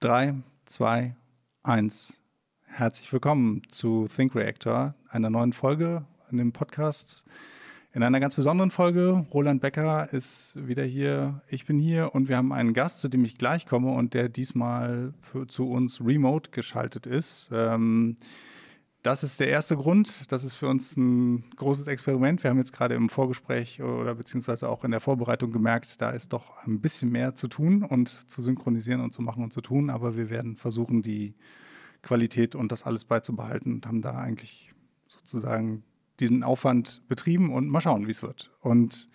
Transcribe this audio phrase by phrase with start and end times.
[0.00, 0.34] 3,
[0.66, 1.16] 2,
[1.64, 2.20] 1.
[2.66, 7.24] Herzlich willkommen zu Think Reactor, einer neuen Folge in dem Podcast.
[7.92, 9.26] In einer ganz besonderen Folge.
[9.34, 13.24] Roland Becker ist wieder hier, ich bin hier und wir haben einen Gast, zu dem
[13.24, 17.50] ich gleich komme und der diesmal für, zu uns remote geschaltet ist.
[17.52, 18.18] Ähm,
[19.02, 20.30] das ist der erste Grund.
[20.32, 22.42] Das ist für uns ein großes Experiment.
[22.42, 26.32] Wir haben jetzt gerade im Vorgespräch oder beziehungsweise auch in der Vorbereitung gemerkt, da ist
[26.32, 29.90] doch ein bisschen mehr zu tun und zu synchronisieren und zu machen und zu tun.
[29.90, 31.34] Aber wir werden versuchen, die
[32.02, 34.72] Qualität und das alles beizubehalten und haben da eigentlich
[35.06, 35.84] sozusagen
[36.20, 38.50] diesen Aufwand betrieben und mal schauen, wie es wird.
[38.60, 39.08] Und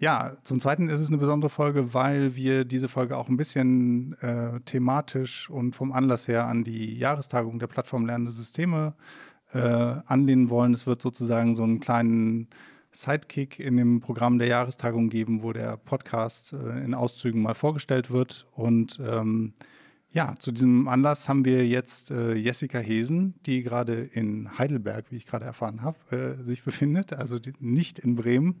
[0.00, 4.14] ja, zum Zweiten ist es eine besondere Folge, weil wir diese Folge auch ein bisschen
[4.22, 8.94] äh, thematisch und vom Anlass her an die Jahrestagung der Plattform Lernende Systeme
[9.52, 10.72] äh, anlehnen wollen.
[10.72, 12.48] Es wird sozusagen so einen kleinen
[12.92, 18.10] Sidekick in dem Programm der Jahrestagung geben, wo der Podcast äh, in Auszügen mal vorgestellt
[18.10, 18.46] wird.
[18.52, 19.52] Und ähm,
[20.12, 25.16] ja, zu diesem Anlass haben wir jetzt äh, Jessica Hesen, die gerade in Heidelberg, wie
[25.16, 28.60] ich gerade erfahren habe, äh, sich befindet, also die, nicht in Bremen.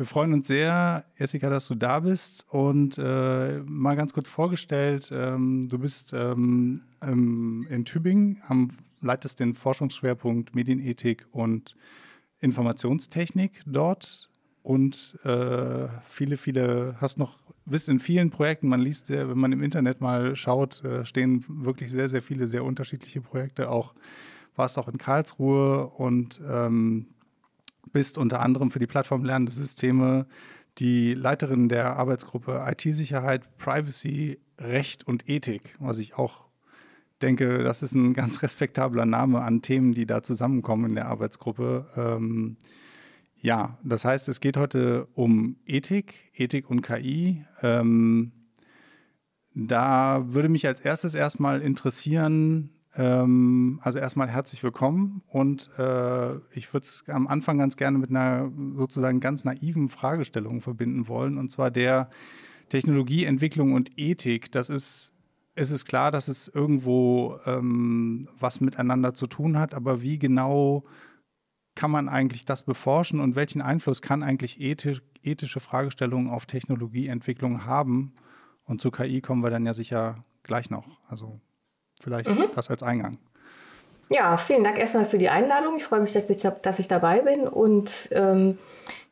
[0.00, 5.10] Wir freuen uns sehr, Jessica, dass du da bist und äh, mal ganz kurz vorgestellt,
[5.12, 8.70] ähm, du bist ähm, in Tübingen, am,
[9.02, 11.76] leitest den Forschungsschwerpunkt Medienethik und
[12.38, 14.30] Informationstechnik dort
[14.62, 19.52] und äh, viele, viele, hast noch, bist in vielen Projekten, man liest sehr, wenn man
[19.52, 23.92] im Internet mal schaut, äh, stehen wirklich sehr, sehr viele, sehr unterschiedliche Projekte, auch
[24.56, 27.08] warst auch in Karlsruhe und ähm,
[27.92, 30.26] bist unter anderem für die Plattform Lernende Systeme
[30.78, 36.44] die Leiterin der Arbeitsgruppe IT-Sicherheit, Privacy, Recht und Ethik, was ich auch
[37.22, 41.86] denke, das ist ein ganz respektabler Name an Themen, die da zusammenkommen in der Arbeitsgruppe.
[41.96, 42.56] Ähm,
[43.42, 47.44] ja, das heißt, es geht heute um Ethik, Ethik und KI.
[47.62, 48.32] Ähm,
[49.54, 56.86] da würde mich als erstes erstmal interessieren, also erstmal herzlich willkommen und äh, ich würde
[56.86, 61.70] es am Anfang ganz gerne mit einer sozusagen ganz naiven Fragestellung verbinden wollen und zwar
[61.70, 62.10] der
[62.68, 64.50] Technologieentwicklung und Ethik.
[64.50, 65.12] Das ist
[65.54, 70.84] es ist klar, dass es irgendwo ähm, was miteinander zu tun hat, aber wie genau
[71.74, 77.64] kann man eigentlich das beforschen und welchen Einfluss kann eigentlich ethisch, ethische Fragestellungen auf Technologieentwicklung
[77.64, 78.14] haben?
[78.64, 81.00] Und zu KI kommen wir dann ja sicher gleich noch.
[81.08, 81.40] Also
[82.00, 82.46] Vielleicht mhm.
[82.54, 83.18] das als Eingang.
[84.08, 85.76] Ja, vielen Dank erstmal für die Einladung.
[85.76, 87.46] Ich freue mich, dass ich, dass ich dabei bin.
[87.46, 88.58] Und ähm,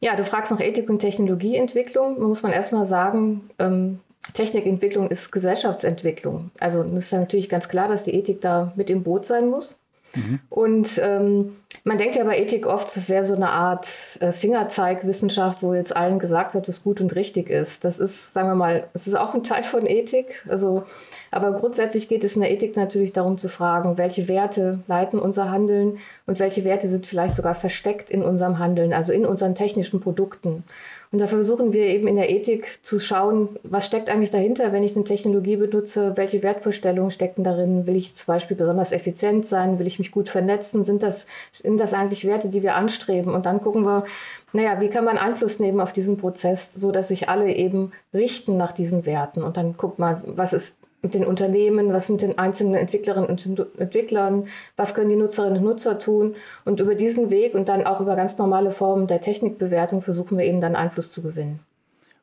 [0.01, 2.17] ja, du fragst nach Ethik und Technologieentwicklung.
[2.19, 4.01] Da muss man erstmal sagen, ähm,
[4.35, 6.51] Technikentwicklung ist Gesellschaftsentwicklung.
[6.59, 9.49] Also es ist ja natürlich ganz klar, dass die Ethik da mit im Boot sein
[9.49, 9.79] muss.
[10.15, 10.41] Mhm.
[10.49, 13.89] Und ähm, man denkt ja bei Ethik oft, es wäre so eine Art
[14.21, 17.85] äh, Fingerzeigwissenschaft, wo jetzt allen gesagt wird, was gut und richtig ist.
[17.85, 20.45] Das ist, sagen wir mal, es ist auch ein Teil von Ethik.
[20.49, 20.85] Also
[21.31, 25.51] aber grundsätzlich geht es in der Ethik natürlich darum zu fragen, welche Werte leiten unser
[25.51, 30.01] Handeln und welche Werte sind vielleicht sogar versteckt in unserem Handeln, also in unseren technischen
[30.01, 30.65] Produkten.
[31.11, 34.83] Und da versuchen wir eben in der Ethik zu schauen, was steckt eigentlich dahinter, wenn
[34.83, 39.79] ich eine Technologie benutze, welche Wertvorstellungen stecken darin, will ich zum Beispiel besonders effizient sein,
[39.79, 43.35] will ich mich gut vernetzen, sind das, sind das eigentlich Werte, die wir anstreben?
[43.35, 44.05] Und dann gucken wir,
[44.53, 48.57] naja, wie kann man Einfluss nehmen auf diesen Prozess, so dass sich alle eben richten
[48.57, 49.43] nach diesen Werten?
[49.43, 53.67] Und dann guckt man, was ist mit den Unternehmen, was mit den einzelnen Entwicklerinnen und
[53.79, 56.35] Entwicklern, was können die Nutzerinnen und Nutzer tun.
[56.65, 60.45] Und über diesen Weg und dann auch über ganz normale Formen der Technikbewertung versuchen wir
[60.45, 61.61] eben dann Einfluss zu gewinnen.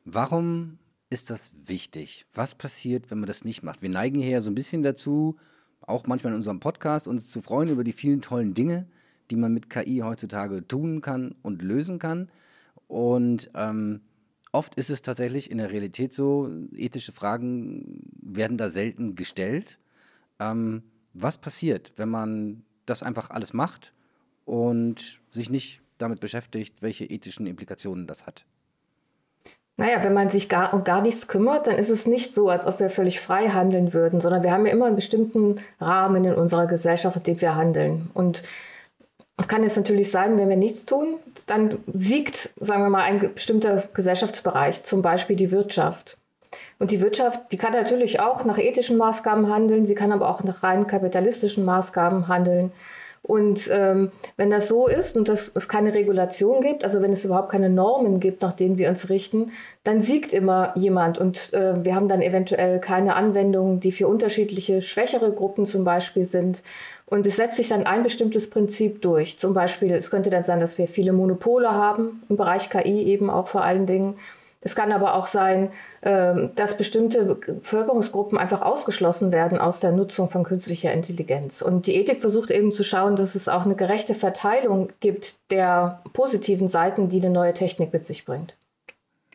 [0.04, 0.78] Warum
[1.08, 2.26] ist das wichtig?
[2.34, 3.82] Was passiert, wenn man das nicht macht?
[3.82, 5.36] Wir neigen hier ja so ein bisschen dazu,
[5.80, 8.86] auch manchmal in unserem Podcast, uns zu freuen über die vielen tollen Dinge,
[9.30, 12.28] die man mit KI heutzutage tun kann und lösen kann.
[12.88, 14.00] Und ähm,
[14.56, 19.78] oft ist es tatsächlich in der Realität so, ethische Fragen werden da selten gestellt.
[20.40, 23.92] Ähm, was passiert, wenn man das einfach alles macht
[24.44, 28.46] und sich nicht damit beschäftigt, welche ethischen Implikationen das hat?
[29.78, 32.66] Naja, wenn man sich gar um gar nichts kümmert, dann ist es nicht so, als
[32.66, 36.34] ob wir völlig frei handeln würden, sondern wir haben ja immer einen bestimmten Rahmen in
[36.34, 38.10] unserer Gesellschaft, in dem wir handeln.
[38.14, 38.42] Und
[39.38, 43.34] es kann jetzt natürlich sein, wenn wir nichts tun, dann siegt, sagen wir mal, ein
[43.34, 46.18] bestimmter Gesellschaftsbereich, zum Beispiel die Wirtschaft.
[46.78, 50.42] Und die Wirtschaft, die kann natürlich auch nach ethischen Maßgaben handeln, sie kann aber auch
[50.42, 52.72] nach rein kapitalistischen Maßgaben handeln.
[53.26, 57.24] Und ähm, wenn das so ist und dass es keine Regulation gibt, also wenn es
[57.24, 59.50] überhaupt keine Normen gibt, nach denen wir uns richten,
[59.82, 61.18] dann siegt immer jemand.
[61.18, 66.24] Und äh, wir haben dann eventuell keine Anwendungen, die für unterschiedliche, schwächere Gruppen zum Beispiel
[66.24, 66.62] sind.
[67.06, 69.38] Und es setzt sich dann ein bestimmtes Prinzip durch.
[69.38, 73.30] Zum Beispiel, es könnte dann sein, dass wir viele Monopole haben, im Bereich KI eben
[73.30, 74.14] auch vor allen Dingen.
[74.60, 75.70] Es kann aber auch sein,
[76.02, 81.62] ähm, dass bestimmte Bevölkerungsgruppen einfach ausgeschlossen werden aus der Nutzung von künstlicher Intelligenz.
[81.62, 86.02] Und die Ethik versucht eben zu schauen, dass es auch eine gerechte Verteilung gibt der
[86.12, 88.56] positiven Seiten, die eine neue Technik mit sich bringt.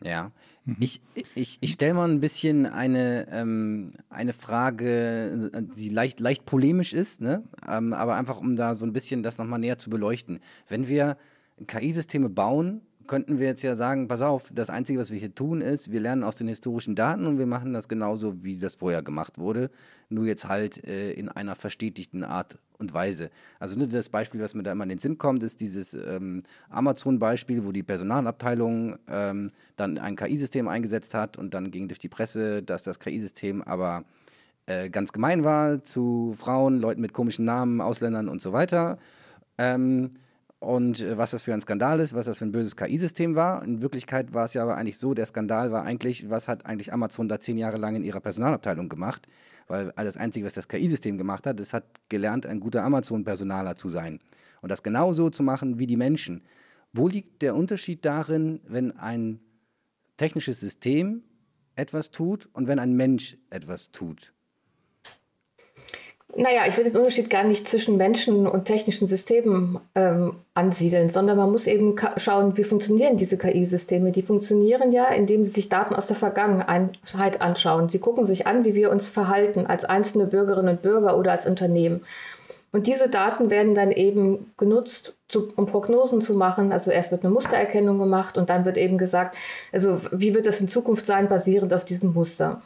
[0.04, 0.32] Ja.
[0.66, 0.78] Mhm.
[0.80, 1.02] Ich,
[1.36, 7.22] ich, ich stelle mal ein bisschen eine, ähm, eine Frage, die leicht, leicht polemisch ist,
[7.22, 7.44] ne?
[7.68, 10.40] Ähm, aber einfach um da so ein bisschen das nochmal näher zu beleuchten.
[10.68, 11.18] Wenn wir
[11.68, 15.62] KI-Systeme bauen, könnten wir jetzt ja sagen, pass auf, das Einzige, was wir hier tun,
[15.62, 19.02] ist, wir lernen aus den historischen Daten und wir machen das genauso, wie das vorher
[19.02, 19.70] gemacht wurde,
[20.10, 23.30] nur jetzt halt äh, in einer verstetigten Art und Weise.
[23.60, 26.44] Also nur das Beispiel, was mir da immer in den Sinn kommt, ist dieses ähm,
[26.70, 32.10] Amazon-Beispiel, wo die Personalabteilung ähm, dann ein KI-System eingesetzt hat und dann ging durch die
[32.10, 34.04] Presse, dass das KI-System aber
[34.66, 38.98] äh, ganz gemein war zu Frauen, Leuten mit komischen Namen, Ausländern und so weiter.
[39.58, 40.12] Ähm,
[40.62, 43.64] und äh, was das für ein Skandal ist, was das für ein böses KI-System war.
[43.64, 46.94] In Wirklichkeit war es ja aber eigentlich so, der Skandal war eigentlich, was hat eigentlich
[46.94, 49.28] Amazon da zehn Jahre lang in ihrer Personalabteilung gemacht?
[49.68, 53.90] Weil das Einzige, was das KI-System gemacht hat, es hat gelernt, ein guter Amazon-Personaler zu
[53.90, 54.20] sein.
[54.62, 56.44] Und das genauso zu machen wie die Menschen.
[56.94, 59.40] Wo liegt der Unterschied darin, wenn ein
[60.18, 61.24] technisches System
[61.76, 64.32] etwas tut und wenn ein Mensch etwas tut?
[66.36, 71.36] Naja, ich will den Unterschied gar nicht zwischen Menschen und technischen Systemen ähm, ansiedeln, sondern
[71.36, 74.14] man muss eben schauen, wie funktionieren diese KI-Systeme.
[74.14, 77.90] Die funktionieren ja, indem sie sich Daten aus der Vergangenheit anschauen.
[77.90, 81.46] Sie gucken sich an, wie wir uns verhalten als einzelne Bürgerinnen und Bürger oder als
[81.46, 82.06] Unternehmen.
[82.72, 86.72] Und diese Daten werden dann eben genutzt, zu, um Prognosen zu machen.
[86.72, 89.36] Also erst wird eine Mustererkennung gemacht und dann wird eben gesagt,
[89.74, 92.62] also wie wird das in Zukunft sein, basierend auf diesem Muster.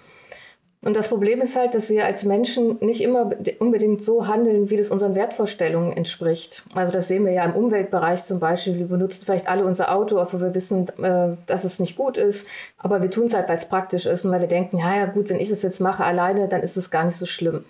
[0.86, 4.78] Und das Problem ist halt, dass wir als Menschen nicht immer unbedingt so handeln, wie
[4.78, 6.62] das unseren Wertvorstellungen entspricht.
[6.76, 8.78] Also das sehen wir ja im Umweltbereich zum Beispiel.
[8.78, 12.48] Wir benutzen vielleicht alle unser Auto, obwohl wir wissen, äh, dass es nicht gut ist.
[12.78, 15.06] Aber wir tun es halt, weil es praktisch ist und weil wir denken, ja, ja
[15.08, 17.66] gut, wenn ich das jetzt mache alleine, dann ist es gar nicht so schlimm.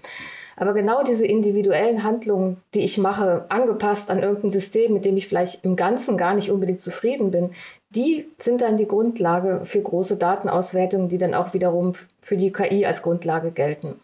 [0.58, 5.28] Aber genau diese individuellen Handlungen, die ich mache, angepasst an irgendein System, mit dem ich
[5.28, 7.52] vielleicht im Ganzen gar nicht unbedingt zufrieden bin,
[7.96, 12.86] die sind dann die Grundlage für große Datenauswertungen, die dann auch wiederum für die KI
[12.86, 14.00] als Grundlage gelten.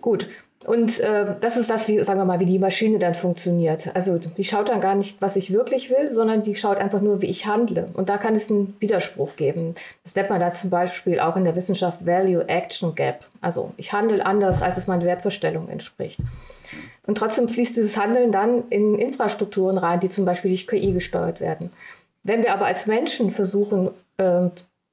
[0.00, 0.28] Gut,
[0.66, 3.94] und äh, das ist das, wie, sagen wir mal, wie die Maschine dann funktioniert.
[3.94, 7.22] Also die schaut dann gar nicht, was ich wirklich will, sondern die schaut einfach nur,
[7.22, 7.88] wie ich handle.
[7.94, 9.74] Und da kann es einen Widerspruch geben.
[10.02, 13.24] Das nennt man da zum Beispiel auch in der Wissenschaft Value Action Gap.
[13.40, 16.18] Also ich handle anders, als es meinen Wertvorstellungen entspricht.
[17.06, 21.40] Und trotzdem fließt dieses Handeln dann in Infrastrukturen rein, die zum Beispiel durch KI gesteuert
[21.40, 21.70] werden.
[22.28, 23.88] Wenn wir aber als Menschen versuchen,
[24.18, 24.50] äh,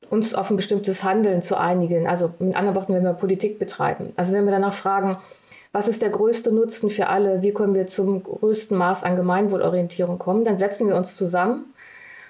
[0.09, 4.13] uns auf ein bestimmtes Handeln zu einigen, also mit anderen Worten, wenn wir Politik betreiben,
[4.15, 5.17] also wenn wir danach fragen,
[5.73, 10.17] was ist der größte Nutzen für alle, wie können wir zum größten Maß an Gemeinwohlorientierung
[10.17, 11.73] kommen, dann setzen wir uns zusammen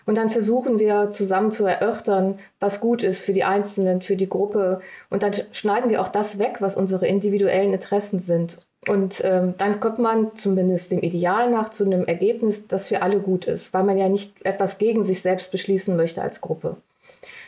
[0.07, 4.29] und dann versuchen wir zusammen zu erörtern, was gut ist für die Einzelnen, für die
[4.29, 4.81] Gruppe.
[5.11, 8.57] Und dann schneiden wir auch das weg, was unsere individuellen Interessen sind.
[8.87, 13.19] Und ähm, dann kommt man zumindest dem Ideal nach zu einem Ergebnis, das für alle
[13.19, 16.77] gut ist, weil man ja nicht etwas gegen sich selbst beschließen möchte als Gruppe.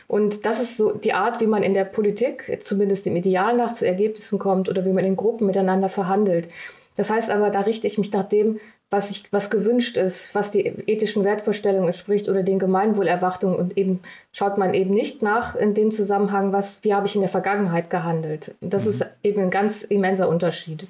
[0.08, 3.74] Und das ist so die Art, wie man in der Politik zumindest dem Ideal nach
[3.74, 6.48] zu Ergebnissen kommt oder wie man in Gruppen miteinander verhandelt.
[6.96, 8.58] Das heißt aber, da richte ich mich nach dem,
[8.90, 14.00] was, ich, was gewünscht ist, was die ethischen Wertvorstellungen entspricht oder den Gemeinwohlerwartungen und eben
[14.32, 17.90] schaut man eben nicht nach in dem Zusammenhang, was, wie habe ich in der Vergangenheit
[17.90, 18.54] gehandelt.
[18.62, 18.90] Das mhm.
[18.90, 20.88] ist eben ein ganz immenser Unterschied.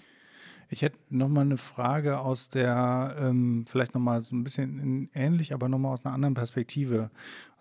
[0.70, 5.68] Ich hätte nochmal eine Frage aus der, ähm, vielleicht nochmal so ein bisschen ähnlich, aber
[5.68, 7.10] nochmal aus einer anderen Perspektive.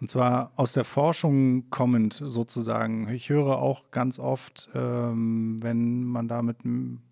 [0.01, 3.07] Und zwar aus der Forschung kommend sozusagen.
[3.07, 6.57] Ich höre auch ganz oft, ähm, wenn man da mit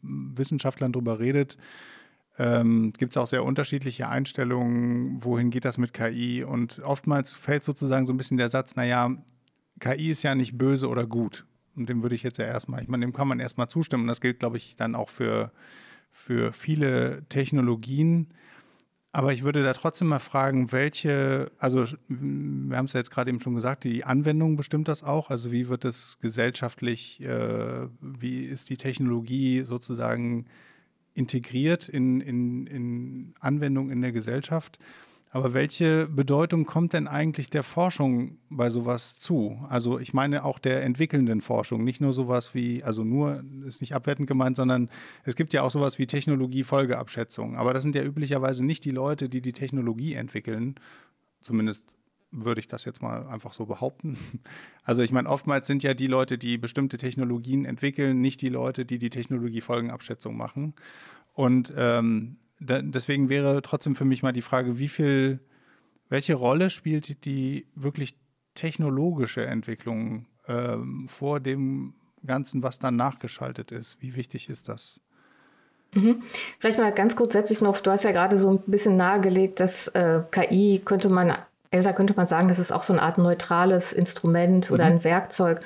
[0.01, 1.57] Wissenschaftlern drüber redet,
[2.37, 6.43] ähm, gibt es auch sehr unterschiedliche Einstellungen, wohin geht das mit KI.
[6.43, 9.15] Und oftmals fällt sozusagen so ein bisschen der Satz, naja,
[9.79, 11.45] KI ist ja nicht böse oder gut.
[11.77, 14.07] Und dem würde ich jetzt ja erstmal, ich meine, dem kann man erstmal zustimmen.
[14.07, 15.51] Das gilt, glaube ich, dann auch für
[16.15, 18.29] für viele Technologien.
[19.11, 23.29] Aber ich würde da trotzdem mal fragen, welche, also wir haben es ja jetzt gerade
[23.29, 25.29] eben schon gesagt, die Anwendung bestimmt das auch.
[25.29, 30.45] Also wie wird es gesellschaftlich, äh, wie ist die Technologie sozusagen
[31.13, 34.79] integriert in, in, in Anwendung in der Gesellschaft?
[35.35, 39.59] Aber welche Bedeutung kommt denn eigentlich der Forschung bei sowas zu?
[39.67, 43.93] Also ich meine auch der entwickelnden Forschung, nicht nur sowas wie, also nur ist nicht
[43.95, 44.89] abwertend gemeint, sondern
[45.25, 47.57] es gibt ja auch sowas wie Technologiefolgeabschätzung.
[47.57, 50.75] Aber das sind ja üblicherweise nicht die Leute, die die Technologie entwickeln,
[51.41, 51.83] zumindest
[52.31, 54.17] würde ich das jetzt mal einfach so behaupten.
[54.83, 58.85] Also ich meine, oftmals sind ja die Leute, die bestimmte Technologien entwickeln, nicht die Leute,
[58.85, 60.75] die die Technologiefolgenabschätzung machen.
[61.33, 65.39] Und ähm, da, deswegen wäre trotzdem für mich mal die Frage, wie viel,
[66.09, 68.15] welche Rolle spielt die wirklich
[68.53, 71.93] technologische Entwicklung ähm, vor dem
[72.25, 74.01] Ganzen, was dann nachgeschaltet ist?
[74.01, 75.01] Wie wichtig ist das?
[75.93, 76.23] Mhm.
[76.59, 80.21] Vielleicht mal ganz grundsätzlich noch, du hast ja gerade so ein bisschen nahegelegt, dass äh,
[80.31, 81.37] KI könnte man,
[81.71, 84.91] also könnte man sagen, das ist auch so eine Art neutrales Instrument oder mhm.
[84.91, 85.61] ein Werkzeug.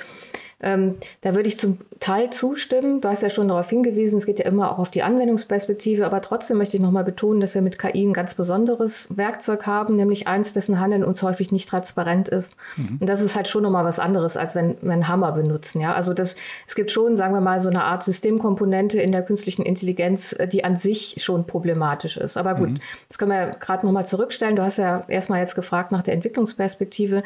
[0.61, 3.01] Ähm, da würde ich zum Teil zustimmen.
[3.01, 6.21] Du hast ja schon darauf hingewiesen, es geht ja immer auch auf die Anwendungsperspektive, aber
[6.21, 10.27] trotzdem möchte ich nochmal betonen, dass wir mit KI ein ganz besonderes Werkzeug haben, nämlich
[10.27, 12.55] eins, dessen Handeln uns häufig nicht transparent ist.
[12.75, 12.97] Mhm.
[12.99, 15.81] Und das ist halt schon nochmal was anderes, als wenn wir einen Hammer benutzen.
[15.81, 15.93] Ja?
[15.93, 16.35] Also das,
[16.67, 20.47] es gibt schon, sagen wir mal, so eine Art Systemkomponente in der künstlichen Intelligenz, äh,
[20.47, 22.37] die an sich schon problematisch ist.
[22.37, 22.79] Aber gut, mhm.
[23.07, 24.55] das können wir ja gerade nochmal zurückstellen.
[24.55, 27.23] Du hast ja erstmal jetzt gefragt nach der Entwicklungsperspektive.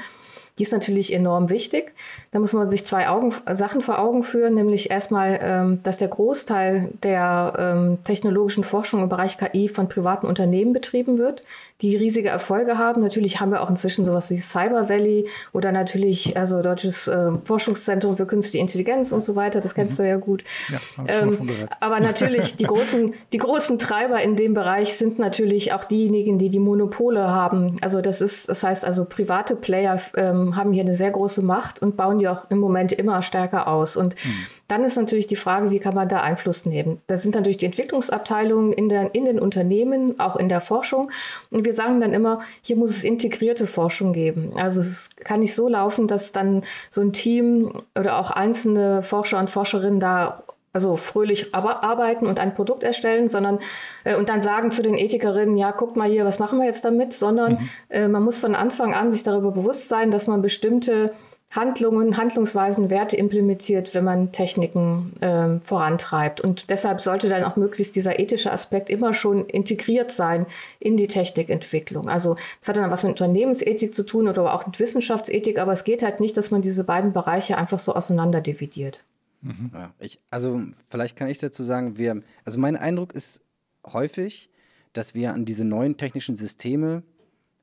[0.60, 1.94] Die ist natürlich enorm wichtig.
[2.32, 6.10] Da muss man sich zwei Augen, Sachen vor Augen führen, nämlich erstmal, ähm, dass der
[6.10, 11.42] Großteil der ähm, technologischen Forschung im Bereich KI von privaten Unternehmen betrieben wird
[11.84, 13.02] die riesige Erfolge haben.
[13.02, 18.16] Natürlich haben wir auch inzwischen sowas wie Cyber Valley oder natürlich also Deutsches äh, Forschungszentrum
[18.16, 19.60] für Künstliche Intelligenz und so weiter.
[19.60, 20.04] Das kennst mhm.
[20.04, 20.46] du ja gut.
[20.70, 21.38] Ja, ähm,
[21.82, 26.48] aber natürlich die großen, die großen Treiber in dem Bereich sind natürlich auch diejenigen, die
[26.48, 27.78] die Monopole haben.
[27.82, 31.82] Also das ist, das heißt also private Player ähm, haben hier eine sehr große Macht
[31.82, 33.98] und bauen die auch im Moment immer stärker aus.
[33.98, 34.48] Und mhm.
[34.68, 37.02] Dann ist natürlich die Frage, wie kann man da Einfluss nehmen?
[37.08, 41.12] Das sind natürlich die Entwicklungsabteilungen in, der, in den Unternehmen, auch in der Forschung.
[41.52, 44.54] Und wir sagen dann immer, hier muss es integrierte Forschung geben.
[44.56, 49.40] Also es kann nicht so laufen, dass dann so ein Team oder auch einzelne Forscher
[49.40, 50.44] und Forscherinnen da
[50.74, 53.60] also fröhlich arbeiten und ein Produkt erstellen, sondern
[54.04, 56.84] äh, und dann sagen zu den Ethikerinnen, ja, guckt mal hier, was machen wir jetzt
[56.84, 57.70] damit, sondern mhm.
[57.90, 61.14] äh, man muss von Anfang an sich darüber bewusst sein, dass man bestimmte
[61.54, 66.42] Handlungen, Handlungsweisen, Werte implementiert, wenn man Techniken äh, vorantreibt.
[66.42, 70.48] Und deshalb sollte dann auch möglichst dieser ethische Aspekt immer schon integriert sein
[70.80, 72.10] in die Technikentwicklung.
[72.10, 75.84] Also es hat dann was mit Unternehmensethik zu tun oder auch mit Wissenschaftsethik, aber es
[75.84, 79.04] geht halt nicht, dass man diese beiden Bereiche einfach so auseinander dividiert.
[79.42, 79.70] Mhm.
[79.74, 83.46] Ja, ich, also vielleicht kann ich dazu sagen, wir, also mein Eindruck ist
[83.86, 84.50] häufig,
[84.94, 87.04] dass wir an diese neuen technischen Systeme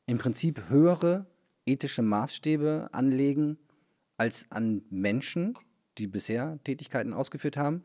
[0.06, 1.26] im Prinzip höhere
[1.66, 3.59] ethische Maßstäbe anlegen,
[4.21, 5.55] als an Menschen,
[5.97, 7.85] die bisher Tätigkeiten ausgeführt haben.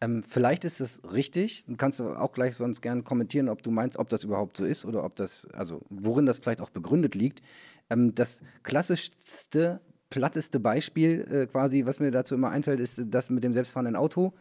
[0.00, 1.64] Ähm, vielleicht ist es richtig.
[1.66, 4.84] Du kannst auch gleich sonst gerne kommentieren, ob du meinst, ob das überhaupt so ist
[4.84, 7.42] oder ob das, also worin das vielleicht auch begründet liegt.
[7.90, 13.42] Ähm, das klassischste, platteste Beispiel äh, quasi, was mir dazu immer einfällt, ist das mit
[13.42, 14.34] dem selbstfahrenden Auto,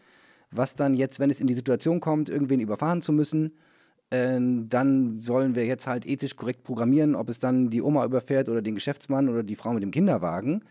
[0.51, 3.57] was dann jetzt, wenn es in die Situation kommt, irgendwen überfahren zu müssen,
[4.11, 8.47] äh, dann sollen wir jetzt halt ethisch korrekt programmieren, ob es dann die Oma überfährt
[8.47, 10.63] oder den Geschäftsmann oder die Frau mit dem Kinderwagen.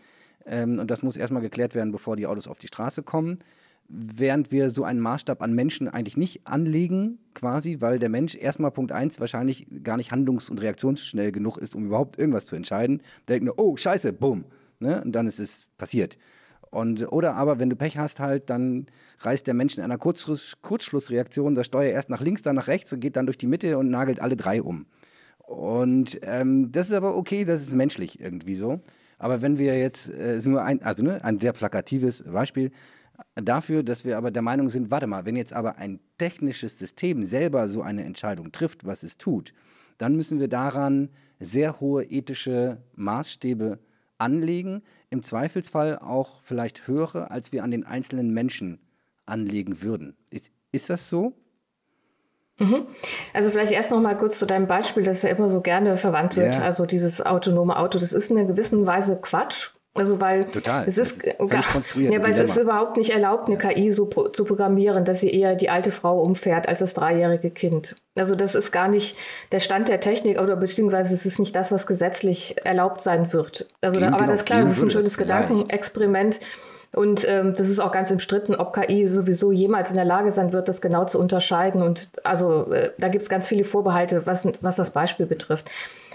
[0.45, 3.39] Ähm, und das muss erstmal geklärt werden, bevor die Autos auf die Straße kommen.
[3.87, 8.71] Während wir so einen Maßstab an Menschen eigentlich nicht anlegen, quasi, weil der Mensch erstmal
[8.71, 13.01] Punkt 1 wahrscheinlich gar nicht handlungs- und reaktionsschnell genug ist, um überhaupt irgendwas zu entscheiden.
[13.27, 14.45] Der denkt nur, oh, scheiße, bumm.
[14.79, 15.01] Ne?
[15.03, 16.17] Und dann ist es passiert.
[16.71, 18.85] Und, oder aber, wenn du Pech hast, halt, dann
[19.19, 22.93] reißt der Mensch in einer Kurzschluss, Kurzschlussreaktion das Steuer erst nach links, dann nach rechts
[22.93, 24.85] und geht dann durch die Mitte und nagelt alle drei um.
[25.39, 28.79] Und ähm, das ist aber okay, das ist menschlich irgendwie so.
[29.21, 32.71] Aber wenn wir jetzt, äh, ist nur ein, also ne, ein sehr plakatives Beispiel
[33.35, 37.23] dafür, dass wir aber der Meinung sind, warte mal, wenn jetzt aber ein technisches System
[37.23, 39.53] selber so eine Entscheidung trifft, was es tut,
[39.99, 41.09] dann müssen wir daran
[41.39, 43.77] sehr hohe ethische Maßstäbe
[44.17, 48.79] anlegen, im Zweifelsfall auch vielleicht höhere, als wir an den einzelnen Menschen
[49.27, 50.17] anlegen würden.
[50.31, 51.35] Ist, ist das so?
[52.61, 52.85] Mhm.
[53.33, 56.35] Also vielleicht erst noch mal kurz zu deinem Beispiel, das ja immer so gerne verwandt
[56.35, 56.53] wird.
[56.53, 56.63] Yeah.
[56.63, 59.71] Also dieses autonome Auto, das ist in einer gewissen Weise Quatsch.
[59.93, 60.87] Also weil Total.
[60.87, 62.13] es ist, ist konstruiert.
[62.13, 65.55] Ja, weil es ist überhaupt nicht erlaubt, eine KI so zu programmieren, dass sie eher
[65.55, 67.97] die alte Frau umfährt als das dreijährige Kind.
[68.15, 69.17] Also das ist gar nicht
[69.51, 73.67] der Stand der Technik oder beziehungsweise es ist nicht das, was gesetzlich erlaubt sein wird.
[73.81, 76.35] Also da, aber genau, das ist klar, das ist ein schönes Gedankenexperiment.
[76.35, 76.47] Vielleicht
[76.93, 80.51] und ähm, das ist auch ganz umstritten, ob KI sowieso jemals in der Lage sein
[80.51, 81.81] wird, das genau zu unterscheiden.
[81.81, 85.69] Und also äh, da gibt es ganz viele Vorbehalte, was, was das Beispiel betrifft.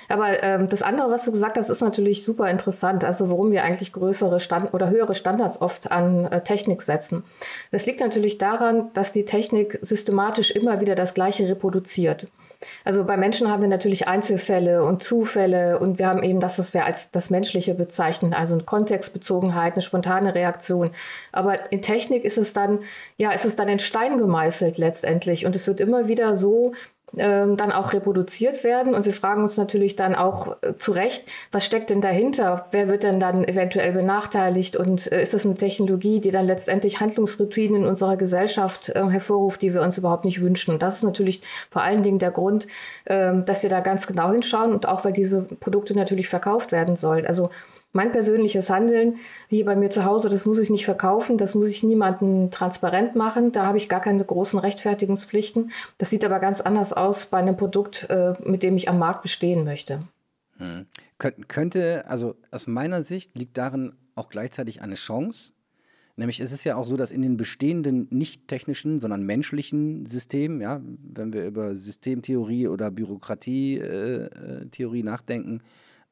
[0.09, 3.05] Aber ähm, das andere, was du gesagt hast, ist natürlich super interessant.
[3.05, 7.25] Also warum wir eigentlich größere Stand oder höhere Standards oft an äh, Technik setzen.
[7.73, 12.29] Das liegt natürlich daran, dass die Technik systematisch immer wieder das Gleiche reproduziert.
[12.85, 16.75] Also bei Menschen haben wir natürlich Einzelfälle und Zufälle und wir haben eben das, was
[16.75, 20.91] wir als das Menschliche bezeichnen, also eine Kontextbezogenheit, eine spontane Reaktion.
[21.33, 22.81] Aber in Technik ist es dann,
[23.17, 26.73] ja, ist es dann in Stein gemeißelt letztendlich und es wird immer wieder so
[27.13, 28.95] dann auch reproduziert werden.
[28.95, 32.67] Und wir fragen uns natürlich dann auch äh, zu Recht, was steckt denn dahinter?
[32.73, 34.77] Wer wird denn dann eventuell benachteiligt?
[34.77, 39.63] Und äh, ist das eine Technologie, die dann letztendlich Handlungsroutinen in unserer Gesellschaft äh, hervorruft,
[39.63, 40.75] die wir uns überhaupt nicht wünschen?
[40.75, 42.67] Und das ist natürlich vor allen Dingen der Grund,
[43.05, 46.97] äh, dass wir da ganz genau hinschauen und auch, weil diese Produkte natürlich verkauft werden
[46.97, 47.27] sollen.
[47.27, 47.51] Also
[47.97, 49.17] mein persönliches Handeln,
[49.49, 53.17] wie bei mir zu Hause, das muss ich nicht verkaufen, das muss ich niemandem transparent
[53.17, 53.51] machen.
[53.51, 55.73] Da habe ich gar keine großen Rechtfertigungspflichten.
[55.99, 59.23] Das sieht aber ganz anders aus bei einem Produkt, äh, mit dem ich am Markt
[59.23, 59.99] bestehen möchte.
[60.59, 60.87] Hm.
[61.49, 65.53] könnte, also aus meiner Sicht liegt darin auch gleichzeitig eine Chance.
[66.19, 70.63] Nämlich es ist ja auch so, dass in den bestehenden nicht technischen, sondern menschlichen Systemen,
[70.63, 75.61] ja, wenn wir über Systemtheorie oder Bürokratietheorie äh, äh nachdenken,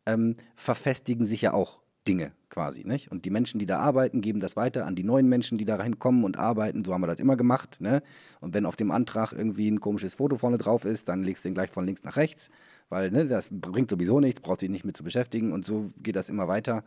[0.07, 2.85] ähm, verfestigen sich ja auch Dinge quasi.
[2.85, 3.11] Nicht?
[3.11, 5.77] Und die Menschen, die da arbeiten, geben das weiter an die neuen Menschen, die da
[5.77, 6.85] reinkommen und arbeiten.
[6.85, 7.81] So haben wir das immer gemacht.
[7.81, 8.03] Ne?
[8.41, 11.49] Und wenn auf dem Antrag irgendwie ein komisches Foto vorne drauf ist, dann legst du
[11.49, 12.51] den gleich von links nach rechts,
[12.89, 15.53] weil ne, das bringt sowieso nichts, brauchst dich nicht mit zu beschäftigen.
[15.53, 16.85] Und so geht das immer weiter.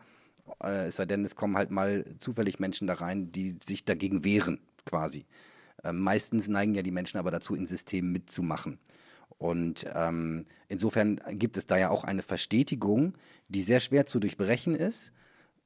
[0.64, 4.24] Äh, es sei denn, es kommen halt mal zufällig Menschen da rein, die sich dagegen
[4.24, 5.26] wehren, quasi.
[5.84, 8.80] Äh, meistens neigen ja die Menschen aber dazu, in Systemen mitzumachen.
[9.38, 13.14] Und ähm, insofern gibt es da ja auch eine Verstetigung,
[13.50, 15.12] die sehr schwer zu durchbrechen ist,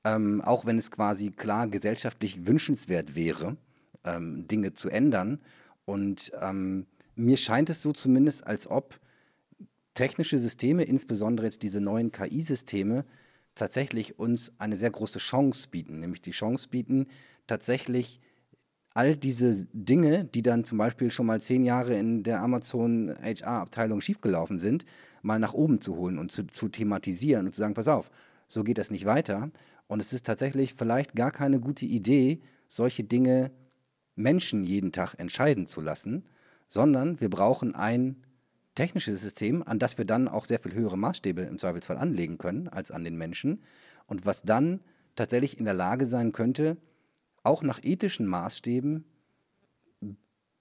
[0.04, 3.56] ähm, auch wenn es quasi klar gesellschaftlich wünschenswert wäre,
[4.04, 5.40] ähm, Dinge zu ändern.
[5.86, 6.86] Und ähm,
[7.16, 9.00] mir scheint es so zumindest, als ob
[9.94, 13.06] technische Systeme, insbesondere jetzt diese neuen KI-Systeme,
[13.56, 17.08] tatsächlich uns eine sehr große Chance bieten, nämlich die Chance bieten,
[17.48, 18.20] tatsächlich
[18.94, 24.02] all diese Dinge, die dann zum Beispiel schon mal zehn Jahre in der Amazon HR-Abteilung
[24.02, 24.86] schiefgelaufen sind,
[25.22, 28.12] mal nach oben zu holen und zu, zu thematisieren und zu sagen, pass auf,
[28.48, 29.50] so geht das nicht weiter.
[29.88, 33.52] Und es ist tatsächlich vielleicht gar keine gute Idee, solche Dinge
[34.16, 36.26] Menschen jeden Tag entscheiden zu lassen,
[36.68, 38.24] sondern wir brauchen ein
[38.76, 42.68] technisches System, an das wir dann auch sehr viel höhere Maßstäbe im Zweifelsfall anlegen können
[42.68, 43.62] als an den Menschen
[44.06, 44.82] und was dann
[45.16, 46.78] tatsächlich in der Lage sein könnte,
[47.44, 49.06] auch nach ethischen Maßstäben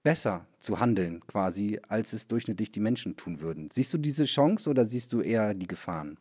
[0.03, 3.69] besser zu handeln, quasi, als es durchschnittlich die Menschen tun würden.
[3.71, 6.17] Siehst du diese Chance oder siehst du eher die Gefahren?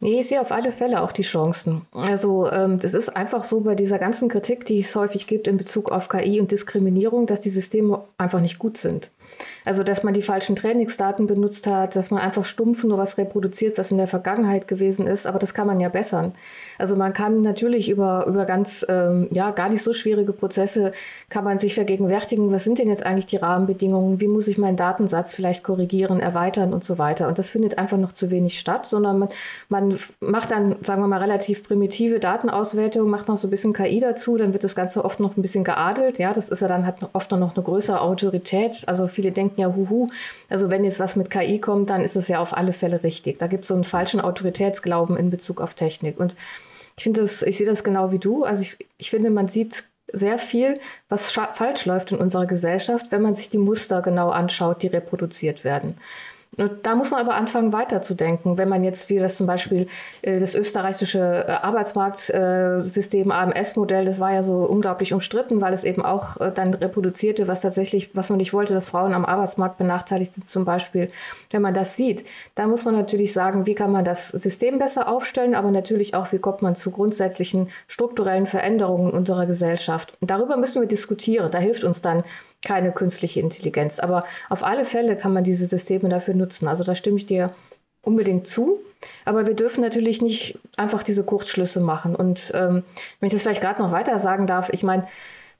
[0.00, 1.82] Nee, ich sehe auf alle Fälle auch die Chancen.
[1.92, 5.56] Also ähm, das ist einfach so bei dieser ganzen Kritik, die es häufig gibt in
[5.56, 9.10] Bezug auf KI und Diskriminierung, dass die Systeme einfach nicht gut sind.
[9.64, 13.78] Also, dass man die falschen Trainingsdaten benutzt hat, dass man einfach stumpf nur was reproduziert,
[13.78, 16.32] was in der Vergangenheit gewesen ist, aber das kann man ja bessern.
[16.78, 20.92] Also man kann natürlich über, über ganz, ähm, ja, gar nicht so schwierige Prozesse,
[21.28, 24.76] kann man sich vergegenwärtigen, was sind denn jetzt eigentlich die Rahmenbedingungen, wie muss ich meinen
[24.76, 27.28] Datensatz vielleicht korrigieren, erweitern und so weiter.
[27.28, 29.28] Und das findet einfach noch zu wenig statt, sondern man,
[29.68, 34.00] man macht dann, sagen wir mal, relativ primitive Datenauswertung, macht noch so ein bisschen KI
[34.00, 36.18] dazu, dann wird das Ganze oft noch ein bisschen geadelt.
[36.18, 38.82] Ja, das ist ja dann hat oft noch eine größere Autorität.
[38.86, 40.08] Also viele denken ja, huhu,
[40.50, 43.38] also wenn jetzt was mit KI kommt, dann ist es ja auf alle Fälle richtig.
[43.38, 46.20] Da gibt es so einen falschen Autoritätsglauben in Bezug auf Technik.
[46.20, 46.36] Und
[46.96, 48.44] ich finde das, ich sehe das genau wie du.
[48.44, 53.22] Also ich, ich finde, man sieht sehr viel, was falsch läuft in unserer Gesellschaft, wenn
[53.22, 55.96] man sich die Muster genau anschaut, die reproduziert werden.
[56.56, 58.56] Und da muss man aber anfangen, weiterzudenken.
[58.56, 59.86] Wenn man jetzt, wie das zum Beispiel
[60.22, 66.04] äh, das österreichische äh, Arbeitsmarktsystem AMS-Modell, das war ja so unglaublich umstritten, weil es eben
[66.04, 70.34] auch äh, dann reproduzierte, was tatsächlich, was man nicht wollte, dass Frauen am Arbeitsmarkt benachteiligt
[70.34, 71.10] sind zum Beispiel.
[71.50, 75.08] Wenn man das sieht, dann muss man natürlich sagen, wie kann man das System besser
[75.08, 80.16] aufstellen, aber natürlich auch, wie kommt man zu grundsätzlichen strukturellen Veränderungen unserer Gesellschaft.
[80.20, 81.50] Und darüber müssen wir diskutieren.
[81.50, 82.22] Da hilft uns dann
[82.64, 83.98] keine künstliche Intelligenz.
[83.98, 86.66] Aber auf alle Fälle kann man diese Systeme dafür nutzen.
[86.68, 87.54] Also da stimme ich dir
[88.02, 88.80] unbedingt zu.
[89.24, 92.16] Aber wir dürfen natürlich nicht einfach diese Kurzschlüsse machen.
[92.16, 92.82] Und ähm,
[93.20, 95.06] wenn ich das vielleicht gerade noch weiter sagen darf, ich meine,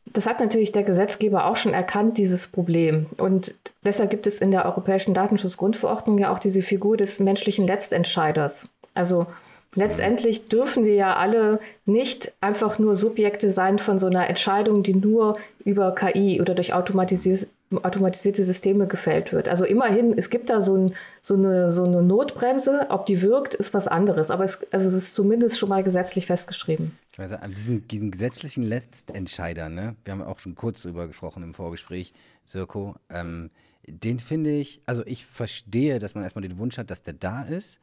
[0.06, 3.06] das hat natürlich der Gesetzgeber auch schon erkannt, dieses Problem.
[3.16, 8.68] Und deshalb gibt es in der Europäischen Datenschutzgrundverordnung ja auch diese Figur des menschlichen Letztentscheiders.
[8.92, 9.26] Also
[9.74, 14.94] Letztendlich dürfen wir ja alle nicht einfach nur Subjekte sein von so einer Entscheidung, die
[14.94, 17.48] nur über KI oder durch automatisierte,
[17.82, 19.48] automatisierte Systeme gefällt wird.
[19.48, 22.86] Also immerhin, es gibt da so, ein, so, eine, so eine Notbremse.
[22.90, 24.30] Ob die wirkt, ist was anderes.
[24.30, 26.96] Aber es, also es ist zumindest schon mal gesetzlich festgeschrieben.
[27.16, 29.96] Also an diesen, diesen gesetzlichen Letztentscheider, ne?
[30.04, 32.12] wir haben auch schon kurz darüber gesprochen im Vorgespräch,
[32.44, 33.50] Sirko, ähm,
[33.86, 37.42] den finde ich, also ich verstehe, dass man erstmal den Wunsch hat, dass der da
[37.42, 37.80] ist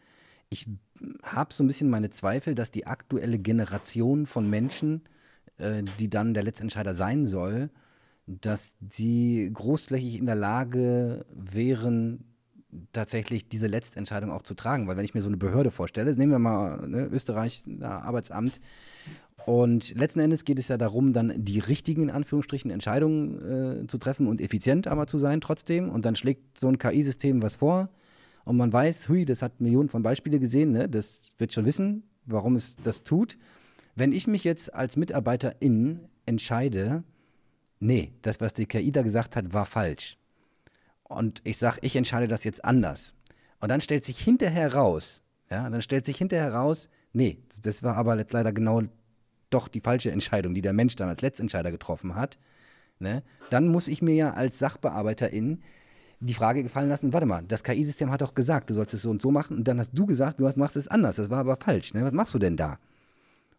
[0.51, 0.67] ich
[1.23, 5.01] habe so ein bisschen meine Zweifel, dass die aktuelle Generation von Menschen,
[5.57, 7.69] äh, die dann der Letztentscheider sein soll,
[8.27, 12.25] dass sie großflächig in der Lage wären,
[12.93, 14.87] tatsächlich diese Letztentscheidung auch zu tragen.
[14.87, 18.61] Weil wenn ich mir so eine Behörde vorstelle, nehmen wir mal ne, Österreich, Arbeitsamt,
[19.47, 23.97] und letzten Endes geht es ja darum, dann die richtigen, in Anführungsstrichen, Entscheidungen äh, zu
[23.97, 25.89] treffen und effizient aber zu sein trotzdem.
[25.89, 27.89] Und dann schlägt so ein KI-System was vor
[28.45, 30.89] und man weiß, hui, das hat Millionen von Beispielen gesehen, ne?
[30.89, 33.37] das wird schon wissen, warum es das tut.
[33.95, 37.03] Wenn ich mich jetzt als Mitarbeiterin entscheide,
[37.79, 40.17] nee, das, was die KI da gesagt hat, war falsch.
[41.03, 43.15] Und ich sage, ich entscheide das jetzt anders.
[43.59, 47.97] Und dann stellt sich hinterher raus, Ja, dann stellt sich hinterher heraus, nee, das war
[47.97, 48.83] aber leider genau
[49.49, 52.39] doch die falsche Entscheidung, die der Mensch dann als Letztentscheider getroffen hat.
[52.99, 53.23] Ne?
[53.49, 55.61] Dann muss ich mir ja als Sachbearbeiterin
[56.21, 59.09] die Frage gefallen lassen, warte mal, das KI-System hat doch gesagt, du sollst es so
[59.09, 61.57] und so machen und dann hast du gesagt, du machst es anders, das war aber
[61.57, 61.93] falsch.
[61.93, 62.03] Ne?
[62.03, 62.77] Was machst du denn da?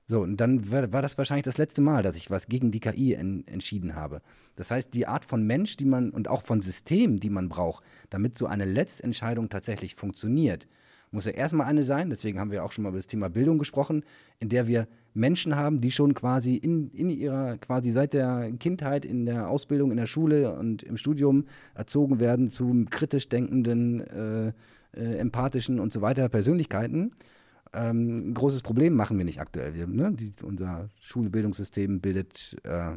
[0.07, 3.14] So, und dann war, das wahrscheinlich das letzte Mal, dass ich was gegen die KI
[3.14, 4.20] en, entschieden habe.
[4.57, 7.85] Das heißt, die Art von Mensch, die man und auch von System, die man braucht,
[8.11, 10.66] damit so eine Letztentscheidung tatsächlich funktioniert,
[11.12, 13.59] muss ja erstmal eine sein, deswegen haben wir auch schon mal über das Thema Bildung
[13.59, 14.05] gesprochen,
[14.40, 19.05] in der wir Menschen haben, die schon quasi in, in ihrer, quasi seit der Kindheit
[19.05, 21.44] in der Ausbildung, in der Schule und im Studium
[21.75, 24.53] erzogen werden zu kritisch denkenden, äh,
[24.96, 27.12] äh, empathischen und so weiter Persönlichkeiten.
[27.75, 29.75] Ähm, ein großes Problem machen wir nicht aktuell.
[29.75, 30.12] Wir, ne?
[30.12, 32.96] die, unser Schulbildungssystem bildet äh,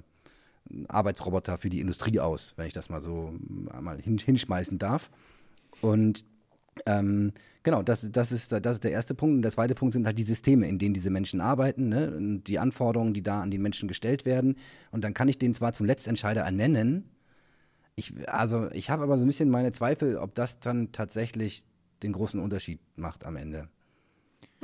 [0.88, 3.34] Arbeitsroboter für die Industrie aus, wenn ich das mal so
[3.72, 5.12] einmal hin, hinschmeißen darf.
[5.82, 6.26] Und
[6.86, 7.32] ähm,
[7.64, 9.36] genau, das, das, ist, das ist der erste Punkt.
[9.36, 12.40] Und der zweite Punkt sind halt die Systeme, in denen diese Menschen arbeiten, ne?
[12.46, 14.56] die Anforderungen, die da an die Menschen gestellt werden.
[14.92, 17.10] Und dann kann ich den zwar zum Letztentscheider ernennen.
[17.96, 21.64] Ich, also ich habe aber so ein bisschen meine Zweifel, ob das dann tatsächlich
[22.04, 23.70] den großen Unterschied macht am Ende.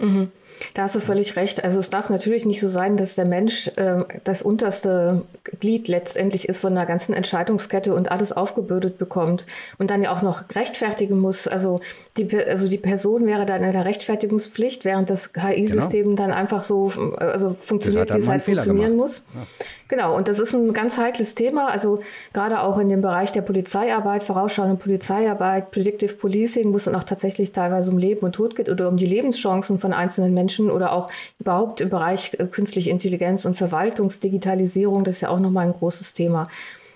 [0.02, 0.32] Mhm.
[0.74, 1.64] Da hast du völlig recht.
[1.64, 5.24] Also es darf natürlich nicht so sein, dass der Mensch äh, das unterste
[5.60, 9.46] Glied letztendlich ist von der ganzen Entscheidungskette und alles aufgebürdet bekommt
[9.78, 11.48] und dann ja auch noch rechtfertigen muss.
[11.48, 11.82] Also
[12.18, 16.16] die, also die Person wäre dann in der Rechtfertigungspflicht, während das KI-System genau.
[16.16, 19.10] dann einfach so also funktioniert, wie es halt funktionieren gemacht.
[19.10, 19.24] muss.
[19.34, 19.48] Ja.
[19.92, 21.68] Genau, und das ist ein ganz heikles Thema.
[21.68, 22.00] Also
[22.32, 27.04] gerade auch in dem Bereich der Polizeiarbeit, vorausschauende Polizeiarbeit, Predictive Policing, wo es dann auch
[27.04, 30.94] tatsächlich teilweise um Leben und Tod geht oder um die Lebenschancen von einzelnen Menschen oder
[30.94, 35.04] auch überhaupt im Bereich äh, künstliche Intelligenz und Verwaltungsdigitalisierung.
[35.04, 36.48] Das ist ja auch nochmal ein großes Thema.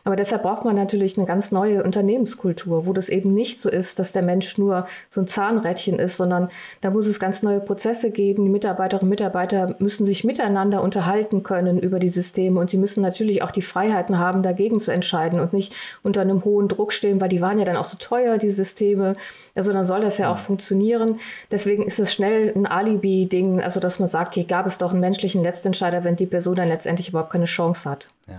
[0.05, 3.97] Aber deshalb braucht man natürlich eine ganz neue Unternehmenskultur, wo das eben nicht so ist,
[3.97, 6.49] dass der Mensch nur so ein Zahnrädchen ist, sondern
[6.81, 8.43] da muss es ganz neue Prozesse geben.
[8.43, 13.01] Die Mitarbeiterinnen und Mitarbeiter müssen sich miteinander unterhalten können über die Systeme und sie müssen
[13.01, 17.19] natürlich auch die Freiheiten haben, dagegen zu entscheiden und nicht unter einem hohen Druck stehen,
[17.19, 19.15] weil die waren ja dann auch so teuer, die Systeme.
[19.55, 21.19] Also dann soll das ja auch funktionieren.
[21.49, 24.99] Deswegen ist es schnell ein Alibi-Ding, also dass man sagt, hier gab es doch einen
[24.99, 28.07] menschlichen Letztentscheider, wenn die Person dann letztendlich überhaupt keine Chance hat.
[28.27, 28.37] Ja.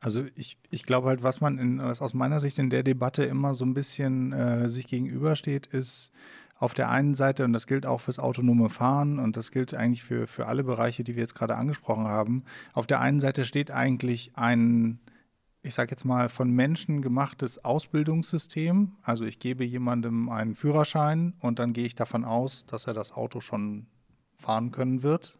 [0.00, 3.24] Also ich, ich glaube halt, was man in, was aus meiner Sicht in der Debatte
[3.24, 6.12] immer so ein bisschen äh, sich gegenübersteht, ist
[6.58, 10.02] auf der einen Seite, und das gilt auch fürs autonome Fahren und das gilt eigentlich
[10.02, 13.70] für, für alle Bereiche, die wir jetzt gerade angesprochen haben, auf der einen Seite steht
[13.70, 15.00] eigentlich ein,
[15.62, 18.92] ich sage jetzt mal, von Menschen gemachtes Ausbildungssystem.
[19.02, 23.12] Also ich gebe jemandem einen Führerschein und dann gehe ich davon aus, dass er das
[23.12, 23.86] Auto schon
[24.36, 25.38] fahren können wird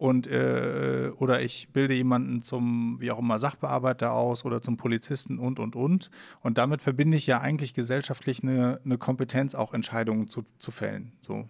[0.00, 5.38] und äh, oder ich bilde jemanden zum wie auch immer Sachbearbeiter aus oder zum Polizisten
[5.38, 6.10] und und und.
[6.40, 11.12] Und damit verbinde ich ja eigentlich gesellschaftlich eine, eine Kompetenz auch Entscheidungen zu, zu fällen
[11.20, 11.46] so.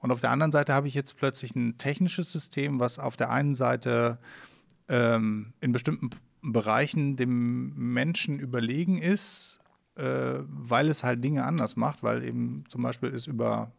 [0.00, 3.30] Und auf der anderen Seite habe ich jetzt plötzlich ein technisches System was auf der
[3.30, 4.18] einen Seite
[4.88, 6.10] ähm, in bestimmten
[6.42, 9.60] Bereichen dem Menschen überlegen ist
[9.94, 13.70] äh, weil es halt Dinge anders macht weil eben zum Beispiel es über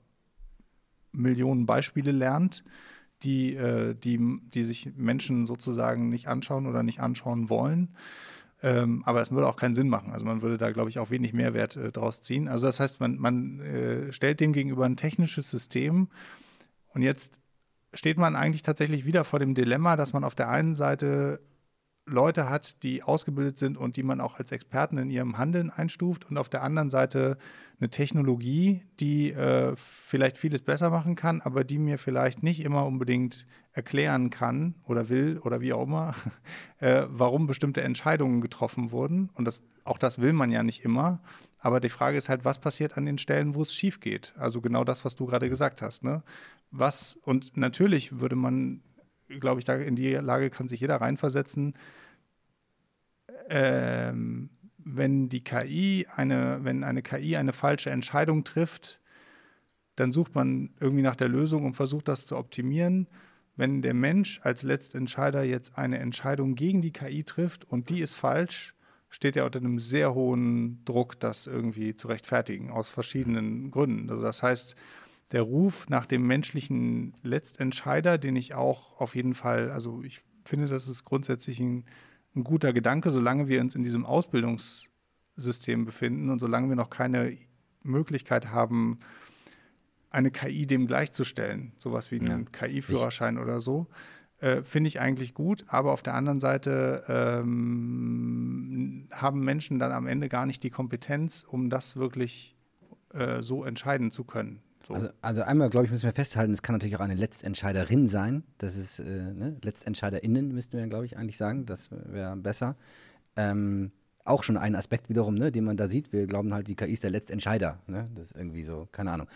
[1.11, 2.63] Millionen Beispiele lernt
[3.23, 7.95] die, äh, die, die sich Menschen sozusagen nicht anschauen oder nicht anschauen wollen.
[8.61, 10.13] Ähm, aber es würde auch keinen Sinn machen.
[10.13, 12.47] Also man würde da, glaube ich, auch wenig Mehrwert äh, draus ziehen.
[12.47, 16.07] Also das heißt, man, man äh, stellt dem gegenüber ein technisches System
[16.93, 17.41] und jetzt
[17.93, 21.41] steht man eigentlich tatsächlich wieder vor dem Dilemma, dass man auf der einen Seite
[22.05, 26.29] Leute hat, die ausgebildet sind und die man auch als Experten in ihrem Handeln einstuft
[26.29, 27.37] und auf der anderen Seite
[27.79, 32.85] eine Technologie, die äh, vielleicht vieles besser machen kann, aber die mir vielleicht nicht immer
[32.85, 36.13] unbedingt erklären kann oder will oder wie auch immer,
[36.79, 39.29] äh, warum bestimmte Entscheidungen getroffen wurden.
[39.35, 41.21] Und das, auch das will man ja nicht immer.
[41.59, 44.33] Aber die Frage ist halt, was passiert an den Stellen, wo es schief geht?
[44.37, 46.03] Also genau das, was du gerade gesagt hast.
[46.03, 46.21] Ne?
[46.71, 48.81] Was, und natürlich würde man
[49.39, 51.73] glaube ich, da in die Lage kann sich jeder reinversetzen.
[53.49, 58.99] Ähm, wenn die KI eine, wenn eine KI eine falsche Entscheidung trifft,
[59.95, 63.07] dann sucht man irgendwie nach der Lösung und versucht das zu optimieren.
[63.55, 68.15] Wenn der Mensch als Letztentscheider jetzt eine Entscheidung gegen die KI trifft und die ist
[68.15, 68.73] falsch,
[69.09, 74.09] steht er unter einem sehr hohen Druck, das irgendwie zu rechtfertigen, aus verschiedenen Gründen.
[74.09, 74.75] Also das heißt,
[75.31, 80.67] der Ruf nach dem menschlichen Letztentscheider, den ich auch auf jeden Fall, also ich finde,
[80.67, 81.85] das ist grundsätzlich ein,
[82.35, 87.37] ein guter Gedanke, solange wir uns in diesem Ausbildungssystem befinden und solange wir noch keine
[87.83, 88.99] Möglichkeit haben,
[90.09, 92.67] eine KI dem gleichzustellen, sowas wie einen ja.
[92.67, 93.87] KI-Führerschein oder so,
[94.39, 95.65] äh, finde ich eigentlich gut.
[95.67, 101.45] Aber auf der anderen Seite ähm, haben Menschen dann am Ende gar nicht die Kompetenz,
[101.47, 102.55] um das wirklich
[103.13, 104.61] äh, so entscheiden zu können.
[104.87, 104.93] So.
[104.93, 108.43] Also, also einmal, glaube ich, müssen wir festhalten, es kann natürlich auch eine Letztentscheiderin sein.
[108.57, 109.57] Das ist, äh, ne?
[109.61, 111.65] LetztentscheiderInnen müssten wir, glaube ich, eigentlich sagen.
[111.65, 112.75] Das wäre besser.
[113.35, 113.91] Ähm,
[114.25, 116.13] auch schon ein Aspekt wiederum, ne, den man da sieht.
[116.13, 117.79] Wir glauben halt, die KI ist der Letztentscheider.
[117.87, 118.05] Ne?
[118.15, 119.27] Das ist irgendwie so, keine Ahnung.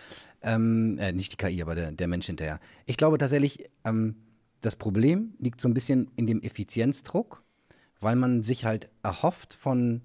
[0.42, 2.60] Ähm, äh, nicht die KI, aber der, der, Mensch hinterher.
[2.86, 4.16] Ich glaube tatsächlich, ähm,
[4.62, 7.44] das Problem liegt so ein bisschen in dem Effizienzdruck,
[8.00, 10.02] weil man sich halt erhofft von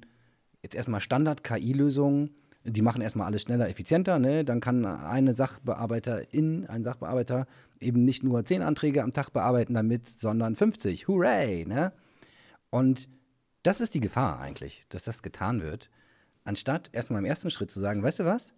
[0.62, 2.30] jetzt erstmal Standard-KI-Lösungen,
[2.64, 4.18] die machen erstmal alles schneller, effizienter.
[4.18, 4.44] Ne?
[4.44, 7.46] Dann kann eine Sachbearbeiterin, ein Sachbearbeiter
[7.80, 11.08] eben nicht nur zehn Anträge am Tag bearbeiten damit, sondern 50.
[11.08, 11.64] Hooray!
[11.66, 11.92] Ne?
[12.70, 13.08] Und
[13.62, 15.90] das ist die Gefahr eigentlich, dass das getan wird,
[16.44, 18.54] anstatt erstmal im ersten Schritt zu sagen, weißt du was?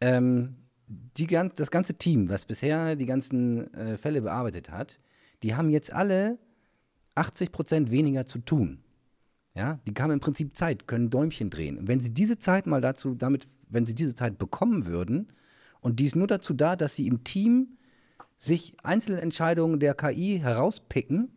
[0.00, 0.56] Ähm,
[0.88, 4.98] die, das ganze Team, was bisher die ganzen äh, Fälle bearbeitet hat,
[5.42, 6.38] die haben jetzt alle
[7.14, 8.81] 80 Prozent weniger zu tun.
[9.54, 11.78] Ja, die haben im Prinzip Zeit, können Däumchen drehen.
[11.78, 15.32] Und wenn sie diese Zeit mal dazu, damit, wenn sie diese Zeit bekommen würden,
[15.80, 17.76] und die ist nur dazu da, dass sie im Team
[18.38, 21.30] sich Einzelentscheidungen der KI herauspicken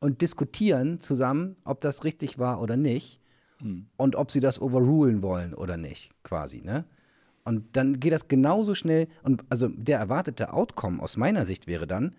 [0.00, 3.20] und diskutieren zusammen, ob das richtig war oder nicht
[3.60, 3.86] mhm.
[3.96, 6.62] und ob sie das overrulen wollen oder nicht, quasi.
[6.62, 6.84] Ne?
[7.44, 9.06] Und dann geht das genauso schnell.
[9.22, 12.14] Und also der erwartete Outcome aus meiner Sicht wäre dann,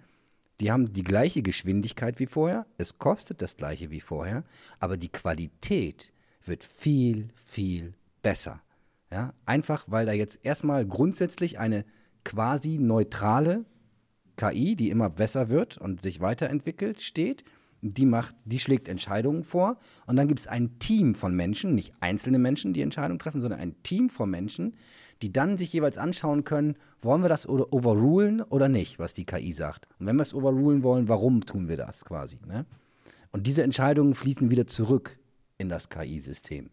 [0.62, 4.44] die haben die gleiche Geschwindigkeit wie vorher, es kostet das gleiche wie vorher,
[4.80, 6.14] aber die Qualität
[6.46, 8.62] wird viel, viel besser.
[9.12, 9.34] Ja?
[9.46, 11.84] Einfach weil da jetzt erstmal grundsätzlich eine
[12.24, 13.66] quasi neutrale
[14.38, 17.44] KI, die immer besser wird und sich weiterentwickelt, steht
[17.82, 21.96] die macht, die schlägt Entscheidungen vor und dann gibt es ein Team von Menschen, nicht
[22.00, 24.76] einzelne Menschen, die Entscheidungen treffen, sondern ein Team von Menschen,
[25.22, 29.54] die dann sich jeweils anschauen können, wollen wir das overrulen oder nicht, was die KI
[29.54, 29.88] sagt.
[30.00, 32.40] Und wenn wir es overrulen wollen, warum tun wir das quasi?
[32.48, 32.66] Ne?
[33.32, 35.20] Und diese Entscheidungen fließen wieder zurück
[35.58, 36.70] in das KI-System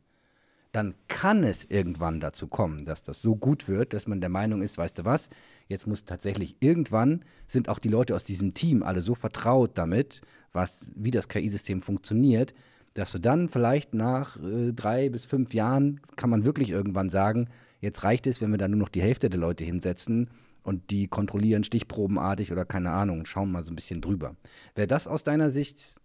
[0.72, 4.62] dann kann es irgendwann dazu kommen, dass das so gut wird, dass man der Meinung
[4.62, 5.30] ist, weißt du was,
[5.66, 10.20] jetzt muss tatsächlich irgendwann sind auch die Leute aus diesem Team alle so vertraut damit,
[10.52, 12.54] was, wie das KI-System funktioniert,
[12.94, 17.48] dass du dann vielleicht nach äh, drei bis fünf Jahren kann man wirklich irgendwann sagen,
[17.80, 20.30] jetzt reicht es, wenn wir da nur noch die Hälfte der Leute hinsetzen
[20.62, 24.36] und die kontrollieren stichprobenartig oder keine Ahnung, schauen mal so ein bisschen drüber.
[24.74, 26.00] Wäre das aus deiner Sicht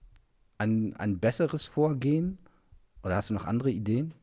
[0.58, 2.38] ein, ein besseres Vorgehen
[3.04, 4.14] oder hast du noch andere Ideen?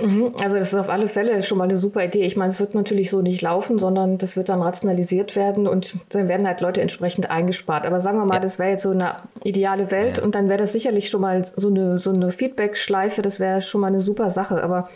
[0.00, 0.32] Mhm.
[0.42, 2.22] Also das ist auf alle Fälle schon mal eine super Idee.
[2.22, 5.94] Ich meine, es wird natürlich so nicht laufen, sondern das wird dann rationalisiert werden und
[6.10, 7.86] dann werden halt Leute entsprechend eingespart.
[7.86, 8.40] Aber sagen wir mal, ja.
[8.40, 10.24] das wäre jetzt so eine ideale Welt ja.
[10.24, 13.82] und dann wäre das sicherlich schon mal so eine, so eine Feedback-Schleife, das wäre schon
[13.82, 14.62] mal eine super Sache.
[14.62, 14.88] Aber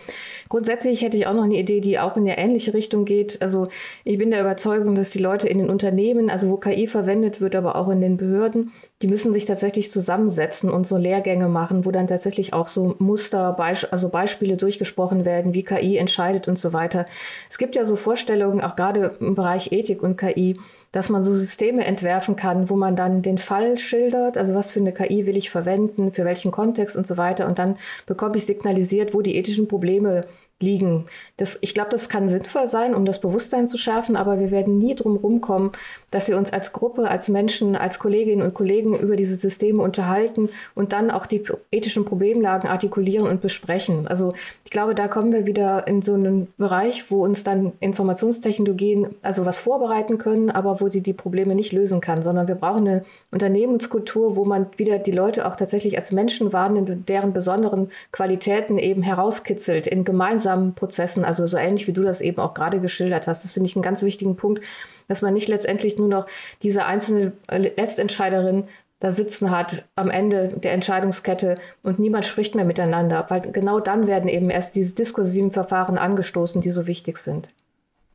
[0.48, 3.42] grundsätzlich hätte ich auch noch eine Idee, die auch in eine ähnliche Richtung geht.
[3.42, 3.68] Also
[4.04, 7.54] ich bin der Überzeugung, dass die Leute in den Unternehmen, also wo KI verwendet wird,
[7.54, 11.90] aber auch in den Behörden, die müssen sich tatsächlich zusammensetzen und so Lehrgänge machen, wo
[11.90, 13.58] dann tatsächlich auch so Muster,
[13.90, 17.04] also Beispiele durchgesprochen werden, wie KI entscheidet und so weiter.
[17.50, 20.56] Es gibt ja so Vorstellungen, auch gerade im Bereich Ethik und KI,
[20.92, 24.80] dass man so Systeme entwerfen kann, wo man dann den Fall schildert, also was für
[24.80, 27.46] eine KI will ich verwenden, für welchen Kontext und so weiter.
[27.46, 30.24] Und dann bekomme ich signalisiert, wo die ethischen Probleme
[30.60, 31.06] liegen.
[31.36, 34.78] Das, ich glaube, das kann sinnvoll sein, um das Bewusstsein zu schärfen, aber wir werden
[34.78, 35.72] nie drum rumkommen,
[36.16, 40.48] dass wir uns als Gruppe, als Menschen, als Kolleginnen und Kollegen über diese Systeme unterhalten
[40.74, 44.08] und dann auch die ethischen Problemlagen artikulieren und besprechen.
[44.08, 44.32] Also
[44.64, 49.44] ich glaube, da kommen wir wieder in so einen Bereich, wo uns dann Informationstechnologien also
[49.44, 53.04] was vorbereiten können, aber wo sie die Probleme nicht lösen kann, sondern wir brauchen eine
[53.30, 59.02] Unternehmenskultur, wo man wieder die Leute auch tatsächlich als Menschen wahrnimmt, deren besonderen Qualitäten eben
[59.02, 63.44] herauskitzelt in gemeinsamen Prozessen, also so ähnlich wie du das eben auch gerade geschildert hast.
[63.44, 64.62] Das finde ich einen ganz wichtigen Punkt,
[65.08, 66.26] dass man nicht letztendlich nur noch
[66.62, 68.64] diese einzelne Letztentscheiderin
[69.00, 74.06] da sitzen hat am Ende der Entscheidungskette und niemand spricht mehr miteinander, weil genau dann
[74.06, 77.48] werden eben erst diese diskursiven Verfahren angestoßen, die so wichtig sind.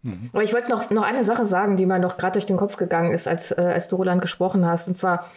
[0.01, 0.31] Mhm.
[0.33, 2.77] Aber ich wollte noch, noch eine Sache sagen, die mir noch gerade durch den Kopf
[2.77, 4.87] gegangen ist, als, äh, als du Roland gesprochen hast.
[4.87, 5.29] Und zwar,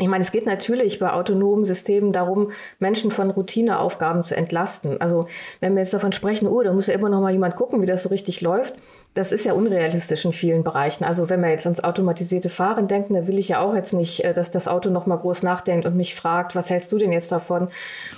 [0.00, 2.50] ich meine, es geht natürlich bei autonomen Systemen darum,
[2.80, 5.00] Menschen von Routineaufgaben zu entlasten.
[5.00, 5.28] Also
[5.60, 7.86] wenn wir jetzt davon sprechen, oh, da muss ja immer noch mal jemand gucken, wie
[7.86, 8.74] das so richtig läuft,
[9.18, 11.02] das ist ja unrealistisch in vielen Bereichen.
[11.02, 14.22] Also wenn wir jetzt ans automatisierte Fahren denken, da will ich ja auch jetzt nicht,
[14.22, 17.10] äh, dass das Auto noch mal groß nachdenkt und mich fragt, was hältst du denn
[17.10, 17.66] jetzt davon?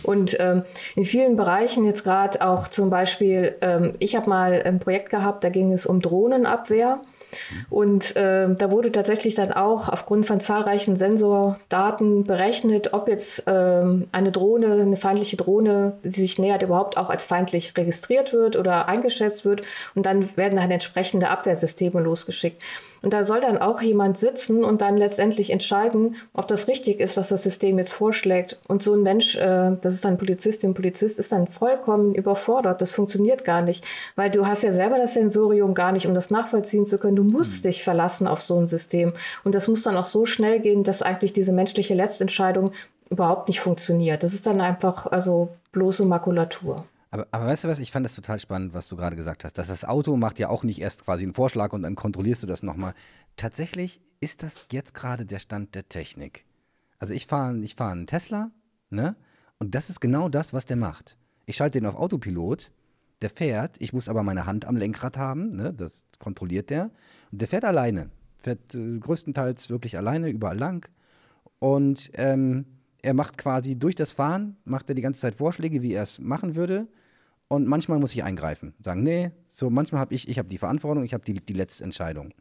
[0.03, 0.65] Und ähm,
[0.97, 5.43] in vielen Bereichen jetzt gerade auch zum Beispiel, ähm, ich habe mal ein Projekt gehabt,
[5.43, 7.01] da ging es um Drohnenabwehr.
[7.69, 13.83] Und äh, da wurde tatsächlich dann auch aufgrund von zahlreichen Sensordaten berechnet, ob jetzt äh,
[14.13, 18.89] eine Drohne, eine feindliche Drohne, die sich nähert, überhaupt auch als feindlich registriert wird oder
[18.89, 19.63] eingeschätzt wird.
[19.95, 22.63] Und dann werden dann entsprechende Abwehrsysteme losgeschickt.
[23.03, 27.17] Und da soll dann auch jemand sitzen und dann letztendlich entscheiden, ob das richtig ist,
[27.17, 28.61] was das System jetzt vorschlägt.
[28.69, 32.81] Und so ein Mensch, äh, das ist dann Polizistin, Polizist, ist dann vollkommen überfordert.
[32.81, 33.85] Das funktioniert gar nicht,
[34.17, 37.17] weil du hast ja selber das Sensorium gar nicht, um das nachvollziehen zu können.
[37.17, 37.69] Du musst mhm.
[37.69, 39.15] dich verlassen auf so ein System.
[39.45, 42.73] Und das muss dann auch so schnell gehen, dass eigentlich diese menschliche Letztentscheidung
[43.09, 44.23] überhaupt nicht funktioniert.
[44.23, 46.85] Das ist dann einfach also bloße Makulatur.
[47.11, 49.59] Aber, aber weißt du was, ich fand das total spannend, was du gerade gesagt hast.
[49.59, 52.47] Dass das Auto macht ja auch nicht erst quasi einen Vorschlag und dann kontrollierst du
[52.47, 52.95] das nochmal.
[53.37, 56.45] Tatsächlich ist das jetzt gerade der Stand der Technik.
[56.99, 58.51] Also ich fahre ich fahr einen Tesla,
[58.91, 59.17] ne?
[59.59, 61.17] Und das ist genau das, was der macht.
[61.47, 62.71] Ich schalte den auf Autopilot,
[63.23, 65.75] der fährt, ich muss aber meine Hand am Lenkrad haben, ne?
[65.75, 66.91] Das kontrolliert der.
[67.33, 68.11] Und der fährt alleine.
[68.39, 70.89] Fährt äh, größtenteils wirklich alleine, überall lang.
[71.59, 72.67] Und ähm,
[73.03, 76.21] er macht quasi durch das Fahren, macht er die ganze Zeit Vorschläge, wie er es
[76.21, 76.87] machen würde.
[77.53, 81.03] Und manchmal muss ich eingreifen, sagen, nee, so manchmal habe ich, ich habe die Verantwortung,
[81.03, 82.33] ich habe die, die letzte Entscheidung.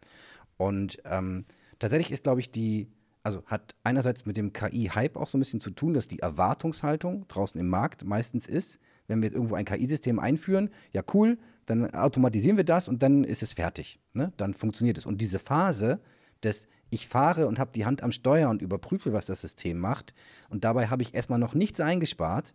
[0.56, 1.46] Und ähm,
[1.80, 2.92] tatsächlich ist, glaube ich, die,
[3.24, 7.28] also hat einerseits mit dem KI-Hype auch so ein bisschen zu tun, dass die Erwartungshaltung
[7.28, 12.58] draußen im Markt meistens ist, wenn wir irgendwo ein KI-System einführen, ja cool, dann automatisieren
[12.58, 14.00] wir das und dann ist es fertig.
[14.14, 14.32] Ne?
[14.38, 15.08] Dann funktioniert es.
[15.08, 16.02] Und diese Phase
[16.44, 20.14] des ich fahre und habe die Hand am Steuer und überprüfe, was das System macht,
[20.50, 22.54] und dabei habe ich erstmal noch nichts eingespart,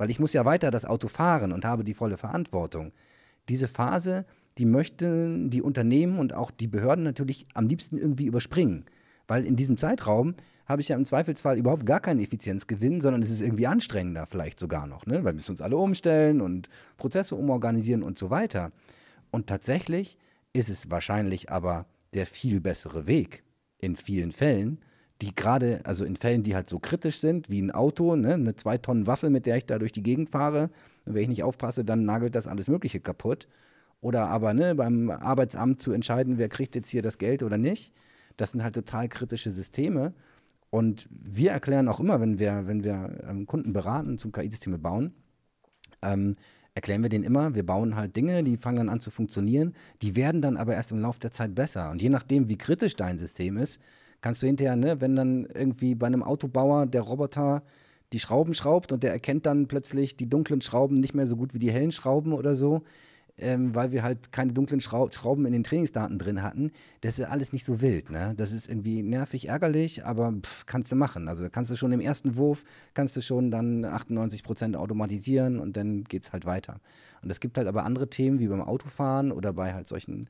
[0.00, 2.92] weil ich muss ja weiter das Auto fahren und habe die volle Verantwortung.
[3.50, 4.24] Diese Phase,
[4.56, 8.86] die möchten die Unternehmen und auch die Behörden natürlich am liebsten irgendwie überspringen.
[9.28, 13.28] Weil in diesem Zeitraum habe ich ja im Zweifelsfall überhaupt gar keinen Effizienzgewinn, sondern es
[13.28, 15.16] ist irgendwie anstrengender vielleicht sogar noch, ne?
[15.16, 18.72] weil wir müssen uns alle umstellen und Prozesse umorganisieren und so weiter.
[19.30, 20.16] Und tatsächlich
[20.54, 21.84] ist es wahrscheinlich aber
[22.14, 23.44] der viel bessere Weg
[23.76, 24.80] in vielen Fällen,
[25.20, 28.56] die gerade, also in Fällen, die halt so kritisch sind, wie ein Auto, ne, eine
[28.56, 30.70] zwei Tonnen Waffe, mit der ich da durch die Gegend fahre,
[31.04, 33.48] und wenn ich nicht aufpasse, dann nagelt das alles Mögliche kaputt.
[34.00, 37.92] Oder aber ne, beim Arbeitsamt zu entscheiden, wer kriegt jetzt hier das Geld oder nicht.
[38.36, 40.14] Das sind halt total kritische Systeme.
[40.70, 45.12] Und wir erklären auch immer, wenn wir, wenn wir ähm, Kunden beraten, zum KI-Systeme bauen,
[46.00, 46.36] ähm,
[46.74, 50.16] erklären wir denen immer, wir bauen halt Dinge, die fangen dann an zu funktionieren, die
[50.16, 51.90] werden dann aber erst im Laufe der Zeit besser.
[51.90, 53.80] Und je nachdem, wie kritisch dein System ist,
[54.20, 57.62] kannst du hinterher, ne, wenn dann irgendwie bei einem Autobauer der Roboter
[58.12, 61.54] die Schrauben schraubt und der erkennt dann plötzlich die dunklen Schrauben nicht mehr so gut
[61.54, 62.82] wie die hellen Schrauben oder so,
[63.38, 66.72] ähm, weil wir halt keine dunklen Schraub Schrauben in den Trainingsdaten drin hatten.
[67.00, 68.10] Das ist alles nicht so wild.
[68.10, 68.34] Ne?
[68.36, 71.28] Das ist irgendwie nervig, ärgerlich, aber pff, kannst du machen.
[71.28, 75.76] Also kannst du schon im ersten Wurf, kannst du schon dann 98 Prozent automatisieren und
[75.76, 76.80] dann geht es halt weiter.
[77.22, 80.28] Und es gibt halt aber andere Themen wie beim Autofahren oder bei halt solchen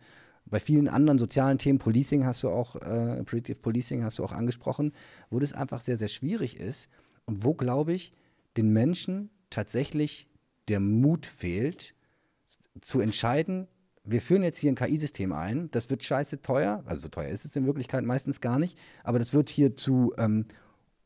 [0.50, 4.32] bei vielen anderen sozialen Themen, Policing hast du auch, äh, Predictive Policing hast du auch
[4.32, 4.92] angesprochen,
[5.30, 6.88] wo das einfach sehr, sehr schwierig ist
[7.24, 8.12] und wo, glaube ich,
[8.56, 10.28] den Menschen tatsächlich
[10.68, 11.94] der Mut fehlt,
[12.80, 13.68] zu entscheiden,
[14.04, 17.44] wir führen jetzt hier ein KI-System ein, das wird scheiße teuer, also so teuer ist
[17.44, 20.46] es in Wirklichkeit meistens gar nicht, aber das wird hier zu ähm,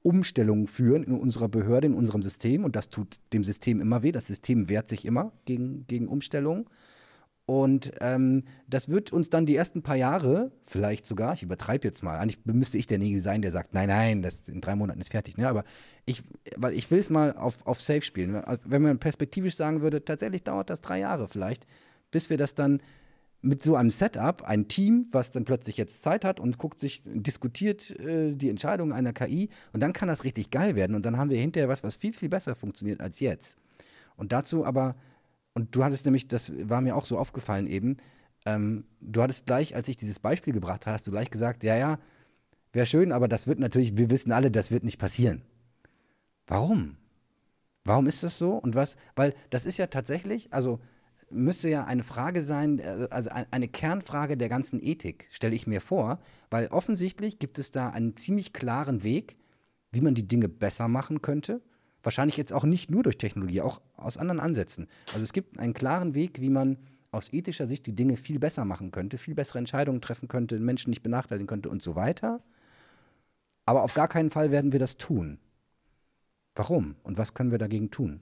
[0.02, 4.12] Umstellungen führen in unserer Behörde, in unserem System und das tut dem System immer weh.
[4.12, 6.66] Das System wehrt sich immer gegen, gegen Umstellungen.
[7.46, 12.02] Und ähm, das wird uns dann die ersten paar Jahre, vielleicht sogar, ich übertreibe jetzt
[12.02, 15.10] mal, eigentlich müsste ich derjenige sein, der sagt, nein, nein, das in drei Monaten ist
[15.10, 15.36] fertig.
[15.36, 15.46] Ne?
[15.46, 15.64] Aber
[16.06, 16.22] ich,
[16.56, 18.42] weil ich will es mal auf, auf Safe spielen.
[18.64, 21.66] Wenn man perspektivisch sagen würde, tatsächlich dauert das drei Jahre vielleicht,
[22.10, 22.80] bis wir das dann
[23.42, 27.02] mit so einem Setup, ein Team, was dann plötzlich jetzt Zeit hat und guckt sich,
[27.04, 31.18] diskutiert äh, die Entscheidung einer KI und dann kann das richtig geil werden und dann
[31.18, 33.58] haben wir hinterher was, was viel, viel besser funktioniert als jetzt.
[34.16, 34.96] Und dazu aber
[35.54, 37.96] und du hattest nämlich, das war mir auch so aufgefallen eben,
[38.44, 41.76] ähm, du hattest gleich, als ich dieses Beispiel gebracht habe, hast du gleich gesagt, ja,
[41.76, 41.98] ja,
[42.72, 45.42] wäre schön, aber das wird natürlich, wir wissen alle, das wird nicht passieren.
[46.46, 46.96] Warum?
[47.84, 48.56] Warum ist das so?
[48.56, 50.80] Und was, weil das ist ja tatsächlich, also
[51.30, 56.18] müsste ja eine Frage sein, also eine Kernfrage der ganzen Ethik, stelle ich mir vor,
[56.50, 59.36] weil offensichtlich gibt es da einen ziemlich klaren Weg,
[59.90, 61.62] wie man die Dinge besser machen könnte
[62.04, 64.86] Wahrscheinlich jetzt auch nicht nur durch Technologie, auch aus anderen Ansätzen.
[65.12, 66.78] Also es gibt einen klaren Weg, wie man
[67.10, 70.90] aus ethischer Sicht die Dinge viel besser machen könnte, viel bessere Entscheidungen treffen könnte, Menschen
[70.90, 72.40] nicht benachteiligen könnte und so weiter.
[73.66, 75.38] Aber auf gar keinen Fall werden wir das tun.
[76.54, 76.96] Warum?
[77.02, 78.20] Und was können wir dagegen tun?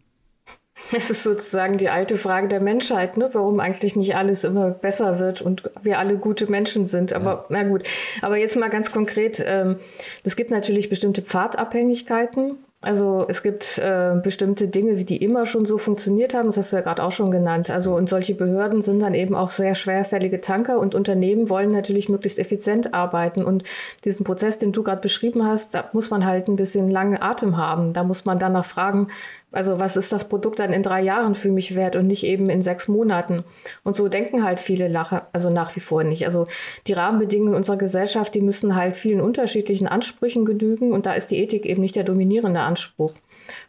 [0.91, 3.31] Es ist sozusagen die alte Frage der Menschheit, ne?
[3.33, 7.13] warum eigentlich nicht alles immer besser wird und wir alle gute Menschen sind.
[7.13, 7.47] Aber ja.
[7.51, 7.85] na gut,
[8.21, 9.77] aber jetzt mal ganz konkret, ähm,
[10.25, 15.67] es gibt natürlich bestimmte Pfadabhängigkeiten also es gibt äh, bestimmte Dinge, wie die immer schon
[15.67, 17.71] so funktioniert haben, das hast du ja gerade auch schon genannt.
[17.71, 22.09] Also und solche Behörden sind dann eben auch sehr schwerfällige Tanker und Unternehmen wollen natürlich
[22.09, 23.45] möglichst effizient arbeiten.
[23.45, 23.63] Und
[24.05, 27.57] diesen Prozess, den du gerade beschrieben hast, da muss man halt ein bisschen langen Atem
[27.57, 27.93] haben.
[27.93, 29.09] Da muss man danach fragen,
[29.53, 32.49] Also was ist das Produkt dann in drei Jahren für mich wert und nicht eben
[32.51, 33.45] in sechs Monaten?
[33.85, 36.25] Und so denken halt viele Lacher, also nach wie vor nicht.
[36.25, 36.47] Also
[36.87, 41.39] die Rahmenbedingungen unserer Gesellschaft, die müssen halt vielen unterschiedlichen Ansprüchen genügen und da ist die
[41.39, 43.13] Ethik eben nicht der dominierende Anspruch.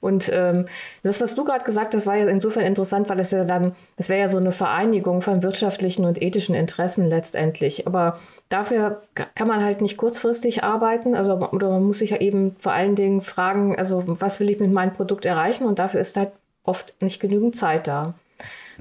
[0.01, 0.65] Und ähm,
[1.03, 4.09] das, was du gerade gesagt hast, war ja insofern interessant, weil es ja dann, das
[4.09, 7.87] wäre ja so eine Vereinigung von wirtschaftlichen und ethischen Interessen letztendlich.
[7.87, 8.19] Aber
[8.49, 9.03] dafür
[9.35, 12.95] kann man halt nicht kurzfristig arbeiten, also oder man muss sich ja eben vor allen
[12.95, 15.65] Dingen fragen, also was will ich mit meinem Produkt erreichen?
[15.65, 16.31] Und dafür ist halt
[16.63, 18.13] oft nicht genügend Zeit da.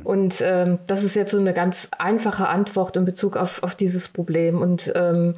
[0.04, 4.08] Und ähm, das ist jetzt so eine ganz einfache Antwort in Bezug auf, auf dieses
[4.08, 4.60] Problem.
[4.60, 5.34] Und ähm,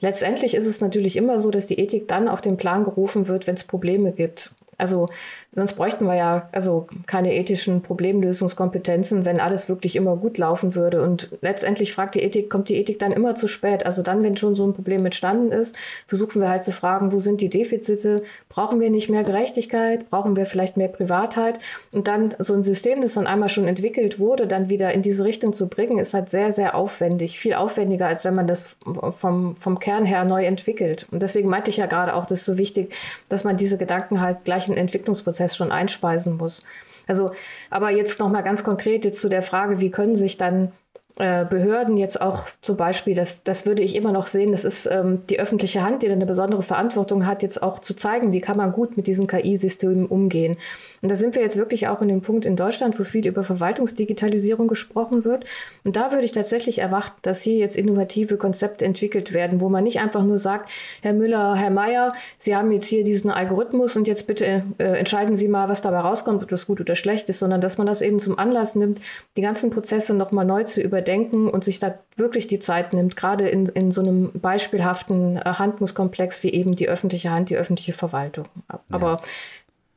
[0.00, 3.46] letztendlich ist es natürlich immer so, dass die Ethik dann auf den Plan gerufen wird,
[3.46, 4.50] wenn es Probleme gibt.
[4.78, 5.08] Also
[5.54, 11.02] sonst bräuchten wir ja also keine ethischen Problemlösungskompetenzen, wenn alles wirklich immer gut laufen würde.
[11.02, 13.86] Und letztendlich fragt die Ethik, kommt die Ethik dann immer zu spät?
[13.86, 15.76] Also dann, wenn schon so ein Problem entstanden ist,
[16.06, 18.22] versuchen wir halt zu fragen, wo sind die Defizite?
[18.48, 20.10] Brauchen wir nicht mehr Gerechtigkeit?
[20.10, 21.58] Brauchen wir vielleicht mehr Privatheit?
[21.92, 25.24] Und dann so ein System, das dann einmal schon entwickelt wurde, dann wieder in diese
[25.24, 27.38] Richtung zu bringen, ist halt sehr, sehr aufwendig.
[27.38, 28.76] Viel aufwendiger, als wenn man das
[29.18, 31.06] vom, vom Kern her neu entwickelt.
[31.10, 32.92] Und deswegen meinte ich ja gerade auch, das ist so wichtig,
[33.28, 36.64] dass man diese Gedanken halt gleich in Entwicklungsprozess Prozess schon einspeisen muss.
[37.06, 37.32] Also,
[37.70, 40.72] aber jetzt noch mal ganz konkret jetzt zu der Frage, wie können sich dann
[41.18, 44.86] äh, Behörden jetzt auch zum Beispiel, das, das würde ich immer noch sehen, das ist
[44.86, 48.56] ähm, die öffentliche Hand, die eine besondere Verantwortung hat, jetzt auch zu zeigen, wie kann
[48.56, 50.56] man gut mit diesen KI-Systemen umgehen.
[51.04, 53.44] Und da sind wir jetzt wirklich auch in dem Punkt in Deutschland, wo viel über
[53.44, 55.44] Verwaltungsdigitalisierung gesprochen wird.
[55.84, 59.84] Und da würde ich tatsächlich erwarten, dass hier jetzt innovative Konzepte entwickelt werden, wo man
[59.84, 60.70] nicht einfach nur sagt,
[61.02, 65.36] Herr Müller, Herr Mayer, Sie haben jetzt hier diesen Algorithmus und jetzt bitte äh, entscheiden
[65.36, 68.00] Sie mal, was dabei rauskommt, ob das gut oder schlecht ist, sondern dass man das
[68.00, 68.98] eben zum Anlass nimmt,
[69.36, 73.46] die ganzen Prozesse nochmal neu zu überdenken und sich da wirklich die Zeit nimmt, gerade
[73.50, 78.46] in, in so einem beispielhaften äh, Handlungskomplex wie eben die öffentliche Hand, die öffentliche Verwaltung.
[78.88, 79.20] Aber ja.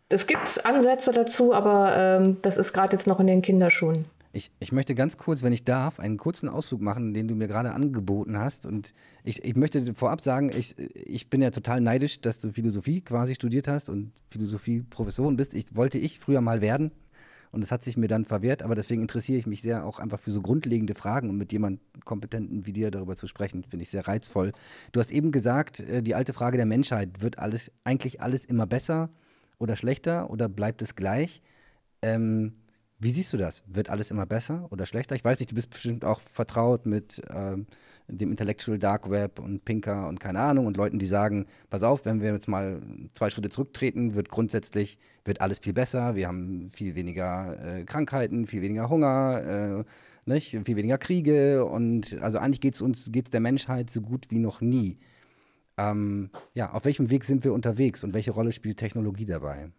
[0.10, 4.06] Es gibt Ansätze dazu, aber ähm, das ist gerade jetzt noch in den Kinderschuhen.
[4.34, 7.48] Ich, ich möchte ganz kurz, wenn ich darf, einen kurzen Ausflug machen, den du mir
[7.48, 8.66] gerade angeboten hast.
[8.66, 8.94] Und
[9.24, 13.34] ich, ich möchte vorab sagen, ich, ich bin ja total neidisch, dass du Philosophie quasi
[13.36, 15.54] studiert hast und Philosophie-Professorin bist.
[15.56, 16.92] Ich wollte ich früher mal werden,
[17.52, 20.20] und das hat sich mir dann verwehrt, aber deswegen interessiere ich mich sehr auch einfach
[20.20, 23.90] für so grundlegende Fragen und mit jemandem Kompetenten wie dir darüber zu sprechen, finde ich
[23.90, 24.52] sehr reizvoll.
[24.92, 28.68] Du hast eben gesagt, äh, die alte Frage der Menschheit, wird alles, eigentlich alles immer
[28.68, 29.10] besser
[29.60, 31.42] oder schlechter oder bleibt es gleich?
[32.02, 32.54] Ähm,
[33.00, 33.64] wie siehst du das?
[33.68, 35.16] Wird alles immer besser oder schlechter?
[35.16, 37.68] Ich weiß nicht, du bist bestimmt auch vertraut mit ähm,
[38.08, 42.06] dem Intellectual Dark Web und Pinker und keine Ahnung und Leuten, die sagen, pass auf,
[42.06, 42.82] wenn wir jetzt mal
[43.14, 46.16] zwei Schritte zurücktreten, wird grundsätzlich, wird alles viel besser.
[46.16, 50.58] Wir haben viel weniger äh, Krankheiten, viel weniger Hunger, äh, nicht?
[50.66, 54.40] viel weniger Kriege und also eigentlich geht es uns, geht der Menschheit so gut wie
[54.40, 54.98] noch nie.
[55.78, 59.70] Ähm, ja, auf welchem Weg sind wir unterwegs und welche Rolle spielt Technologie dabei?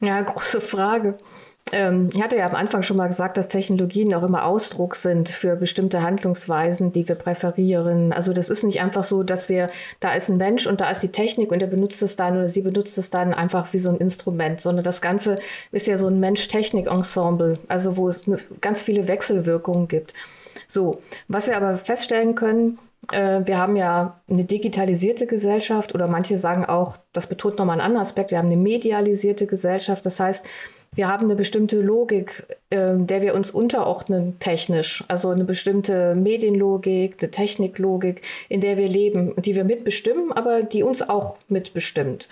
[0.00, 1.16] Ja, große Frage.
[1.72, 5.28] Ähm, ich hatte ja am Anfang schon mal gesagt, dass Technologien auch immer Ausdruck sind
[5.28, 8.12] für bestimmte Handlungsweisen, die wir präferieren.
[8.12, 11.02] Also das ist nicht einfach so, dass wir, da ist ein Mensch und da ist
[11.02, 13.88] die Technik und er benutzt es dann oder sie benutzt es dann einfach wie so
[13.88, 15.40] ein Instrument, sondern das Ganze
[15.72, 18.26] ist ja so ein Mensch-Technik-Ensemble, also wo es
[18.60, 20.14] ganz viele Wechselwirkungen gibt.
[20.68, 22.78] So, was wir aber feststellen können,
[23.10, 28.02] wir haben ja eine digitalisierte Gesellschaft oder manche sagen auch, das betont nochmal einen anderen
[28.02, 30.04] Aspekt, wir haben eine medialisierte Gesellschaft.
[30.04, 30.46] Das heißt,
[30.96, 35.04] wir haben eine bestimmte Logik, äh, der wir uns unterordnen technisch.
[35.08, 40.82] Also eine bestimmte Medienlogik, eine Techniklogik, in der wir leben die wir mitbestimmen, aber die
[40.82, 42.28] uns auch mitbestimmt.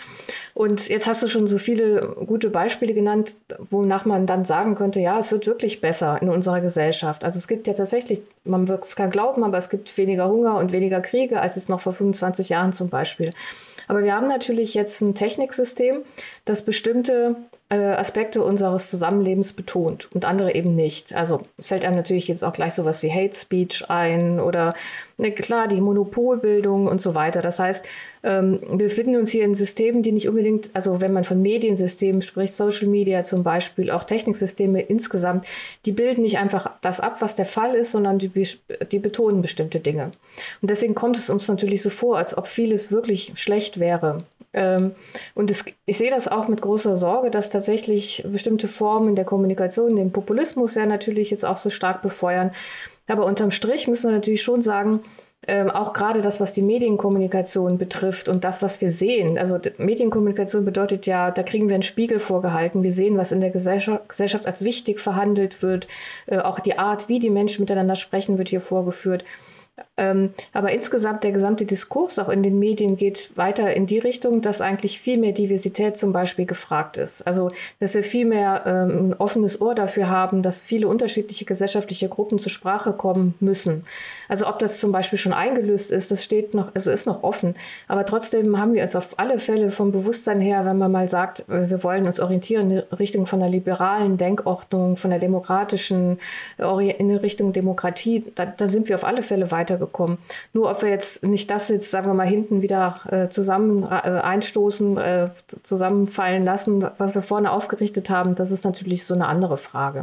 [0.55, 3.35] Und jetzt hast du schon so viele gute Beispiele genannt,
[3.71, 7.23] wonach man dann sagen könnte, ja, es wird wirklich besser in unserer Gesellschaft.
[7.23, 10.59] Also es gibt ja tatsächlich, man wird es kein glauben, aber es gibt weniger Hunger
[10.59, 13.35] und weniger Kriege als es noch vor 25 Jahren zum Beispiel.
[13.89, 16.03] Aber wir haben natürlich jetzt ein Techniksystem,
[16.45, 17.37] das bestimmte
[17.71, 21.15] äh, Aspekte unseres Zusammenlebens betont und andere eben nicht.
[21.15, 24.75] Also fällt einem natürlich jetzt auch gleich sowas wie Hate Speech ein oder
[25.17, 27.41] ne, klar die Monopolbildung und so weiter.
[27.41, 27.87] Das heißt,
[28.23, 32.21] ähm, wir befinden uns hier in Systemen, die nicht unbedingt, also wenn man von Mediensystemen
[32.21, 35.47] spricht, Social Media zum Beispiel, auch Techniksysteme insgesamt,
[35.87, 38.31] die bilden nicht einfach das ab, was der Fall ist, sondern die,
[38.93, 40.13] die betonen bestimmte Dinge.
[40.61, 44.25] Und deswegen kommt es uns natürlich so vor, als ob vieles wirklich schlecht wäre.
[44.55, 44.93] Ähm,
[45.35, 49.97] und es, ich sehe das auch mit großer Sorge, dass tatsächlich bestimmte Formen der Kommunikation
[49.97, 52.53] den Populismus ja natürlich jetzt auch so stark befeuern.
[53.07, 55.01] Aber unterm Strich müssen wir natürlich schon sagen,
[55.47, 59.37] ähm, auch gerade das, was die Medienkommunikation betrifft und das, was wir sehen.
[59.37, 62.83] Also Medienkommunikation bedeutet ja, da kriegen wir einen Spiegel vorgehalten.
[62.83, 65.87] Wir sehen, was in der Gesellschaft, Gesellschaft als wichtig verhandelt wird.
[66.27, 69.25] Äh, auch die Art, wie die Menschen miteinander sprechen, wird hier vorgeführt.
[69.97, 74.43] Ähm, aber insgesamt der gesamte Diskurs auch in den Medien geht weiter in die Richtung,
[74.43, 77.25] dass eigentlich viel mehr Diversität zum Beispiel gefragt ist.
[77.25, 82.09] Also dass wir viel mehr ähm, ein offenes Ohr dafür haben, dass viele unterschiedliche gesellschaftliche
[82.09, 83.85] Gruppen zur Sprache kommen müssen.
[84.29, 87.55] Also ob das zum Beispiel schon eingelöst ist, das steht noch, also ist noch offen.
[87.87, 91.49] Aber trotzdem haben wir es auf alle Fälle vom Bewusstsein her, wenn man mal sagt,
[91.49, 96.19] äh, wir wollen uns orientieren in Richtung von der liberalen Denkordnung, von der demokratischen,
[96.59, 99.84] äh, in Richtung Demokratie, da, da sind wir auf alle Fälle weitergekommen.
[100.53, 103.87] Nur ob wir jetzt nicht das jetzt, sagen wir mal, hinten wieder äh, zusammen äh,
[103.87, 105.31] einstoßen, äh,
[105.63, 110.03] zusammenfallen lassen, was wir vorne aufgerichtet haben, das ist natürlich so eine andere Frage.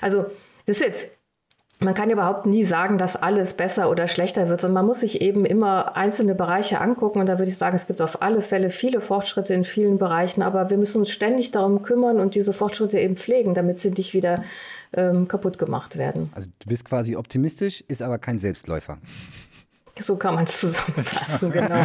[0.00, 0.26] Also
[0.66, 1.17] das ist jetzt
[1.80, 5.20] man kann überhaupt nie sagen, dass alles besser oder schlechter wird, sondern man muss sich
[5.20, 7.20] eben immer einzelne Bereiche angucken.
[7.20, 10.42] Und da würde ich sagen, es gibt auf alle Fälle viele Fortschritte in vielen Bereichen,
[10.42, 14.12] aber wir müssen uns ständig darum kümmern und diese Fortschritte eben pflegen, damit sie nicht
[14.12, 14.42] wieder
[14.92, 16.30] ähm, kaputt gemacht werden.
[16.34, 18.98] Also du bist quasi optimistisch, ist aber kein Selbstläufer.
[20.00, 21.84] So kann man es zusammenfassen, genau.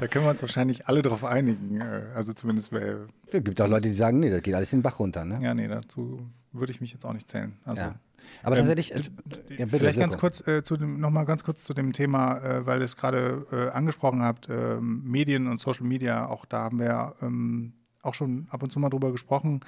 [0.00, 1.80] da können wir uns wahrscheinlich alle darauf einigen.
[1.80, 2.96] Äh, also zumindest bei.
[3.30, 5.24] Es gibt auch Leute, die sagen, nee, das geht alles den Bach runter.
[5.24, 5.38] Ne?
[5.42, 6.20] Ja, nee, dazu
[6.52, 7.56] würde ich mich jetzt auch nicht zählen.
[7.64, 7.94] Also, ja.
[8.42, 8.94] Aber ähm, tatsächlich.
[8.94, 12.38] Ähm, ja, vielleicht ganz kurz äh, zu dem, noch mal ganz kurz zu dem Thema,
[12.38, 16.60] äh, weil ihr es gerade äh, angesprochen habt, ähm, Medien und Social Media, auch da
[16.60, 17.72] haben wir ähm,
[18.02, 19.60] auch schon ab und zu mal drüber gesprochen.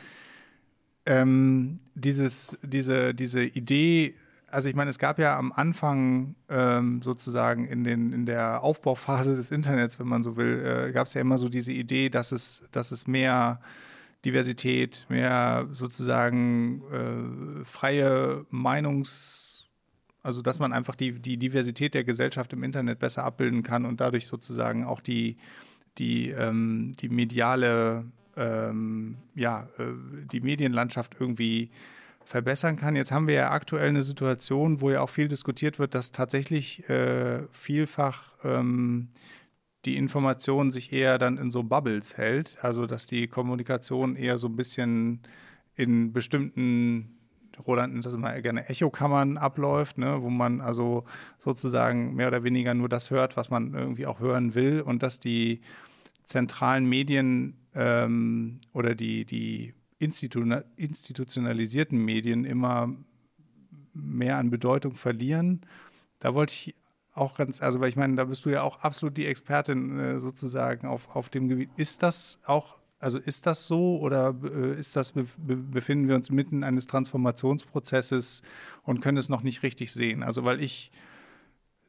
[1.07, 4.15] Ähm, dieses, diese, diese Idee,
[4.51, 9.35] also ich meine, es gab ja am Anfang ähm, sozusagen in, den, in der Aufbauphase
[9.35, 12.33] des Internets, wenn man so will, äh, gab es ja immer so diese Idee, dass
[12.33, 13.61] es, dass es mehr
[14.29, 19.67] Diversität, mehr sozusagen äh, freie Meinungs,
[20.23, 24.03] also dass man einfach die, die Diversität der Gesellschaft im Internet besser abbilden kann und
[24.03, 25.39] dadurch sozusagen auch die,
[25.97, 28.05] die, ähm, die mediale,
[28.37, 29.85] ähm, ja, äh,
[30.31, 31.71] die Medienlandschaft irgendwie
[32.23, 32.95] verbessern kann.
[32.95, 36.87] Jetzt haben wir ja aktuell eine Situation, wo ja auch viel diskutiert wird, dass tatsächlich
[36.91, 39.09] äh, vielfach ähm,
[39.89, 44.49] die Information sich eher dann in so Bubbles hält, also dass die Kommunikation eher so
[44.49, 45.21] ein bisschen
[45.77, 47.17] in bestimmten
[47.67, 51.05] Roland nennt das immer gerne Echokammern abläuft, ne, wo man also
[51.39, 55.21] sozusagen mehr oder weniger nur das hört, was man irgendwie auch hören will und dass
[55.21, 55.63] die
[56.23, 60.45] zentralen Medien ähm, oder die, die Institu
[60.77, 62.95] institutionalisierten Medien immer
[63.95, 65.63] mehr an Bedeutung verlieren.
[66.21, 66.75] Da wollte ich
[67.19, 70.19] auch ganz, also weil ich meine, da bist du ja auch absolut die Expertin äh,
[70.19, 71.71] sozusagen auf, auf dem Gebiet.
[71.77, 76.31] Ist das auch, also ist das so oder äh, ist das, be befinden wir uns
[76.31, 78.43] mitten eines Transformationsprozesses
[78.83, 80.23] und können es noch nicht richtig sehen?
[80.23, 80.91] Also weil ich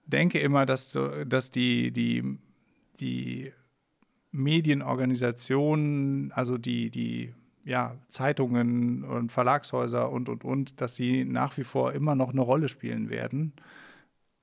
[0.06, 2.38] denke immer, dass, dass die, die,
[3.00, 3.54] die
[4.32, 7.34] Medienorganisationen, also die, die
[7.66, 12.42] ja, Zeitungen und Verlagshäuser und, und, und, dass sie nach wie vor immer noch eine
[12.42, 13.54] Rolle spielen werden.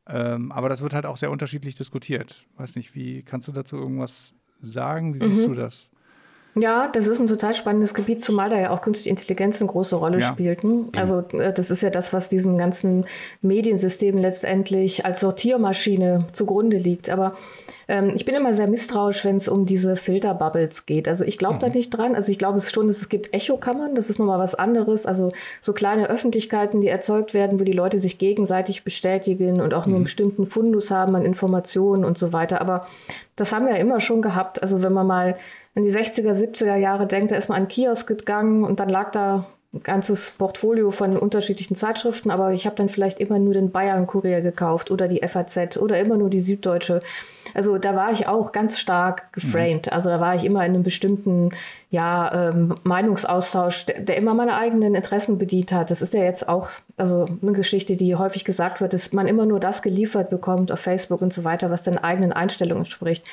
[0.08, 2.46] Ähm, aber das wird halt auch sehr unterschiedlich diskutiert.
[2.56, 5.14] Weiß nicht, wie kannst du dazu irgendwas sagen?
[5.14, 5.54] Wie siehst mhm.
[5.54, 5.90] du das?
[6.58, 9.94] Ja, das ist ein total spannendes Gebiet, zumal da ja auch künstliche Intelligenz eine große
[9.94, 10.32] Rolle ja.
[10.32, 10.64] spielt.
[10.64, 10.86] Ne?
[10.96, 13.04] Also äh, das ist ja das, was diesem ganzen
[13.42, 17.10] Mediensystem letztendlich als Sortiermaschine zugrunde liegt.
[17.10, 17.36] Aber
[17.88, 21.08] ähm, ich bin immer sehr misstrauisch, wenn es um diese Filterbubbles geht.
[21.08, 21.60] Also ich glaube mhm.
[21.60, 22.14] da nicht dran.
[22.14, 23.94] Also ich glaube es schon, dass es gibt Echokammern.
[23.94, 25.04] Das ist nochmal was anderes.
[25.04, 29.84] Also so kleine Öffentlichkeiten, die erzeugt werden, wo die Leute sich gegenseitig bestätigen und auch
[29.84, 30.04] nur einen mhm.
[30.04, 32.62] bestimmten Fundus haben an Informationen und so weiter.
[32.62, 32.86] Aber
[33.36, 34.62] das haben wir ja immer schon gehabt.
[34.62, 35.36] Also wenn man mal
[35.76, 39.10] in die 60er, 70er Jahre denkt, da ist man an Kiosk gegangen und dann lag
[39.12, 43.70] da ein ganzes Portfolio von unterschiedlichen Zeitschriften, aber ich habe dann vielleicht immer nur den
[43.70, 47.02] Bayern-Kurier gekauft oder die FAZ oder immer nur die Süddeutsche.
[47.52, 49.86] Also da war ich auch ganz stark geframed.
[49.86, 49.92] Mhm.
[49.92, 51.50] Also da war ich immer in einem bestimmten
[51.90, 55.90] ja, ähm, Meinungsaustausch, der, der, immer meine eigenen Interessen bedient hat.
[55.90, 59.44] Das ist ja jetzt auch also eine Geschichte, die häufig gesagt wird, dass man immer
[59.44, 63.24] nur das geliefert bekommt auf Facebook und so weiter, was den eigenen Einstellungen entspricht.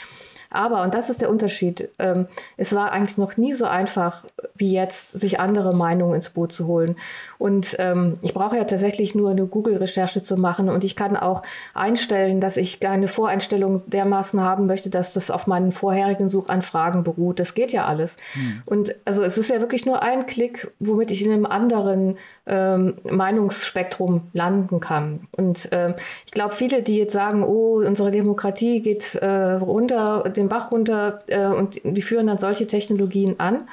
[0.54, 2.28] Aber, und das ist der Unterschied, ähm,
[2.58, 4.24] es war eigentlich noch nie so einfach
[4.56, 6.96] wie jetzt, sich andere Meinungen ins Boot zu holen.
[7.40, 11.42] Und ähm, ich brauche ja tatsächlich nur eine Google-Recherche zu machen und ich kann auch
[11.74, 17.40] einstellen, dass ich eine Voreinstellung dermaßen haben möchte, dass das auf meinen vorherigen Suchanfragen beruht.
[17.40, 18.18] Das geht ja alles.
[18.34, 18.62] Hm.
[18.66, 22.96] Und also es ist ja wirklich nur ein Klick, womit ich in einem anderen ähm,
[23.04, 25.28] Meinungsspektrum landen kann.
[25.32, 30.50] Und ähm, ich glaube, viele, die jetzt sagen, oh, unsere Demokratie geht äh, runter, den
[30.50, 33.64] Bach runter äh, und die führen dann solche Technologien an.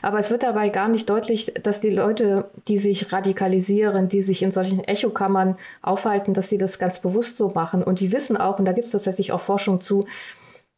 [0.00, 4.42] Aber es wird dabei gar nicht deutlich, dass die Leute, die sich radikalisieren, die sich
[4.42, 7.82] in solchen Echokammern aufhalten, dass sie das ganz bewusst so machen.
[7.82, 10.06] Und die wissen auch, und da gibt es tatsächlich auch Forschung zu,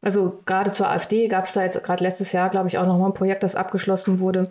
[0.03, 3.11] also gerade zur AfD gab es da jetzt gerade letztes Jahr, glaube ich, auch nochmal
[3.11, 4.51] ein Projekt, das abgeschlossen wurde,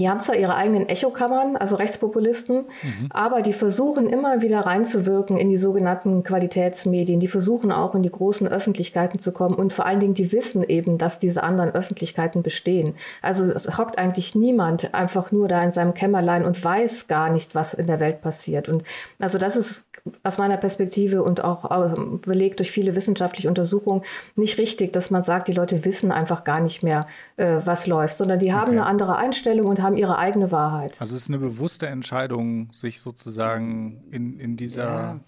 [0.00, 3.06] die haben zwar ihre eigenen Echokammern, also Rechtspopulisten, mhm.
[3.10, 7.20] aber die versuchen immer wieder reinzuwirken in die sogenannten Qualitätsmedien.
[7.20, 10.64] Die versuchen auch in die großen Öffentlichkeiten zu kommen und vor allen Dingen, die wissen
[10.64, 12.94] eben, dass diese anderen Öffentlichkeiten bestehen.
[13.20, 17.54] Also es hockt eigentlich niemand einfach nur da in seinem Kämmerlein und weiß gar nicht,
[17.54, 18.70] was in der Welt passiert.
[18.70, 18.84] Und
[19.18, 19.84] also das ist
[20.22, 24.02] aus meiner Perspektive und auch ähm, belegt durch viele wissenschaftliche Untersuchungen
[24.36, 28.16] nicht richtig, dass man sagt, die Leute wissen einfach gar nicht mehr, äh, was läuft,
[28.16, 28.78] sondern die haben okay.
[28.78, 30.96] eine andere Einstellung und haben ihre eigene Wahrheit.
[31.00, 35.20] Also es ist eine bewusste Entscheidung, sich sozusagen in, in dieser ja.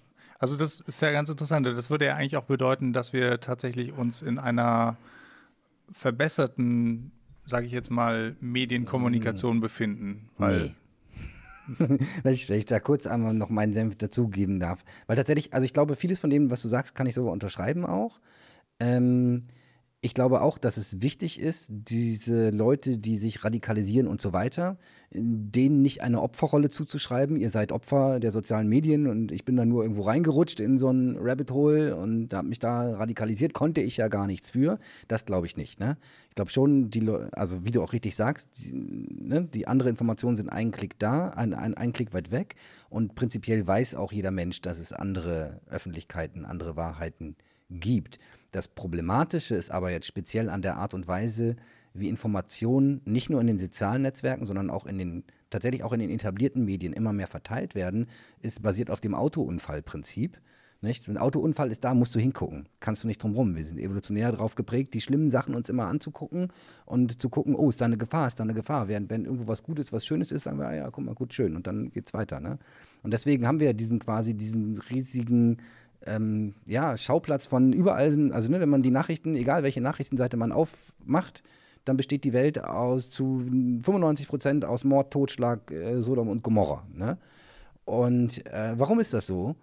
[0.42, 1.68] Also das ist ja ganz interessant.
[1.68, 4.96] Das würde ja eigentlich auch bedeuten, dass wir tatsächlich uns in einer
[5.92, 7.12] verbesserten,
[7.46, 10.30] sage ich jetzt mal, Medienkommunikation befinden.
[10.38, 10.74] Weil nee.
[11.78, 14.84] wenn, ich, wenn ich da kurz einmal noch meinen Senf dazugeben darf.
[15.06, 17.84] Weil tatsächlich, also ich glaube, vieles von dem, was du sagst, kann ich so unterschreiben
[17.84, 18.20] auch.
[18.80, 19.44] Ähm,
[20.05, 24.76] ich glaube auch, dass es wichtig ist, diese Leute, die sich radikalisieren und so weiter,
[25.12, 27.36] denen nicht eine Opferrolle zuzuschreiben.
[27.36, 30.90] Ihr seid Opfer der sozialen Medien und ich bin da nur irgendwo reingerutscht in so
[30.90, 34.80] ein Rabbit Hole und habe mich da radikalisiert, konnte ich ja gar nichts für.
[35.07, 35.78] Das glaube ich nicht.
[35.78, 35.96] Ne?
[36.30, 40.34] Ich glaube schon, die, also wie du auch richtig sagst, die, ne, die andere Informationen
[40.34, 42.57] sind einen Klick da, ein, ein, ein Klick weit weg
[42.90, 47.36] und prinzipiell weiß auch jeder Mensch, dass es andere Öffentlichkeiten, andere Wahrheiten
[47.70, 48.18] gibt.
[48.53, 51.57] Das Problematische ist aber jetzt speziell an der Art und Weise,
[51.94, 56.00] wie Informationen nicht nur in den sozialen Netzwerken, sondern auch in den tatsächlich auch in
[56.00, 58.07] den etablierten Medien immer mehr verteilt werden,
[58.40, 60.38] ist basiert auf dem Autounfallprinzip.
[60.80, 61.09] Nicht?
[61.09, 62.68] Ein Autounfall ist da, musst du hingucken.
[62.80, 63.55] Kannst du nicht drum rum.
[63.55, 66.48] Wir sind evolutionär darauf geprägt, die schlimmen Sachen uns immer anzugucken
[66.86, 68.88] und zu gucken, oh, ist da eine Gefahr, ist da eine Gefahr.
[68.88, 71.32] Während wenn irgendwo was Gutes, was Schönes ist, sagen wir, ah ja, guck mal, gut,
[71.34, 71.55] schön.
[71.55, 72.40] Und dann geht's weiter.
[72.40, 72.59] Ne?
[73.05, 75.59] Und deswegen haben wir diesen quasi diesen riesigen
[76.07, 80.53] ähm, ja, Schauplatz von überall, also ne, wenn man die Nachrichten, egal welche Nachrichtenseite man
[80.53, 81.42] aufmacht,
[81.84, 86.86] dann besteht die Welt aus zu 95 Prozent aus Mord, Totschlag, äh, Sodom und Gomorra.
[86.94, 87.18] Ne?
[87.84, 89.57] Und äh, warum ist das so?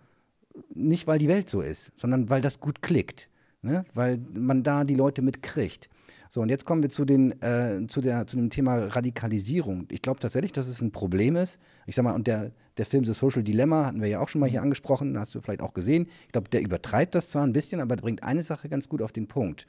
[0.74, 3.30] Nicht, weil die Welt so ist, sondern weil das gut klickt.
[3.62, 3.86] Ne?
[3.94, 5.90] Weil man da die Leute mitkriegt.
[6.32, 9.88] So, und jetzt kommen wir zu, den, äh, zu, der, zu dem Thema Radikalisierung.
[9.90, 11.60] Ich glaube tatsächlich, dass es ein Problem ist.
[11.88, 14.40] Ich sag mal, und der, der Film The Social Dilemma hatten wir ja auch schon
[14.40, 16.06] mal hier angesprochen, hast du vielleicht auch gesehen.
[16.28, 19.12] Ich glaube, der übertreibt das zwar ein bisschen, aber bringt eine Sache ganz gut auf
[19.12, 19.66] den Punkt.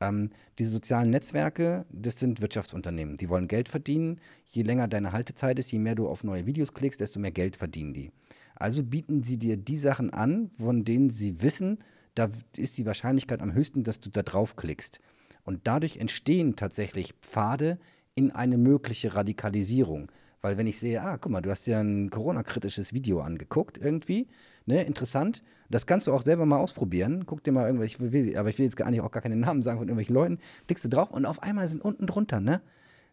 [0.00, 3.16] Ähm, diese sozialen Netzwerke, das sind Wirtschaftsunternehmen.
[3.16, 4.18] Die wollen Geld verdienen.
[4.46, 7.54] Je länger deine Haltezeit ist, je mehr du auf neue Videos klickst, desto mehr Geld
[7.54, 8.10] verdienen die.
[8.56, 11.78] Also bieten sie dir die Sachen an, von denen sie wissen,
[12.16, 15.00] da ist die Wahrscheinlichkeit am höchsten, dass du da drauf klickst.
[15.44, 17.78] Und dadurch entstehen tatsächlich Pfade
[18.14, 20.10] in eine mögliche Radikalisierung.
[20.42, 24.26] Weil wenn ich sehe, ah, guck mal, du hast dir ein Corona-kritisches Video angeguckt irgendwie,
[24.66, 25.42] ne, interessant.
[25.68, 27.24] Das kannst du auch selber mal ausprobieren.
[27.26, 27.98] Guck dir mal irgendwelche,
[28.38, 30.38] aber ich will jetzt gar nicht auch gar keine Namen sagen von irgendwelchen Leuten.
[30.66, 32.62] Klickst du drauf und auf einmal sind unten drunter, ne,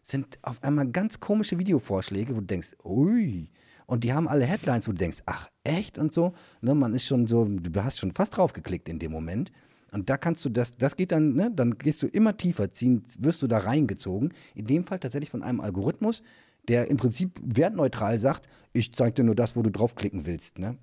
[0.02, 3.50] sind auf einmal ganz komische Videovorschläge, wo du denkst, ui.
[3.86, 6.32] Und die haben alle Headlines, wo du denkst, ach, echt und so.
[6.60, 9.52] Ne, man ist schon so, du hast schon fast drauf geklickt in dem Moment.
[9.92, 13.02] Und da kannst du das, das geht dann, ne, dann gehst du immer tiefer ziehen,
[13.18, 14.32] wirst du da reingezogen.
[14.54, 16.22] In dem Fall tatsächlich von einem Algorithmus,
[16.68, 20.58] der im Prinzip wertneutral sagt, ich zeige dir nur das, wo du draufklicken willst.
[20.58, 20.76] Ne?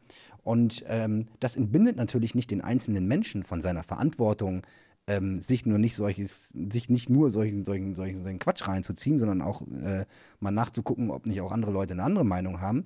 [0.43, 4.63] Und ähm, das entbindet natürlich nicht den einzelnen Menschen von seiner Verantwortung,
[5.07, 9.41] ähm, sich nur nicht solches, sich nicht nur solchen, solchen, solchen, solchen Quatsch reinzuziehen, sondern
[9.41, 10.05] auch äh,
[10.39, 12.85] mal nachzugucken, ob nicht auch andere Leute eine andere Meinung haben.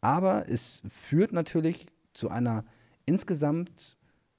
[0.00, 2.64] Aber es führt natürlich zu einer
[3.04, 3.97] insgesamt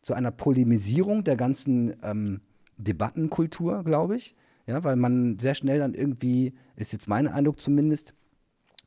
[0.09, 2.41] zu einer Polemisierung der ganzen ähm,
[2.77, 4.35] Debattenkultur, glaube ich.
[4.65, 8.15] Ja, weil man sehr schnell dann irgendwie, ist jetzt mein Eindruck zumindest,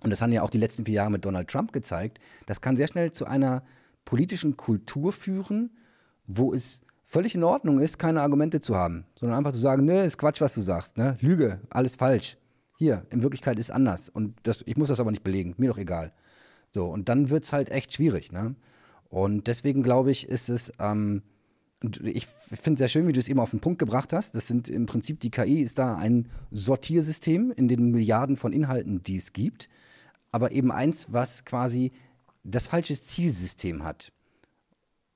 [0.02, 2.74] und das haben ja auch die letzten vier Jahre mit Donald Trump gezeigt, das kann
[2.74, 3.62] sehr schnell zu einer
[4.04, 5.70] politischen Kultur führen,
[6.26, 10.02] wo es völlig in Ordnung ist, keine Argumente zu haben, sondern einfach zu sagen, nö,
[10.02, 11.16] ist Quatsch, was du sagst, ne?
[11.20, 12.36] Lüge, alles falsch.
[12.78, 14.08] Hier, in Wirklichkeit ist anders.
[14.08, 16.12] Und das, ich muss das aber nicht belegen, mir doch egal.
[16.70, 18.56] So, und dann wird es halt echt schwierig, ne?
[19.12, 21.20] Und deswegen glaube ich, ist es, ähm,
[22.02, 24.34] ich finde es sehr schön, wie du es eben auf den Punkt gebracht hast.
[24.34, 29.02] Das sind im Prinzip, die KI ist da ein Sortiersystem in den Milliarden von Inhalten,
[29.02, 29.68] die es gibt.
[30.30, 31.92] Aber eben eins, was quasi
[32.42, 34.14] das falsche Zielsystem hat.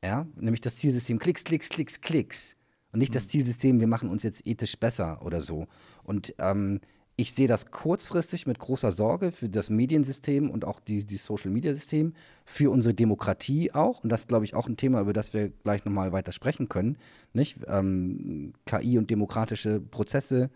[0.04, 2.56] Ja, nämlich das Zielsystem Klicks, Klicks, Klicks, Klicks.
[2.92, 3.14] Und nicht mhm.
[3.14, 5.68] das Zielsystem, wir machen uns jetzt ethisch besser oder so.
[6.02, 6.80] Und ähm,
[7.18, 12.12] ich sehe das kurzfristig mit großer Sorge für das Mediensystem und auch die, die Social-Media-System,
[12.44, 14.02] für unsere Demokratie auch.
[14.02, 16.68] Und das ist, glaube ich, auch ein Thema, über das wir gleich nochmal weiter sprechen
[16.68, 16.98] können.
[17.32, 17.58] Nicht?
[17.68, 20.50] Ähm, KI und demokratische Prozesse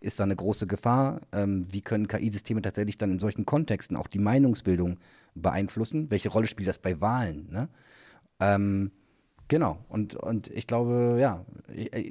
[0.00, 1.20] ist da eine große Gefahr.
[1.32, 4.98] Ähm, wie können KI-Systeme tatsächlich dann in solchen Kontexten auch die Meinungsbildung
[5.34, 6.10] beeinflussen?
[6.10, 7.48] Welche Rolle spielt das bei Wahlen?
[7.50, 7.68] Ne?
[8.40, 8.90] Ähm,
[9.48, 9.84] genau.
[9.90, 11.44] Und, und ich glaube, ja,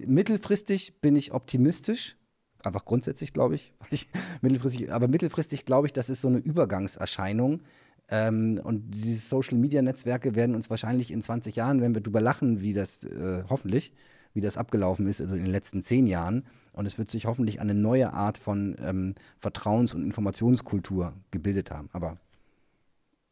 [0.06, 2.18] mittelfristig bin ich optimistisch
[2.66, 3.56] einfach grundsätzlich, glaube
[3.90, 4.08] ich.
[4.42, 7.62] mittelfristig, aber mittelfristig glaube ich, das ist so eine Übergangserscheinung.
[8.08, 12.74] Ähm, und diese Social-Media-Netzwerke werden uns wahrscheinlich in 20 Jahren, wenn wir drüber lachen, wie
[12.74, 13.94] das äh, hoffentlich,
[14.34, 17.62] wie das abgelaufen ist also in den letzten zehn Jahren, und es wird sich hoffentlich
[17.62, 21.90] eine neue Art von ähm, Vertrauens- und Informationskultur gebildet haben.
[21.94, 22.18] Aber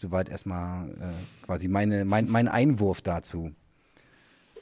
[0.02, 3.52] soweit erstmal äh, quasi meine, mein, mein Einwurf dazu.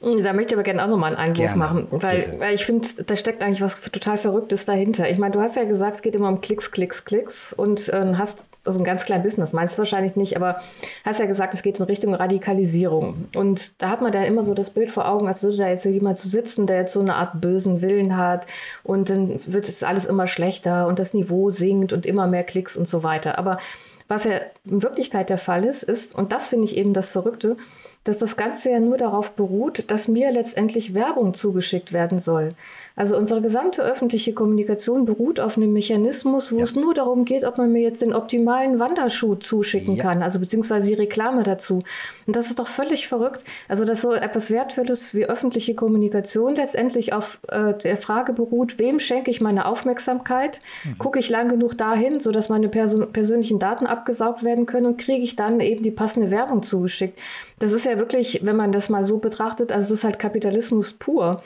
[0.02, 3.16] Da möchte ich aber gerne auch nochmal einen Einwurf machen, weil, weil ich finde, da
[3.16, 5.08] steckt eigentlich was total Verrücktes dahinter.
[5.08, 8.14] Ich meine, du hast ja gesagt, es geht immer um Klicks, Klicks, Klicks und äh,
[8.16, 10.60] hast also ein ganz kleines Business, meinst du wahrscheinlich nicht, aber
[11.04, 13.28] hast ja gesagt, es geht in Richtung Radikalisierung.
[13.34, 15.82] Und da hat man da immer so das Bild vor Augen, als würde da jetzt
[15.82, 18.46] so jemand so sitzen, der jetzt so eine Art bösen Willen hat
[18.84, 22.76] und dann wird es alles immer schlechter und das Niveau sinkt und immer mehr Klicks
[22.76, 23.38] und so weiter.
[23.38, 23.58] Aber
[24.06, 27.56] was ja in Wirklichkeit der Fall ist, ist, und das finde ich eben das Verrückte,
[28.04, 32.54] dass das Ganze ja nur darauf beruht, dass mir letztendlich Werbung zugeschickt werden soll.
[32.94, 36.64] Also unsere gesamte öffentliche Kommunikation beruht auf einem Mechanismus, wo ja.
[36.64, 40.02] es nur darum geht, ob man mir jetzt den optimalen Wanderschuh zuschicken ja.
[40.02, 41.82] kann, also beziehungsweise die Reklame dazu.
[42.26, 43.44] Und das ist doch völlig verrückt.
[43.68, 49.00] Also dass so etwas Wertvolles wie öffentliche Kommunikation letztendlich auf äh, der Frage beruht, wem
[49.00, 50.60] schenke ich meine Aufmerksamkeit?
[50.84, 50.98] Mhm.
[50.98, 55.22] Gucke ich lang genug dahin, sodass meine Person persönlichen Daten abgesaugt werden können und kriege
[55.22, 57.18] ich dann eben die passende Werbung zugeschickt.
[57.58, 60.92] Das ist ja wirklich, wenn man das mal so betrachtet, also es ist halt Kapitalismus
[60.92, 61.42] pur.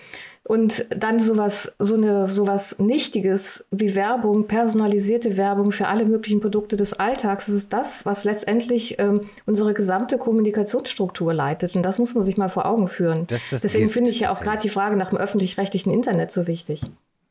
[0.47, 6.76] Und dann sowas, so eine, sowas Nichtiges wie Werbung, personalisierte Werbung für alle möglichen Produkte
[6.76, 11.74] des Alltags, das ist das, was letztendlich ähm, unsere gesamte Kommunikationsstruktur leitet.
[11.74, 13.26] Und das muss man sich mal vor Augen führen.
[13.28, 16.80] Deswegen finde ich ja auch gerade die Frage nach dem öffentlich-rechtlichen Internet so wichtig.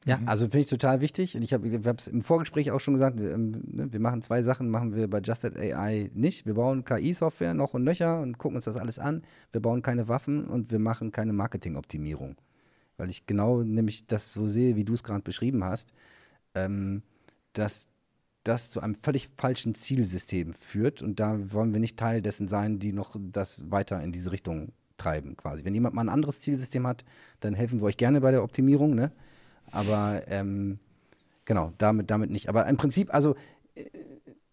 [0.03, 1.37] Ja, also finde ich total wichtig.
[1.37, 4.41] Und ich habe es im Vorgespräch auch schon gesagt, wir, ähm, ne, wir, machen zwei
[4.41, 6.45] Sachen, machen wir bei Justed AI nicht.
[6.45, 9.23] Wir bauen KI-Software noch und nöcher und gucken uns das alles an.
[9.53, 12.35] Wir bauen keine Waffen und wir machen keine Marketingoptimierung
[12.97, 15.89] weil ich genau nämlich das so sehe, wie du es gerade beschrieben hast,
[16.53, 17.03] ähm,
[17.53, 17.87] dass
[18.43, 22.79] das zu einem völlig falschen Zielsystem führt und da wollen wir nicht Teil dessen sein,
[22.79, 25.65] die noch das weiter in diese Richtung treiben quasi.
[25.65, 27.03] Wenn jemand mal ein anderes Zielsystem hat,
[27.39, 29.11] dann helfen wir euch gerne bei der Optimierung, ne?
[29.71, 30.79] Aber ähm,
[31.43, 32.49] genau, damit, damit nicht.
[32.49, 33.35] Aber im Prinzip, also
[33.73, 33.83] äh,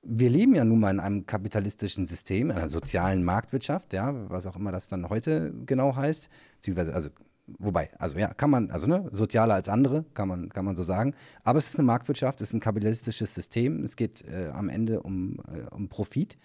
[0.03, 4.57] wir leben ja nun mal in einem kapitalistischen System, einer sozialen Marktwirtschaft, ja, was auch
[4.57, 7.11] immer das dann heute genau heißt, beziehungsweise also
[7.47, 10.83] wobei, also ja, kann man, also ne, sozialer als andere, kann man, kann man so
[10.83, 11.15] sagen.
[11.45, 15.03] Aber es ist eine Marktwirtschaft, es ist ein kapitalistisches System, es geht äh, am Ende
[15.03, 16.37] um, äh, um Profit.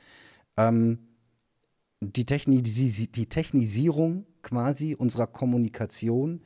[0.58, 1.00] Ähm,
[2.02, 6.42] die, Techni die, die, Technisierung quasi unserer Kommunikation,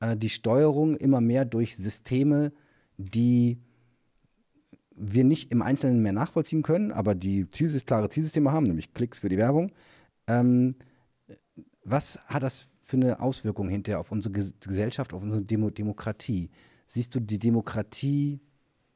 [0.00, 2.52] äh, die Steuerung immer mehr durch Systeme,
[2.96, 3.60] die
[4.96, 9.20] wir nicht im Einzelnen mehr nachvollziehen können, aber die Ziel klare Zielsysteme haben, nämlich Klicks
[9.20, 9.72] für die Werbung.
[10.26, 10.76] Ähm,
[11.84, 16.50] was hat das für eine Auswirkung hinterher auf unsere Gesellschaft, auf unsere Demo Demokratie?
[16.86, 18.40] Siehst du die Demokratie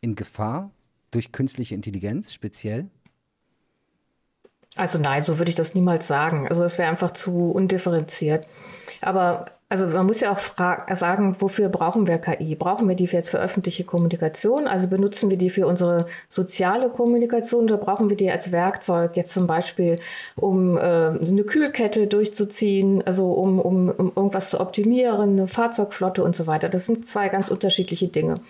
[0.00, 0.70] in Gefahr
[1.10, 2.90] durch künstliche Intelligenz speziell?
[4.76, 6.46] Also nein, so würde ich das niemals sagen.
[6.48, 8.46] Also es wäre einfach zu undifferenziert.
[9.00, 10.40] Aber also man muss ja auch
[10.94, 12.54] sagen, wofür brauchen wir KI?
[12.54, 14.66] Brauchen wir die jetzt für öffentliche Kommunikation?
[14.66, 19.34] Also benutzen wir die für unsere soziale Kommunikation oder brauchen wir die als Werkzeug, jetzt
[19.34, 19.98] zum Beispiel,
[20.36, 26.34] um äh, eine Kühlkette durchzuziehen, also um, um, um irgendwas zu optimieren, eine Fahrzeugflotte und
[26.34, 26.70] so weiter?
[26.70, 28.40] Das sind zwei ganz unterschiedliche Dinge.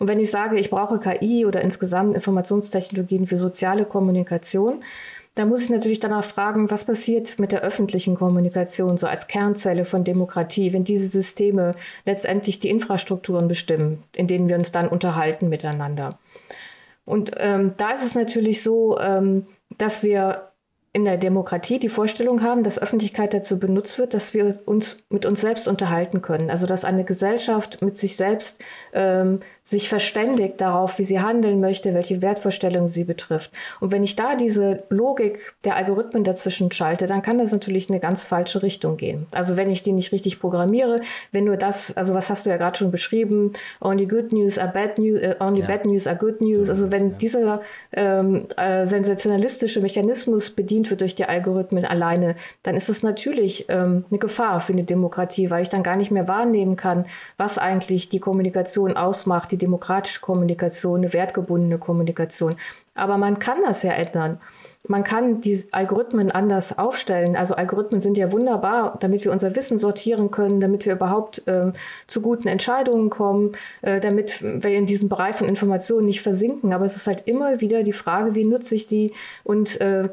[0.00, 4.82] Und wenn ich sage, ich brauche KI oder insgesamt Informationstechnologien für soziale Kommunikation,
[5.34, 9.84] da muss ich natürlich danach fragen, was passiert mit der öffentlichen Kommunikation, so als Kernzelle
[9.84, 11.74] von Demokratie, wenn diese Systeme
[12.06, 16.18] letztendlich die Infrastrukturen bestimmen, in denen wir uns dann unterhalten miteinander.
[17.04, 20.52] Und ähm, da ist es natürlich so, ähm, dass wir
[20.94, 25.26] in der Demokratie die Vorstellung haben, dass Öffentlichkeit dazu benutzt wird, dass wir uns mit
[25.26, 26.50] uns selbst unterhalten können.
[26.50, 28.62] Also dass eine Gesellschaft mit sich selbst
[28.92, 33.50] ähm, sich verständigt darauf, wie sie handeln möchte, welche Wertvorstellungen sie betrifft.
[33.80, 37.94] Und wenn ich da diese Logik der Algorithmen dazwischen schalte, dann kann das natürlich in
[37.94, 39.26] eine ganz falsche Richtung gehen.
[39.32, 41.00] Also wenn ich die nicht richtig programmiere,
[41.32, 44.70] wenn nur das, also was hast du ja gerade schon beschrieben, only good news are
[44.70, 45.66] bad news, uh, only ja.
[45.66, 46.66] bad news are good news.
[46.66, 47.16] So also wenn ja.
[47.16, 47.62] dieser
[47.92, 54.04] ähm, äh, sensationalistische Mechanismus bedient wird durch die Algorithmen alleine, dann ist es natürlich ähm,
[54.10, 57.06] eine Gefahr für eine Demokratie, weil ich dann gar nicht mehr wahrnehmen kann,
[57.38, 62.56] was eigentlich die Kommunikation ausmacht, die demokratische Kommunikation, eine wertgebundene Kommunikation.
[62.94, 64.38] Aber man kann das ja ändern.
[64.86, 67.36] Man kann die Algorithmen anders aufstellen.
[67.36, 71.72] Also Algorithmen sind ja wunderbar, damit wir unser Wissen sortieren können, damit wir überhaupt äh,
[72.06, 76.74] zu guten Entscheidungen kommen, äh, damit wir in diesem Bereich von Informationen nicht versinken.
[76.74, 80.10] Aber es ist halt immer wieder die Frage, wie nutze ich die und äh,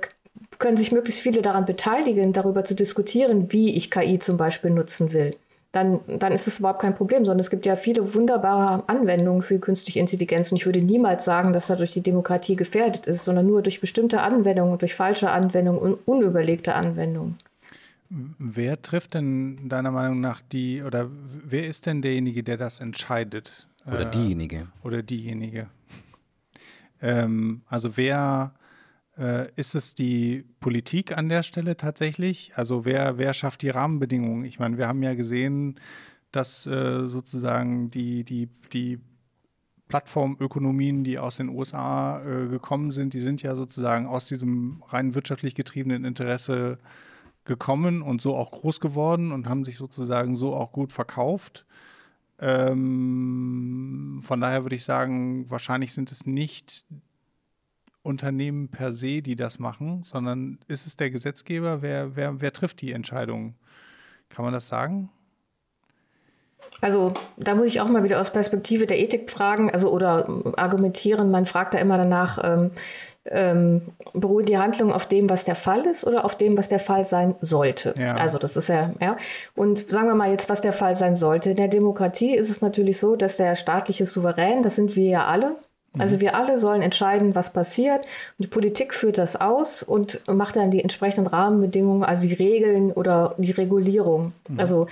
[0.58, 5.12] können sich möglichst viele daran beteiligen, darüber zu diskutieren, wie ich KI zum Beispiel nutzen
[5.12, 5.36] will.
[5.72, 9.58] Dann, dann ist es überhaupt kein Problem, sondern es gibt ja viele wunderbare Anwendungen für
[9.60, 10.52] künstliche Intelligenz.
[10.52, 14.22] Und ich würde niemals sagen, dass dadurch die Demokratie gefährdet ist, sondern nur durch bestimmte
[14.22, 17.38] Anwendungen, durch falsche Anwendungen und unüberlegte Anwendungen.
[18.10, 21.10] Wer trifft denn deiner Meinung nach die, oder
[21.46, 23.68] wer ist denn derjenige, der das entscheidet?
[23.88, 24.68] Oder äh, diejenige.
[24.84, 25.68] Oder diejenige.
[27.02, 28.61] Ähm, also wer äh,
[29.56, 32.54] ist es die Politik an der Stelle tatsächlich?
[32.56, 34.46] Also wer, wer schafft die Rahmenbedingungen?
[34.46, 35.80] Ich meine, wir haben ja gesehen,
[36.32, 39.00] dass äh, sozusagen die, die, die
[39.90, 45.16] Plattformökonomien, die aus den USA äh, gekommen sind, die sind ja sozusagen aus diesem rein
[45.16, 46.80] wirtschaftlich getriebenen Interesse
[47.44, 51.66] gekommen und so auch groß geworden und haben sich sozusagen so auch gut verkauft.
[52.40, 56.86] Ähm, von daher würde ich sagen, wahrscheinlich sind es nicht
[58.04, 61.82] Unternehmen per se, die das machen, sondern ist es der Gesetzgeber?
[61.82, 63.56] Wer, wer, wer trifft die Entscheidung?
[64.30, 65.10] Kann man das sagen?
[66.80, 71.30] Also da muss ich auch mal wieder aus Perspektive der Ethik fragen, also oder argumentieren.
[71.30, 72.72] Man fragt da immer danach, ähm,
[73.26, 73.82] ähm,
[74.14, 77.06] beruht die Handlung auf dem, was der Fall ist oder auf dem, was der Fall
[77.06, 77.94] sein sollte.
[77.98, 78.16] Ja.
[78.16, 79.18] Also das ist ja, ja.
[79.56, 81.52] Und sagen wir mal jetzt, was der Fall sein sollte.
[81.52, 85.26] In der Demokratie ist es natürlich so, dass der staatliche Souverän, das sind wir ja
[85.28, 85.56] alle,
[85.98, 86.22] also mhm.
[86.22, 88.02] wir alle sollen entscheiden, was passiert.
[88.02, 92.92] Und die Politik führt das aus und macht dann die entsprechenden Rahmenbedingungen, also die Regeln
[92.92, 94.34] oder die Regulierung.
[94.48, 94.60] Mhm.
[94.60, 94.88] Also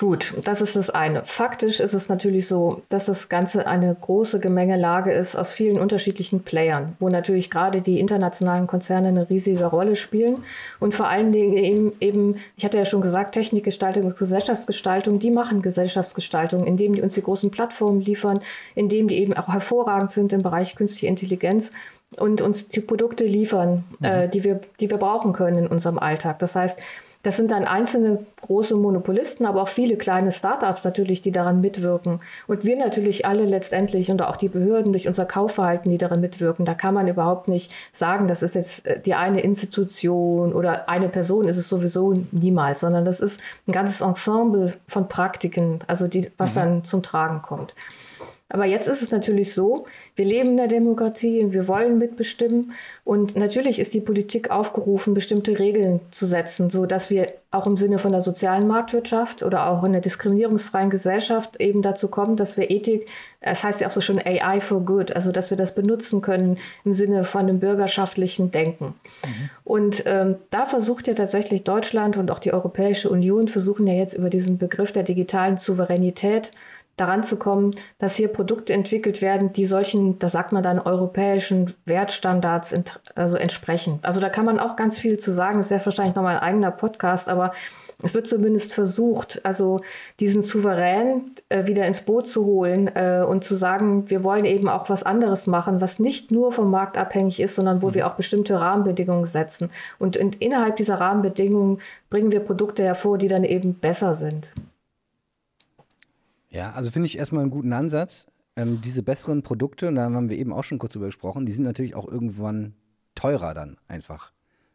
[0.00, 1.22] Gut, das ist das eine.
[1.26, 6.42] Faktisch ist es natürlich so, dass das Ganze eine große Gemengelage ist aus vielen unterschiedlichen
[6.42, 10.44] Playern, wo natürlich gerade die internationalen Konzerne eine riesige Rolle spielen
[10.80, 15.30] und vor allen Dingen eben, eben ich hatte ja schon gesagt, Technikgestaltung und Gesellschaftsgestaltung, die
[15.30, 18.40] machen Gesellschaftsgestaltung, indem die uns die großen Plattformen liefern,
[18.74, 21.70] indem die eben auch hervorragend sind im Bereich künstliche Intelligenz
[22.16, 24.06] und uns die Produkte liefern, mhm.
[24.06, 26.38] äh, die, wir, die wir brauchen können in unserem Alltag.
[26.38, 26.78] Das heißt,
[27.22, 32.20] das sind dann einzelne große Monopolisten, aber auch viele kleine Startups natürlich, die daran mitwirken.
[32.48, 36.64] Und wir natürlich alle letztendlich und auch die Behörden durch unser Kaufverhalten, die daran mitwirken.
[36.64, 41.08] Da kann man überhaupt nicht sagen, das ist jetzt äh, die eine Institution oder eine
[41.08, 46.28] Person ist es sowieso niemals, sondern das ist ein ganzes Ensemble von Praktiken, also die,
[46.38, 46.56] was mhm.
[46.56, 47.74] dann zum Tragen kommt.
[48.52, 52.72] Aber jetzt ist es natürlich so, wir leben in der Demokratie, wir wollen mitbestimmen
[53.02, 57.78] und natürlich ist die Politik aufgerufen, bestimmte Regeln zu setzen, so dass wir auch im
[57.78, 62.58] Sinne von der sozialen Marktwirtschaft oder auch in der diskriminierungsfreien Gesellschaft eben dazu kommen, dass
[62.58, 63.08] wir Ethik,
[63.40, 66.58] es heißt ja auch so schon AI for Good, also dass wir das benutzen können
[66.84, 68.94] im Sinne von einem bürgerschaftlichen Denken.
[69.24, 69.50] Mhm.
[69.64, 74.12] Und ähm, da versucht ja tatsächlich Deutschland und auch die Europäische Union versuchen ja jetzt
[74.12, 76.52] über diesen Begriff der digitalen Souveränität
[76.96, 81.74] daran zu kommen, dass hier Produkte entwickelt werden, die solchen, da sagt man dann, europäischen
[81.84, 82.74] Wertstandards
[83.14, 83.98] also entsprechen.
[84.02, 85.58] Also da kann man auch ganz viel zu sagen.
[85.58, 87.52] Das wäre wahrscheinlich nochmal ein eigener Podcast, aber
[88.02, 89.80] es wird zumindest versucht, also
[90.18, 94.68] diesen Souverän äh, wieder ins Boot zu holen äh, und zu sagen, wir wollen eben
[94.68, 97.94] auch was anderes machen, was nicht nur vom Markt abhängig ist, sondern wo mhm.
[97.94, 99.70] wir auch bestimmte Rahmenbedingungen setzen.
[99.98, 101.78] Und in, innerhalb dieser Rahmenbedingungen
[102.10, 104.50] bringen wir Produkte hervor, die dann eben besser sind.
[106.52, 108.26] Ja, also finde ich erstmal einen guten Ansatz.
[108.54, 111.52] Ähm, diese besseren Produkte, und da haben wir eben auch schon kurz drüber gesprochen, die
[111.52, 112.74] sind natürlich auch irgendwann
[113.14, 114.32] teurer dann einfach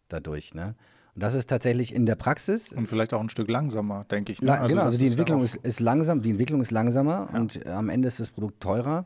[0.09, 0.55] dadurch.
[0.55, 0.75] Ne?
[1.13, 2.73] Und das ist tatsächlich in der Praxis.
[2.73, 4.41] Und vielleicht auch ein Stück langsamer, denke ich.
[4.41, 4.47] Ne?
[4.47, 7.39] La also genau, also die Entwicklung ist, ist, langsam, die Entwicklung ist langsamer ja.
[7.39, 9.05] und am Ende ist das Produkt teurer.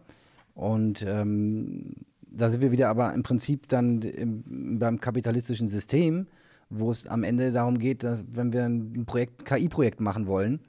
[0.53, 6.27] Und ähm, da sind wir wieder aber im Prinzip dann im, beim kapitalistischen System,
[6.69, 10.61] wo es am Ende darum geht, dass, wenn wir ein Projekt, KI-Projekt machen wollen,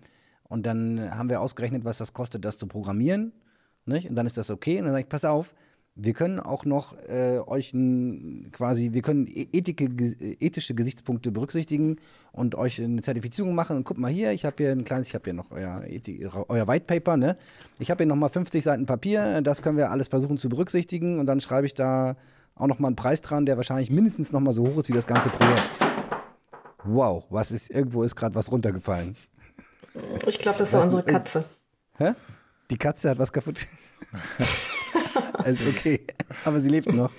[0.53, 3.33] und dann haben wir ausgerechnet, was das kostet, das zu programmieren.
[3.87, 4.09] Nicht?
[4.09, 4.79] Und dann ist das okay.
[4.79, 5.55] Und dann sage ich, pass auf,
[5.95, 9.85] wir können auch noch äh, euch n, quasi, wir können e-, ethike,
[10.41, 11.97] ethische Gesichtspunkte berücksichtigen
[12.33, 13.79] und euch eine Zertifizierung machen.
[13.79, 15.83] Und guck mal hier, ich habe hier ein kleines, ich habe hier noch euer,
[16.49, 17.39] euer White Paper, ne?
[17.79, 21.27] Ich habe hier nochmal 50 Seiten Papier, das können wir alles versuchen zu berücksichtigen und
[21.27, 22.15] dann schreibe ich da
[22.55, 25.31] auch nochmal einen Preis dran, der wahrscheinlich mindestens nochmal so hoch ist wie das ganze
[25.31, 25.81] Projekt.
[26.85, 29.17] Wow, was ist, irgendwo ist gerade was runtergefallen.
[30.27, 31.45] Ich glaube, das war was, unsere Katze.
[31.99, 32.13] Hä?
[32.71, 33.67] Die Katze hat was kaputt.
[35.35, 36.07] also okay,
[36.45, 37.11] aber sie lebt noch.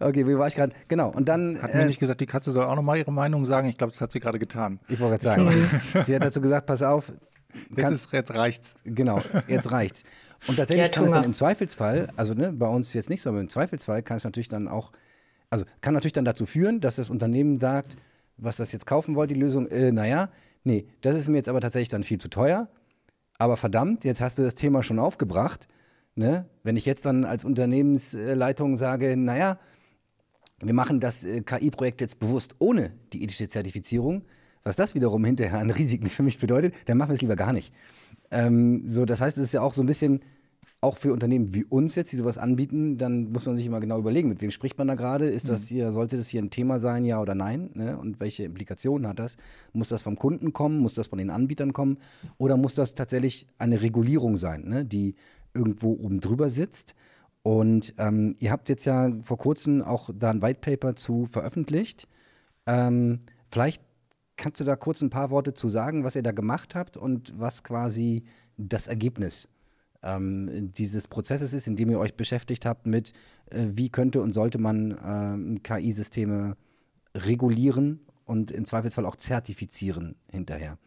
[0.00, 0.72] Okay, wie war ich gerade?
[0.88, 1.60] Genau, und dann.
[1.60, 3.68] Hat äh, mir nicht gesagt, die Katze soll auch nochmal ihre Meinung sagen?
[3.68, 4.80] Ich glaube, das hat sie gerade getan.
[4.88, 6.04] Ich wollte gerade sagen.
[6.06, 7.12] sie hat dazu gesagt, pass auf.
[7.52, 8.74] Kann, jetzt, ist, jetzt reicht's.
[8.84, 10.04] Genau, jetzt reicht's.
[10.46, 13.30] Und tatsächlich ja, kann es dann im Zweifelsfall, also ne, bei uns jetzt nicht so,
[13.30, 14.92] aber im Zweifelsfall kann es natürlich dann auch,
[15.50, 17.96] also kann natürlich dann dazu führen, dass das Unternehmen sagt,
[18.36, 20.30] was das jetzt kaufen wollt, die Lösung, äh, naja,
[20.64, 22.68] nee, das ist mir jetzt aber tatsächlich dann viel zu teuer.
[23.38, 25.66] Aber verdammt, jetzt hast du das Thema schon aufgebracht.
[26.14, 26.46] Ne?
[26.62, 29.58] Wenn ich jetzt dann als Unternehmensleitung sage, naja,
[30.60, 34.22] wir machen das äh, KI-Projekt jetzt bewusst ohne die ethische Zertifizierung,
[34.62, 37.52] was das wiederum hinterher an Risiken für mich bedeutet, dann machen wir es lieber gar
[37.52, 37.72] nicht.
[38.30, 40.20] Ähm, so, das heißt, es ist ja auch so ein bisschen,
[40.82, 43.98] auch für Unternehmen wie uns jetzt, die sowas anbieten, dann muss man sich immer genau
[43.98, 45.28] überlegen, mit wem spricht man da gerade?
[45.28, 45.66] Ist das mhm.
[45.66, 47.70] hier, sollte das hier ein Thema sein, ja oder nein?
[47.74, 47.98] Ne?
[47.98, 49.36] Und welche Implikationen hat das?
[49.74, 50.78] Muss das vom Kunden kommen?
[50.78, 51.98] Muss das von den Anbietern kommen?
[52.38, 54.84] Oder muss das tatsächlich eine Regulierung sein, ne?
[54.86, 55.16] die
[55.52, 56.94] irgendwo oben drüber sitzt?
[57.42, 62.08] Und ähm, ihr habt jetzt ja vor kurzem auch da ein White Paper zu veröffentlicht.
[62.66, 63.20] Ähm,
[63.50, 63.82] vielleicht
[64.36, 67.38] kannst du da kurz ein paar Worte zu sagen, was ihr da gemacht habt und
[67.38, 68.24] was quasi
[68.56, 69.48] das Ergebnis
[70.02, 73.12] ähm, dieses Prozesses ist, in dem ihr euch beschäftigt habt mit,
[73.50, 76.56] äh, wie könnte und sollte man äh, KI-Systeme
[77.14, 80.78] regulieren und im Zweifelsfall auch zertifizieren hinterher.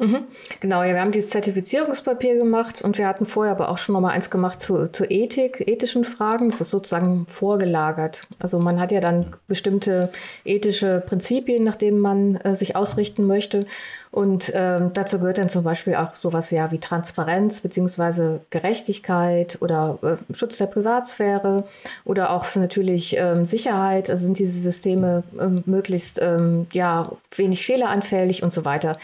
[0.00, 0.24] Mhm.
[0.60, 4.00] Genau, ja, wir haben dieses Zertifizierungspapier gemacht und wir hatten vorher aber auch schon noch
[4.00, 6.48] mal eins gemacht zu, zu Ethik, ethischen Fragen.
[6.48, 8.26] Das ist sozusagen vorgelagert.
[8.38, 10.10] Also man hat ja dann bestimmte
[10.46, 13.66] ethische Prinzipien, nach denen man äh, sich ausrichten möchte.
[14.10, 19.98] Und ähm, dazu gehört dann zum Beispiel auch sowas ja wie Transparenz beziehungsweise Gerechtigkeit oder
[20.02, 21.64] äh, Schutz der Privatsphäre
[22.06, 24.08] oder auch natürlich ähm, Sicherheit.
[24.08, 28.96] Also sind diese Systeme ähm, möglichst ähm, ja wenig fehleranfällig und so weiter.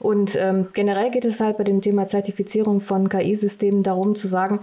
[0.00, 4.60] Und ähm, generell geht es halt bei dem Thema Zertifizierung von KI-Systemen darum zu sagen,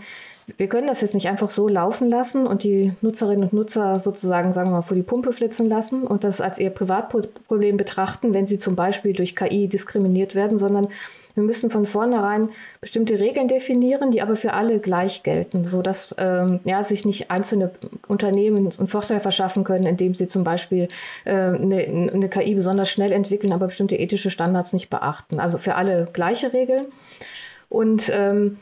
[0.57, 4.53] wir können das jetzt nicht einfach so laufen lassen und die Nutzerinnen und Nutzer sozusagen,
[4.53, 8.47] sagen wir mal, vor die Pumpe flitzen lassen und das als ihr Privatproblem betrachten, wenn
[8.47, 10.87] sie zum Beispiel durch KI diskriminiert werden, sondern
[11.37, 12.49] wir müssen von vornherein
[12.81, 17.69] bestimmte Regeln definieren, die aber für alle gleich gelten, sodass ähm, ja, sich nicht einzelne
[18.07, 20.87] Unternehmen einen Vorteil verschaffen können, indem sie zum Beispiel
[21.25, 25.39] äh, eine, eine KI besonders schnell entwickeln, aber bestimmte ethische Standards nicht beachten.
[25.39, 26.87] Also für alle gleiche Regeln.
[27.69, 28.57] Und ähm,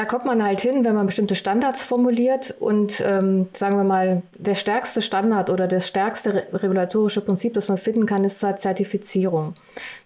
[0.00, 4.22] da kommt man halt hin, wenn man bestimmte Standards formuliert und ähm, sagen wir mal,
[4.34, 8.60] der stärkste Standard oder das stärkste re regulatorische Prinzip, das man finden kann, ist halt
[8.60, 9.56] Zertifizierung.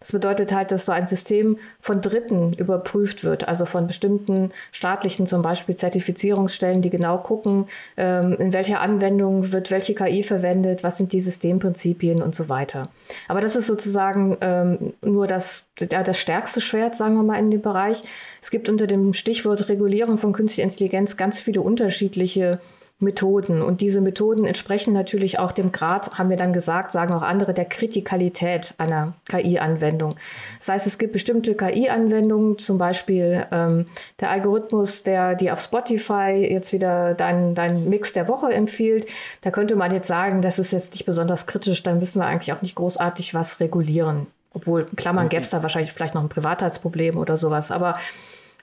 [0.01, 5.29] Das bedeutet halt, dass so ein System von Dritten überprüft wird, also von bestimmten staatlichen
[5.29, 7.67] zum Beispiel Zertifizierungsstellen, die genau gucken,
[7.97, 12.89] ähm, in welcher Anwendung wird welche KI verwendet, was sind die Systemprinzipien und so weiter.
[13.29, 17.53] Aber das ist sozusagen ähm, nur das, ja, das stärkste Schwert, sagen wir mal, in
[17.53, 18.03] dem Bereich.
[18.43, 22.59] Es gibt unter dem Stichwort Regulierung von künstlicher Intelligenz ganz viele unterschiedliche
[23.01, 23.61] Methoden.
[23.61, 27.53] Und diese Methoden entsprechen natürlich auch dem Grad, haben wir dann gesagt, sagen auch andere,
[27.53, 30.17] der Kritikalität einer KI-Anwendung.
[30.59, 33.87] Das heißt, es gibt bestimmte KI-Anwendungen, zum Beispiel ähm,
[34.21, 39.07] der Algorithmus, der dir auf Spotify jetzt wieder deinen dein Mix der Woche empfiehlt.
[39.43, 42.55] Da könnte man jetzt sagen, das ist jetzt nicht besonders kritisch, dann müssen wir eigentlich
[42.55, 44.29] auch nicht großartig was regulieren.
[44.55, 47.71] Obwohl, Klammern, gäbe es da wahrscheinlich vielleicht noch ein Privatheitsproblem oder sowas.
[47.71, 47.97] Aber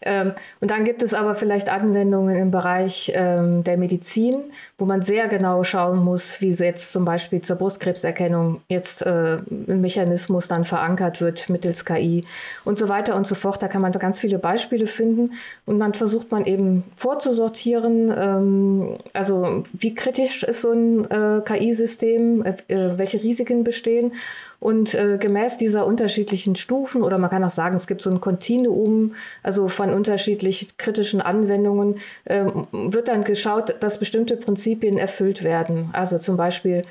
[0.04, 4.36] und dann gibt es aber vielleicht Anwendungen im Bereich ähm, der Medizin,
[4.78, 9.38] wo man sehr genau schauen muss, wie jetzt zum Beispiel zur Brustkrebserkennung jetzt äh,
[9.68, 12.26] ein Mechanismus dann verankert wird mittels KI
[12.66, 13.62] und so weiter und so fort.
[13.62, 15.34] Da kann man ganz viele Beispiele finden
[15.66, 22.44] und man versucht man eben vorzusortieren, ähm, also wie kritisch ist so ein äh, KI-System,
[22.44, 24.14] äh, äh, welche Risiken bestehen
[24.62, 28.22] und äh, gemäß dieser unterschiedlichen Stufen, oder man kann auch sagen, es gibt so ein
[28.22, 35.90] Kontinuum, also von unterschiedlich kritischen Anwendungen, äh, wird dann geschaut, dass bestimmte Prinzipien erfüllt werden.
[35.94, 36.84] Also zum Beispiel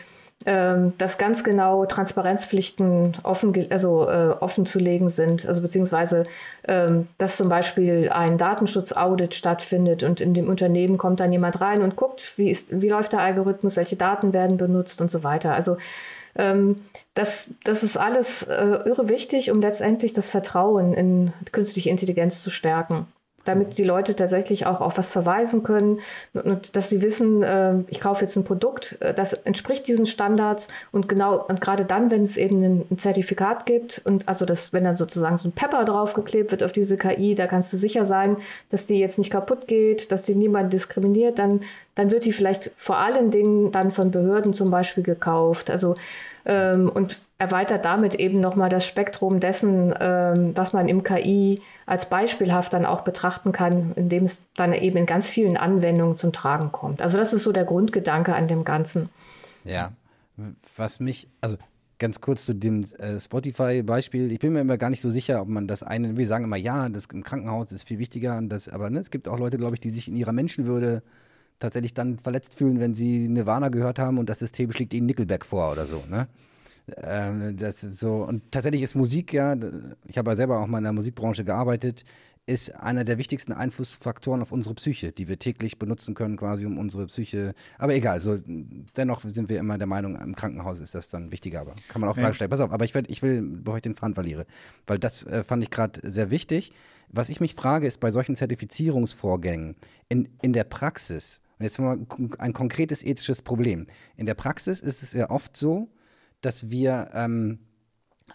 [0.46, 6.24] ähm, dass ganz genau Transparenzpflichten offen, also, äh, offen zu legen sind, also beziehungsweise
[6.66, 11.82] ähm, dass zum Beispiel ein Datenschutzaudit stattfindet und in dem Unternehmen kommt dann jemand rein
[11.82, 15.52] und guckt, wie, ist, wie läuft der Algorithmus, welche Daten werden benutzt und so weiter.
[15.52, 15.76] Also
[16.36, 16.76] ähm,
[17.14, 18.54] das, das ist alles äh,
[18.84, 23.06] irre wichtig, um letztendlich das Vertrauen in künstliche Intelligenz zu stärken
[23.44, 26.00] damit die Leute tatsächlich auch auf was verweisen können
[26.32, 30.68] und dass sie wissen, äh, ich kaufe jetzt ein Produkt, äh, das entspricht diesen Standards
[30.92, 34.72] und genau und gerade dann, wenn es eben ein, ein, Zertifikat gibt und also das,
[34.72, 38.04] wenn dann sozusagen so ein Pepper draufgeklebt wird auf diese KI, da kannst du sicher
[38.04, 38.36] sein,
[38.70, 41.60] dass die jetzt nicht kaputt geht, dass die niemand diskriminiert, dann
[41.94, 45.70] dann wird die vielleicht vor allen Dingen dann von Behörden zum Beispiel gekauft.
[45.70, 45.96] Also
[46.46, 52.06] ähm, und erweitert damit eben nochmal das Spektrum dessen, ähm, was man im KI als
[52.06, 56.70] beispielhaft dann auch betrachten kann, indem es dann eben in ganz vielen Anwendungen zum Tragen
[56.70, 57.00] kommt.
[57.00, 59.08] Also das ist so der Grundgedanke an dem Ganzen.
[59.64, 59.92] Ja,
[60.76, 61.56] was mich, also
[61.98, 64.30] ganz kurz zu dem äh, Spotify-Beispiel.
[64.32, 66.56] Ich bin mir immer gar nicht so sicher, ob man das eine, wir sagen immer,
[66.56, 69.56] ja, das im Krankenhaus ist viel wichtiger, und das, aber ne, es gibt auch Leute,
[69.56, 71.02] glaube ich, die sich in ihrer Menschenwürde
[71.58, 75.46] tatsächlich dann verletzt fühlen, wenn sie Nirvana gehört haben und das System schlägt ihnen Nickelback
[75.46, 76.04] vor oder so.
[76.10, 76.28] Ne?
[76.96, 79.56] Ähm, das so, und tatsächlich ist Musik ja,
[80.06, 82.04] ich habe ja selber auch mal in der Musikbranche gearbeitet,
[82.46, 86.78] ist einer der wichtigsten Einflussfaktoren auf unsere Psyche, die wir täglich benutzen können, quasi um
[86.78, 87.54] unsere Psyche.
[87.78, 88.38] Aber egal, so
[88.96, 92.10] dennoch sind wir immer der Meinung, im Krankenhaus ist das dann wichtiger, aber kann man
[92.10, 92.24] auch ja.
[92.24, 92.50] Frage stellen.
[92.50, 94.46] Pass auf, aber ich, werd, ich will, bevor ich den Faden verliere,
[94.86, 96.72] weil das äh, fand ich gerade sehr wichtig.
[97.08, 99.76] Was ich mich frage, ist bei solchen Zertifizierungsvorgängen
[100.08, 101.98] in, in der Praxis, und jetzt mal
[102.38, 103.86] ein konkretes ethisches Problem.
[104.16, 105.88] In der Praxis ist es ja oft so,
[106.40, 107.58] dass wir ähm,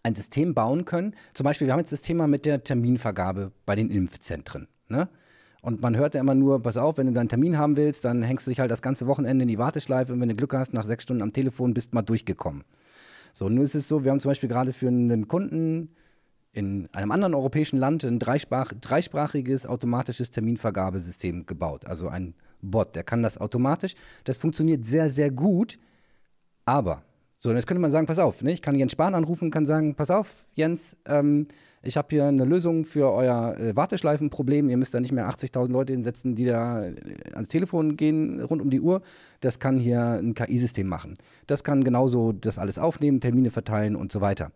[0.04, 1.16] ein System bauen können.
[1.34, 4.68] Zum Beispiel, wir haben jetzt das Thema mit der Terminvergabe bei den Impfzentren.
[4.88, 5.10] Ne?
[5.62, 8.22] Und man hört ja immer nur, pass auf, wenn du deinen Termin haben willst, dann
[8.22, 10.74] hängst du dich halt das ganze Wochenende in die Warteschleife und wenn du Glück hast,
[10.74, 12.64] nach sechs Stunden am Telefon bist du mal durchgekommen.
[13.34, 15.90] So, nun ist es so, wir haben zum Beispiel gerade für einen Kunden
[16.54, 21.86] in einem anderen europäischen Land ein dreisprach, dreisprachiges automatisches Terminvergabesystem gebaut.
[21.86, 23.96] Also ein Bot, der kann das automatisch.
[24.24, 25.80] Das funktioniert sehr, sehr gut,
[26.64, 27.04] aber
[27.46, 28.52] so, und jetzt könnte man sagen, pass auf, ne?
[28.52, 31.48] ich kann Jens Spahn anrufen kann sagen, pass auf, Jens, ähm,
[31.84, 34.68] ich habe hier eine Lösung für euer äh, Warteschleifenproblem.
[34.68, 36.96] Ihr müsst da nicht mehr 80.000 Leute hinsetzen, die da äh,
[37.36, 39.04] ans Telefon gehen rund um die Uhr.
[39.42, 41.14] Das kann hier ein KI-System machen.
[41.46, 44.52] Das kann genauso das alles aufnehmen, Termine verteilen und so weiter.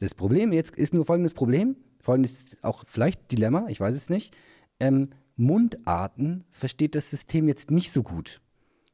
[0.00, 4.36] Das Problem jetzt ist nur folgendes Problem, folgendes auch vielleicht Dilemma, ich weiß es nicht.
[4.80, 8.40] Ähm, Mundarten versteht das System jetzt nicht so gut.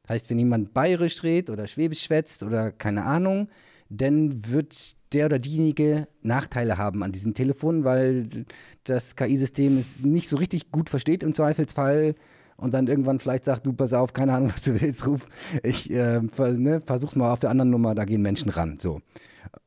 [0.09, 3.49] Heißt, wenn jemand bayerisch redet oder schwäbisch schwätzt oder keine Ahnung,
[3.89, 8.45] dann wird der oder diejenige Nachteile haben an diesem Telefon, weil
[8.83, 12.15] das KI-System es nicht so richtig gut versteht im Zweifelsfall
[12.57, 15.27] und dann irgendwann vielleicht sagt, du pass auf, keine Ahnung, was du willst, ruf,
[15.63, 18.77] ich äh, ne, versuch's mal auf der anderen Nummer, da gehen Menschen ran.
[18.79, 19.01] So.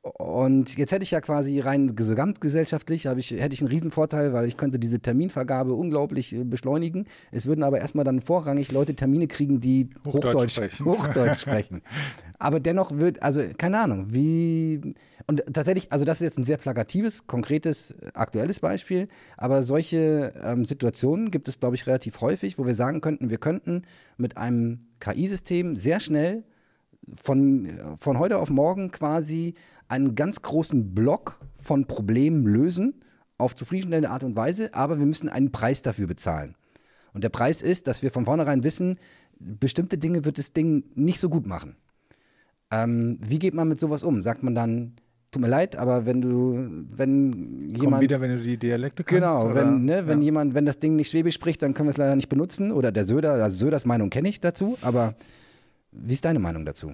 [0.03, 4.57] Und jetzt hätte ich ja quasi rein gesamtgesellschaftlich, ich, hätte ich einen Riesenvorteil, weil ich
[4.57, 7.07] könnte diese Terminvergabe unglaublich äh, beschleunigen.
[7.32, 10.84] Es würden aber erstmal dann vorrangig Leute Termine kriegen, die Hochdeutsch, Hochdeutsch sprechen.
[10.86, 11.82] Hochdeutsch sprechen.
[12.41, 14.80] Aber dennoch wird, also keine Ahnung, wie,
[15.26, 20.64] und tatsächlich, also das ist jetzt ein sehr plakatives, konkretes, aktuelles Beispiel, aber solche ähm,
[20.64, 23.82] Situationen gibt es, glaube ich, relativ häufig, wo wir sagen könnten, wir könnten
[24.16, 26.43] mit einem KI-System sehr schnell
[27.14, 27.68] von,
[27.99, 29.55] von heute auf morgen quasi
[29.88, 33.03] einen ganz großen Block von Problemen lösen
[33.36, 36.57] auf zufriedenstellende Art und Weise, aber wir müssen einen Preis dafür bezahlen.
[37.12, 38.99] Und der Preis ist, dass wir von vornherein wissen,
[39.38, 41.76] bestimmte Dinge wird das Ding nicht so gut machen.
[42.71, 44.23] Ähm, wie geht man mit sowas um?
[44.23, 44.95] Sagt man dann,
[45.31, 47.93] tut mir leid, aber wenn du, wenn jemand.
[47.93, 49.23] Komm wieder, wenn du die Dialekte kannst.
[49.23, 50.27] Genau, wenn, ne, wenn ja.
[50.27, 52.73] jemand, wenn das Ding nicht Schwäbisch spricht, dann können wir es leider nicht benutzen.
[52.73, 55.14] Oder der Söder, also Söders Meinung kenne ich dazu, aber
[55.93, 56.93] wie ist deine Meinung dazu?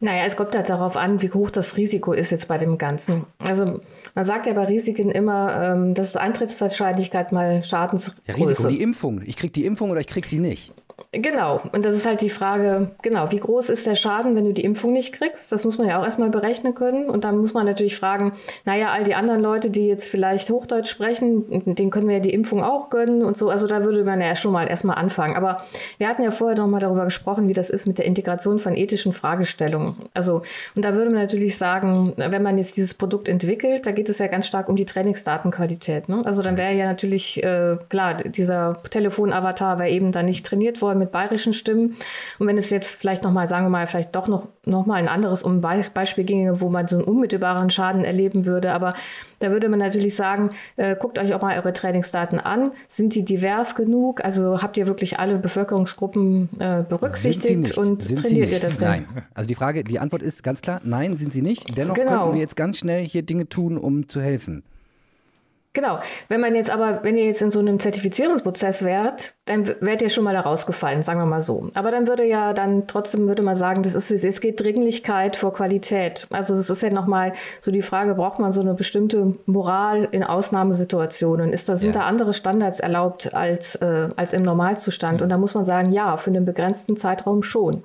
[0.00, 3.24] Naja, es kommt halt darauf an, wie hoch das Risiko ist jetzt bei dem Ganzen.
[3.38, 3.80] Also
[4.14, 8.20] man sagt ja bei Risiken immer, ähm, das ist Eintrittswahrscheinlichkeit mal Schadensgröße.
[8.26, 9.22] Ja, Risiko, die Impfung.
[9.24, 10.74] Ich kriege die Impfung oder ich kriege sie nicht.
[11.16, 14.52] Genau, und das ist halt die Frage, genau, wie groß ist der Schaden, wenn du
[14.52, 15.52] die Impfung nicht kriegst?
[15.52, 17.08] Das muss man ja auch erstmal berechnen können.
[17.08, 18.32] Und dann muss man natürlich fragen,
[18.64, 22.34] naja, all die anderen Leute, die jetzt vielleicht Hochdeutsch sprechen, denen können wir ja die
[22.34, 23.48] Impfung auch gönnen und so.
[23.48, 25.36] Also da würde man ja schon mal erstmal anfangen.
[25.36, 25.64] Aber
[25.98, 28.74] wir hatten ja vorher noch mal darüber gesprochen, wie das ist mit der Integration von
[28.74, 29.96] ethischen Fragestellungen.
[30.14, 30.42] Also,
[30.74, 34.18] und da würde man natürlich sagen, wenn man jetzt dieses Produkt entwickelt, da geht es
[34.18, 36.08] ja ganz stark um die Trainingsdatenqualität.
[36.08, 36.22] Ne?
[36.24, 41.03] Also dann wäre ja natürlich, äh, klar, dieser Telefonavatar wäre eben dann nicht trainiert worden
[41.04, 41.96] mit bayerischen Stimmen.
[42.38, 45.08] Und wenn es jetzt vielleicht nochmal, sagen wir mal, vielleicht doch noch, noch mal ein
[45.08, 48.94] anderes um Beispiel ginge, wo man so einen unmittelbaren Schaden erleben würde, aber
[49.40, 52.72] da würde man natürlich sagen, äh, guckt euch auch mal eure Trainingsdaten an.
[52.88, 54.24] Sind die divers genug?
[54.24, 58.88] Also habt ihr wirklich alle Bevölkerungsgruppen äh, berücksichtigt und sind trainiert ihr das denn?
[58.88, 59.06] Nein.
[59.34, 61.76] Also die Frage, die Antwort ist ganz klar, nein, sind sie nicht.
[61.76, 62.22] Dennoch genau.
[62.22, 64.62] könnten wir jetzt ganz schnell hier Dinge tun, um zu helfen.
[65.74, 65.98] Genau.
[66.28, 70.08] Wenn man jetzt aber, wenn ihr jetzt in so einem Zertifizierungsprozess wärt, dann wärt ihr
[70.08, 71.68] schon mal da rausgefallen, sagen wir mal so.
[71.74, 75.52] Aber dann würde ja dann trotzdem würde man sagen, das ist es geht Dringlichkeit vor
[75.52, 76.28] Qualität.
[76.30, 80.22] Also es ist ja nochmal so die Frage, braucht man so eine bestimmte Moral in
[80.22, 81.52] Ausnahmesituationen?
[81.52, 82.02] Ist da, sind ja.
[82.02, 85.22] da andere Standards erlaubt als, äh, als im Normalzustand?
[85.22, 87.82] Und da muss man sagen, ja, für einen begrenzten Zeitraum schon.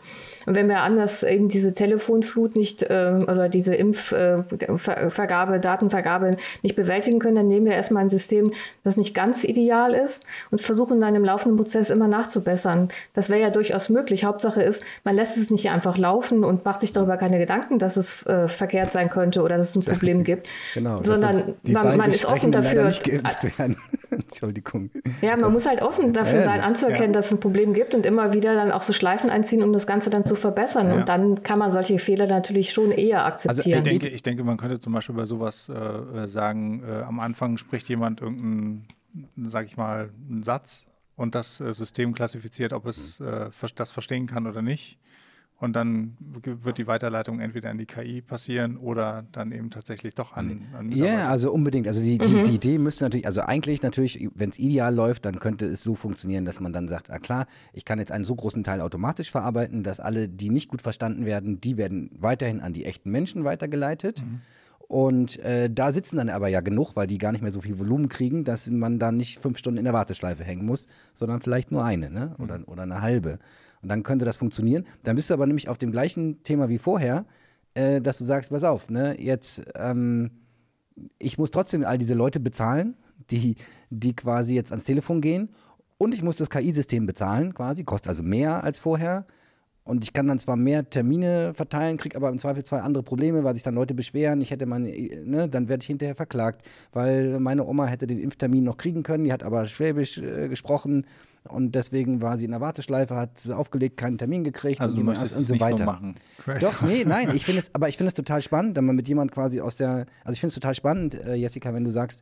[0.50, 6.76] Und wenn wir anders eben diese Telefonflut nicht äh, oder diese Impfvergabe, äh, Datenvergabe nicht
[6.76, 8.52] bewältigen können, dann nehmen wir erstmal ein System,
[8.84, 12.88] das nicht ganz ideal ist und versuchen dann im laufenden Prozess immer nachzubessern.
[13.14, 14.26] Das wäre ja durchaus möglich.
[14.26, 17.96] Hauptsache ist, man lässt es nicht einfach laufen und macht sich darüber keine Gedanken, dass
[17.96, 20.50] es äh, verkehrt sein könnte oder dass es ein Problem gibt.
[20.74, 22.92] genau, sondern man, man ist offen dafür.
[24.12, 24.90] Entschuldigung.
[25.22, 27.14] Ja, man das, muss halt offen dafür ja, sein, anzuerkennen, ja.
[27.14, 29.88] dass es ein Problem gibt und immer wieder dann auch so Schleifen einziehen, um das
[29.88, 30.88] Ganze dann zu verbessern.
[30.88, 30.96] Ja.
[30.96, 33.78] Und dann kann man solche Fehler natürlich schon eher akzeptieren.
[33.78, 37.20] Also ich denke, ich denke man könnte zum Beispiel bei sowas äh, sagen, äh, am
[37.20, 38.88] Anfang spricht jemand irgendeinen,
[39.46, 44.26] sag ich mal, einen Satz und das äh, System klassifiziert, ob es äh, das verstehen
[44.26, 44.98] kann oder nicht.
[45.60, 50.32] Und dann wird die Weiterleitung entweder an die KI passieren oder dann eben tatsächlich doch
[50.32, 51.86] an, an Ja, yeah, also unbedingt.
[51.86, 52.44] Also die, die, mhm.
[52.46, 55.96] die, Idee müsste natürlich, also eigentlich natürlich, wenn es ideal läuft, dann könnte es so
[55.96, 59.32] funktionieren, dass man dann sagt, ah klar, ich kann jetzt einen so großen Teil automatisch
[59.32, 63.44] verarbeiten, dass alle, die nicht gut verstanden werden, die werden weiterhin an die echten Menschen
[63.44, 64.24] weitergeleitet.
[64.24, 64.40] Mhm.
[64.88, 67.78] Und äh, da sitzen dann aber ja genug, weil die gar nicht mehr so viel
[67.78, 71.72] Volumen kriegen, dass man dann nicht fünf Stunden in der Warteschleife hängen muss, sondern vielleicht
[71.72, 72.36] nur eine ne?
[72.40, 72.64] oder, mhm.
[72.64, 73.38] oder eine halbe.
[73.82, 74.86] Und dann könnte das funktionieren.
[75.04, 77.26] Dann bist du aber nämlich auf dem gleichen Thema wie vorher,
[77.74, 80.32] äh, dass du sagst, pass auf, ne, jetzt, ähm,
[81.18, 82.96] ich muss trotzdem all diese Leute bezahlen,
[83.32, 83.56] die,
[83.90, 85.50] die quasi jetzt ans Telefon gehen.
[85.98, 89.26] Und ich muss das KI-System bezahlen, quasi, kostet also mehr als vorher.
[89.84, 93.44] Und ich kann dann zwar mehr Termine verteilen, kriege aber im Zweifel zwei andere Probleme,
[93.44, 96.62] weil sich dann Leute beschweren, ich hätte meine, ne, dann werde ich hinterher verklagt,
[96.94, 101.06] weil meine Oma hätte den Impftermin noch kriegen können, die hat aber Schwäbisch äh, gesprochen
[101.48, 105.06] und deswegen war sie in der Warteschleife, hat aufgelegt, keinen Termin gekriegt also und, du
[105.06, 105.78] möchtest und so weiter.
[105.78, 106.16] So machen.
[106.60, 109.08] Doch, nee, nein, ich finde es, aber ich finde es total spannend, wenn man mit
[109.08, 112.22] jemand quasi aus der, also ich finde es total spannend, äh, Jessica, wenn du sagst,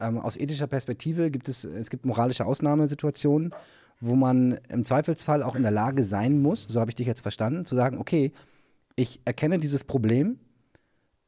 [0.00, 3.52] ähm, aus ethischer Perspektive gibt es, es gibt moralische Ausnahmesituationen
[4.00, 7.22] wo man im Zweifelsfall auch in der Lage sein muss, so habe ich dich jetzt
[7.22, 8.32] verstanden, zu sagen, okay,
[8.96, 10.38] ich erkenne dieses Problem,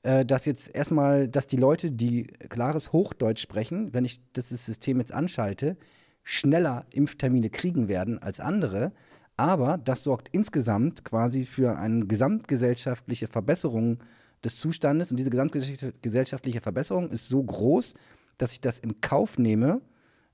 [0.03, 4.99] äh, dass jetzt erstmal, dass die Leute, die klares Hochdeutsch sprechen, wenn ich das System
[4.99, 5.77] jetzt anschalte,
[6.22, 8.92] schneller Impftermine kriegen werden als andere.
[9.36, 13.98] Aber das sorgt insgesamt quasi für eine gesamtgesellschaftliche Verbesserung
[14.44, 15.10] des Zustandes.
[15.10, 17.94] Und diese gesamtgesellschaftliche Verbesserung ist so groß,
[18.38, 19.80] dass ich das in Kauf nehme,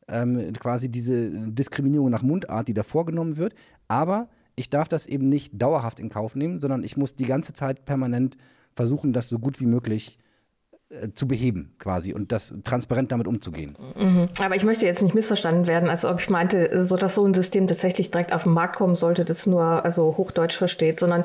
[0.09, 3.55] ähm, quasi diese Diskriminierung nach Mundart, die da vorgenommen wird.
[3.89, 7.53] Aber ich darf das eben nicht dauerhaft in Kauf nehmen, sondern ich muss die ganze
[7.53, 8.37] Zeit permanent
[8.75, 10.26] versuchen, das so gut wie möglich äh,
[11.15, 13.77] zu beheben quasi und das transparent damit umzugehen.
[13.99, 14.29] Mhm.
[14.41, 17.35] Aber ich möchte jetzt nicht missverstanden werden, als ob ich meinte, so dass so ein
[17.35, 21.25] System tatsächlich direkt auf den Markt kommen sollte, das nur also Hochdeutsch versteht, sondern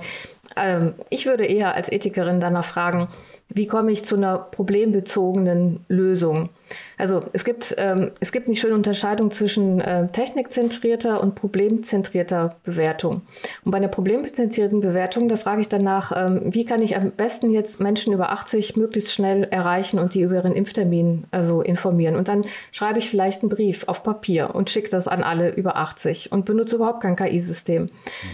[0.56, 3.08] ähm, ich würde eher als Ethikerin danach fragen,
[3.50, 6.50] wie komme ich zu einer problembezogenen Lösung?
[6.98, 13.22] Also es gibt, ähm, es gibt eine schöne Unterscheidung zwischen äh, technikzentrierter und problemzentrierter Bewertung.
[13.64, 17.52] Und bei einer problemzentrierten Bewertung, da frage ich danach, ähm, wie kann ich am besten
[17.52, 22.16] jetzt Menschen über 80 möglichst schnell erreichen und die über ihren Impftermin also informieren.
[22.16, 25.78] Und dann schreibe ich vielleicht einen Brief auf Papier und schicke das an alle über
[25.78, 27.84] 80 und benutze überhaupt kein KI-System.
[27.84, 27.90] Mhm.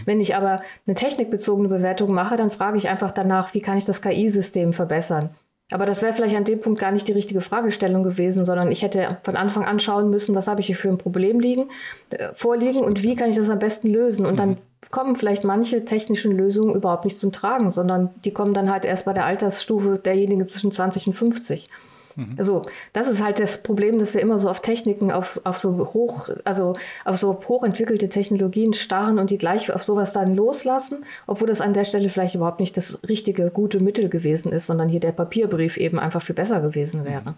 [0.05, 3.85] Wenn ich aber eine technikbezogene Bewertung mache, dann frage ich einfach danach, wie kann ich
[3.85, 5.30] das KI-System verbessern?
[5.72, 8.84] Aber das wäre vielleicht an dem Punkt gar nicht die richtige Fragestellung gewesen, sondern ich
[8.84, 11.69] hätte von Anfang an schauen müssen, was habe ich hier für ein Problem liegen,
[12.10, 14.26] äh, vorliegen und wie kann ich das am besten lösen.
[14.26, 14.57] Und dann mhm.
[14.91, 19.03] kommen vielleicht manche technischen Lösungen überhaupt nicht zum Tragen, sondern die kommen dann halt erst
[19.03, 21.69] bei der Altersstufe derjenigen zwischen 20 und 50.
[22.18, 22.35] Mhm.
[22.38, 22.64] Also
[22.94, 26.30] das ist halt das Problem, dass wir immer so auf Techniken, auf, auf so hoch,
[26.44, 26.76] also
[27.06, 31.73] auf so hochentwickelte Technologien starren und die gleich auf sowas dann loslassen, obwohl das an
[31.73, 35.77] der Stelle vielleicht überhaupt nicht das richtige, gute Mittel gewesen ist, sondern hier der Papierbrief
[35.77, 37.35] eben einfach viel besser gewesen wäre.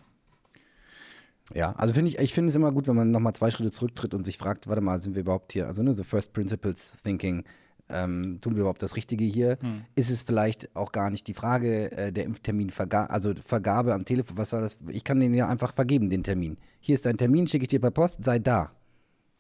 [1.54, 4.14] Ja, also finde ich, ich finde es immer gut, wenn man nochmal zwei Schritte zurücktritt
[4.14, 7.44] und sich fragt, warte mal, sind wir überhaupt hier, also ne, so First Principles Thinking,
[7.90, 9.58] ähm, tun wir überhaupt das Richtige hier?
[9.62, 9.82] Hm.
[9.96, 14.38] Ist es vielleicht auch gar nicht die Frage äh, der Impfterminvergabe, also Vergabe am Telefon,
[14.38, 14.78] was soll das?
[14.88, 16.58] Ich kann den ja einfach vergeben, den Termin.
[16.80, 18.72] Hier ist dein Termin, schicke ich dir per Post, sei da.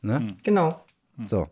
[0.02, 0.20] Ne?
[0.20, 0.38] Hm.
[0.44, 0.84] Genau.
[1.26, 1.48] So.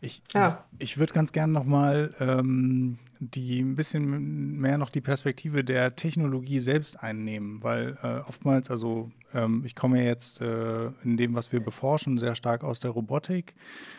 [0.00, 0.64] Ich, ja.
[0.78, 2.98] ich würde ganz gerne nochmal ähm,
[3.30, 9.10] die ein bisschen mehr noch die Perspektive der Technologie selbst einnehmen, weil äh, oftmals, also
[9.32, 12.90] ähm, ich komme ja jetzt äh, in dem, was wir beforschen, sehr stark aus der
[12.90, 13.54] Robotik.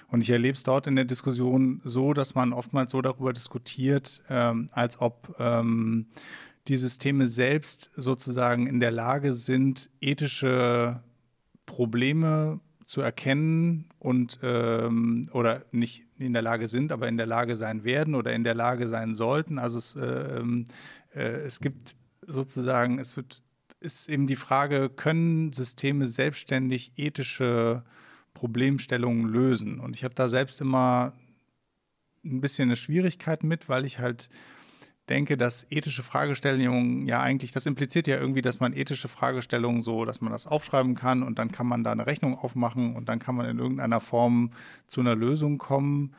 [0.09, 4.21] Und ich erlebe es dort in der Diskussion so, dass man oftmals so darüber diskutiert,
[4.29, 6.07] ähm, als ob ähm,
[6.67, 11.03] die Systeme selbst sozusagen in der Lage sind, ethische
[11.65, 17.55] Probleme zu erkennen und ähm, oder nicht in der Lage sind, aber in der Lage
[17.55, 19.59] sein werden oder in der Lage sein sollten.
[19.59, 20.41] Also es, äh,
[21.13, 23.41] äh, es gibt sozusagen, es wird,
[23.79, 27.83] ist eben die Frage, können Systeme selbstständig ethische
[28.33, 29.79] Problemstellungen lösen?
[29.79, 31.13] Und ich habe da selbst immer
[32.23, 34.29] ein bisschen eine Schwierigkeit mit, weil ich halt
[35.09, 40.05] denke, dass ethische Fragestellungen ja eigentlich, das impliziert ja irgendwie, dass man ethische Fragestellungen so,
[40.05, 43.19] dass man das aufschreiben kann und dann kann man da eine Rechnung aufmachen und dann
[43.19, 44.51] kann man in irgendeiner Form
[44.87, 46.15] zu einer Lösung kommen.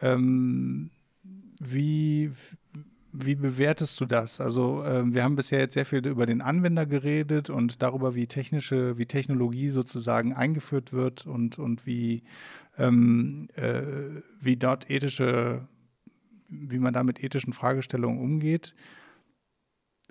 [0.00, 0.90] Ähm,
[1.60, 2.30] wie,
[3.12, 4.40] wie bewertest du das?
[4.40, 8.26] Also äh, wir haben bisher jetzt sehr viel über den Anwender geredet und darüber, wie
[8.26, 12.22] technische, wie Technologie sozusagen eingeführt wird und, und wie,
[12.78, 13.82] ähm, äh,
[14.40, 15.68] wie dort ethische
[16.50, 18.74] wie man da mit ethischen Fragestellungen umgeht.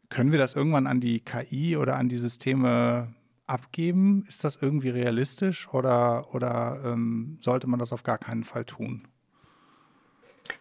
[0.09, 3.13] Können wir das irgendwann an die KI oder an die Systeme
[3.45, 4.23] abgeben?
[4.27, 9.03] Ist das irgendwie realistisch oder, oder ähm, sollte man das auf gar keinen Fall tun?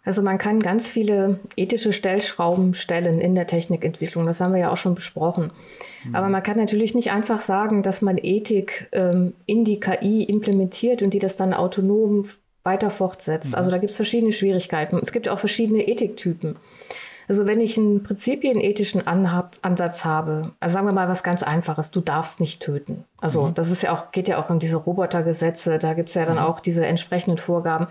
[0.04, 4.26] Also man kann ganz viele ethische Stellschrauben stellen in der Technikentwicklung.
[4.26, 5.50] Das haben wir ja auch schon besprochen.
[6.04, 6.14] Mhm.
[6.14, 11.02] Aber man kann natürlich nicht einfach sagen, dass man Ethik ähm, in die KI implementiert
[11.02, 12.28] und die das dann autonom
[12.68, 13.50] weiter fortsetzt.
[13.50, 13.54] Mhm.
[13.54, 15.00] Also da gibt es verschiedene Schwierigkeiten.
[15.02, 16.56] Es gibt auch verschiedene Ethiktypen.
[17.28, 21.90] Also wenn ich einen prinzipienethischen Anhab Ansatz habe, also sagen wir mal was ganz Einfaches,
[21.90, 23.04] du darfst nicht töten.
[23.20, 23.54] Also mhm.
[23.54, 26.36] das ist ja auch, geht ja auch um diese Robotergesetze, da gibt es ja dann
[26.36, 26.42] mhm.
[26.42, 27.88] auch diese entsprechenden Vorgaben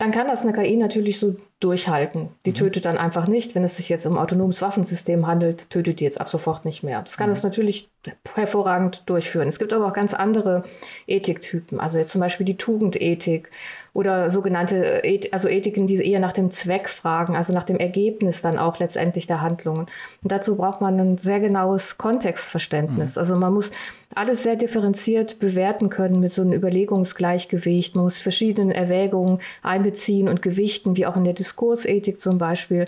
[0.00, 2.30] dann kann das eine KI natürlich so durchhalten.
[2.46, 2.54] Die mhm.
[2.54, 3.54] tötet dann einfach nicht.
[3.54, 7.02] Wenn es sich jetzt um autonomes Waffensystem handelt, tötet die jetzt ab sofort nicht mehr.
[7.02, 7.34] Das kann mhm.
[7.34, 7.90] es natürlich
[8.34, 9.46] hervorragend durchführen.
[9.46, 10.64] Es gibt aber auch ganz andere
[11.06, 11.80] Ethiktypen.
[11.80, 13.50] Also jetzt zum Beispiel die Tugendethik
[13.92, 15.02] oder sogenannte,
[15.32, 19.26] also Ethiken, die eher nach dem Zweck fragen, also nach dem Ergebnis dann auch letztendlich
[19.26, 19.86] der Handlungen.
[20.22, 23.16] Und dazu braucht man ein sehr genaues Kontextverständnis.
[23.16, 23.18] Mhm.
[23.20, 23.72] Also man muss
[24.14, 27.94] alles sehr differenziert bewerten können mit so einem Überlegungsgleichgewicht.
[27.96, 32.86] Man muss verschiedene Erwägungen einbeziehen und gewichten, wie auch in der Diskursethik zum Beispiel.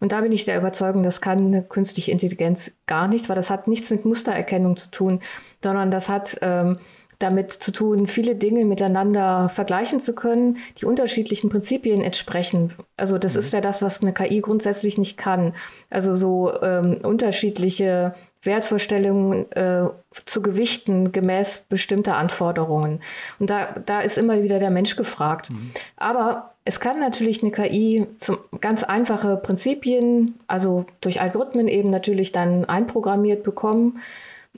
[0.00, 3.50] Und da bin ich der Überzeugung, das kann eine künstliche Intelligenz gar nicht, weil das
[3.50, 5.20] hat nichts mit Mustererkennung zu tun,
[5.62, 6.78] sondern das hat ähm,
[7.18, 12.74] damit zu tun, viele Dinge miteinander vergleichen zu können, die unterschiedlichen Prinzipien entsprechen.
[12.96, 13.40] Also das mhm.
[13.40, 15.54] ist ja das, was eine KI grundsätzlich nicht kann.
[15.90, 18.14] Also so ähm, unterschiedliche
[18.44, 19.88] Wertvorstellungen äh,
[20.26, 23.00] zu gewichten gemäß bestimmter Anforderungen.
[23.38, 25.50] Und da, da ist immer wieder der Mensch gefragt.
[25.50, 25.72] Mhm.
[25.96, 32.32] Aber es kann natürlich eine KI zum, ganz einfache Prinzipien, also durch Algorithmen eben natürlich
[32.32, 34.00] dann einprogrammiert bekommen.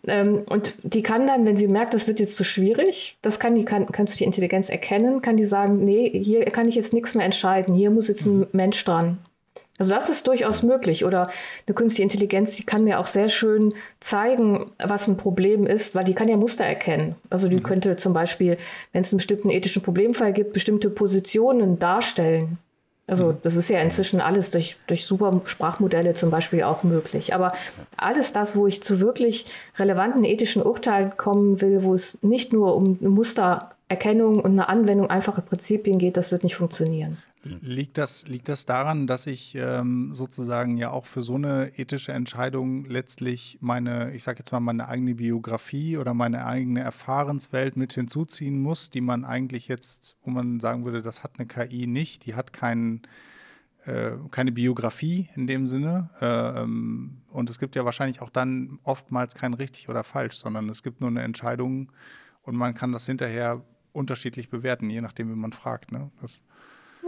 [0.07, 3.55] Ähm, und die kann dann, wenn sie merkt, das wird jetzt zu schwierig, das kann
[3.55, 6.93] die kann, kannst du die Intelligenz erkennen, kann die sagen, nee, hier kann ich jetzt
[6.93, 8.49] nichts mehr entscheiden, hier muss jetzt ein mhm.
[8.53, 9.19] Mensch dran.
[9.79, 11.05] Also das ist durchaus möglich.
[11.05, 11.31] Oder
[11.67, 16.05] eine künstliche Intelligenz, die kann mir auch sehr schön zeigen, was ein Problem ist, weil
[16.05, 17.17] die kann ja Muster erkennen.
[17.29, 17.63] Also die mhm.
[17.63, 18.57] könnte zum Beispiel,
[18.93, 22.59] wenn es einen bestimmten ethischen Problemfall gibt, bestimmte Positionen darstellen.
[23.07, 23.37] Also mhm.
[23.43, 27.35] das ist ja inzwischen alles durch, durch super Sprachmodelle zum Beispiel auch möglich.
[27.35, 27.53] Aber
[27.97, 29.47] alles das, wo ich zu wirklich
[29.79, 35.43] relevanten ethischen Urteilen kommen will, wo es nicht nur um Mustererkennung und eine Anwendung einfacher
[35.43, 37.19] Prinzipien geht, das wird nicht funktionieren.
[37.61, 42.13] Liegt das, liegt das daran, dass ich ähm, sozusagen ja auch für so eine ethische
[42.13, 47.93] Entscheidung letztlich meine, ich sage jetzt mal, meine eigene Biografie oder meine eigene Erfahrenswelt mit
[47.93, 52.27] hinzuziehen muss, die man eigentlich jetzt, wo man sagen würde, das hat eine KI nicht,
[52.27, 53.03] die hat keinen
[53.87, 56.11] äh, keine Biografie in dem Sinne.
[56.21, 60.69] Äh, ähm, und es gibt ja wahrscheinlich auch dann oftmals kein richtig oder falsch, sondern
[60.69, 61.93] es gibt nur eine Entscheidung
[62.43, 63.63] und man kann das hinterher
[63.93, 65.93] unterschiedlich bewerten, je nachdem, wie man fragt.
[65.93, 66.11] Ne?
[66.21, 66.41] Das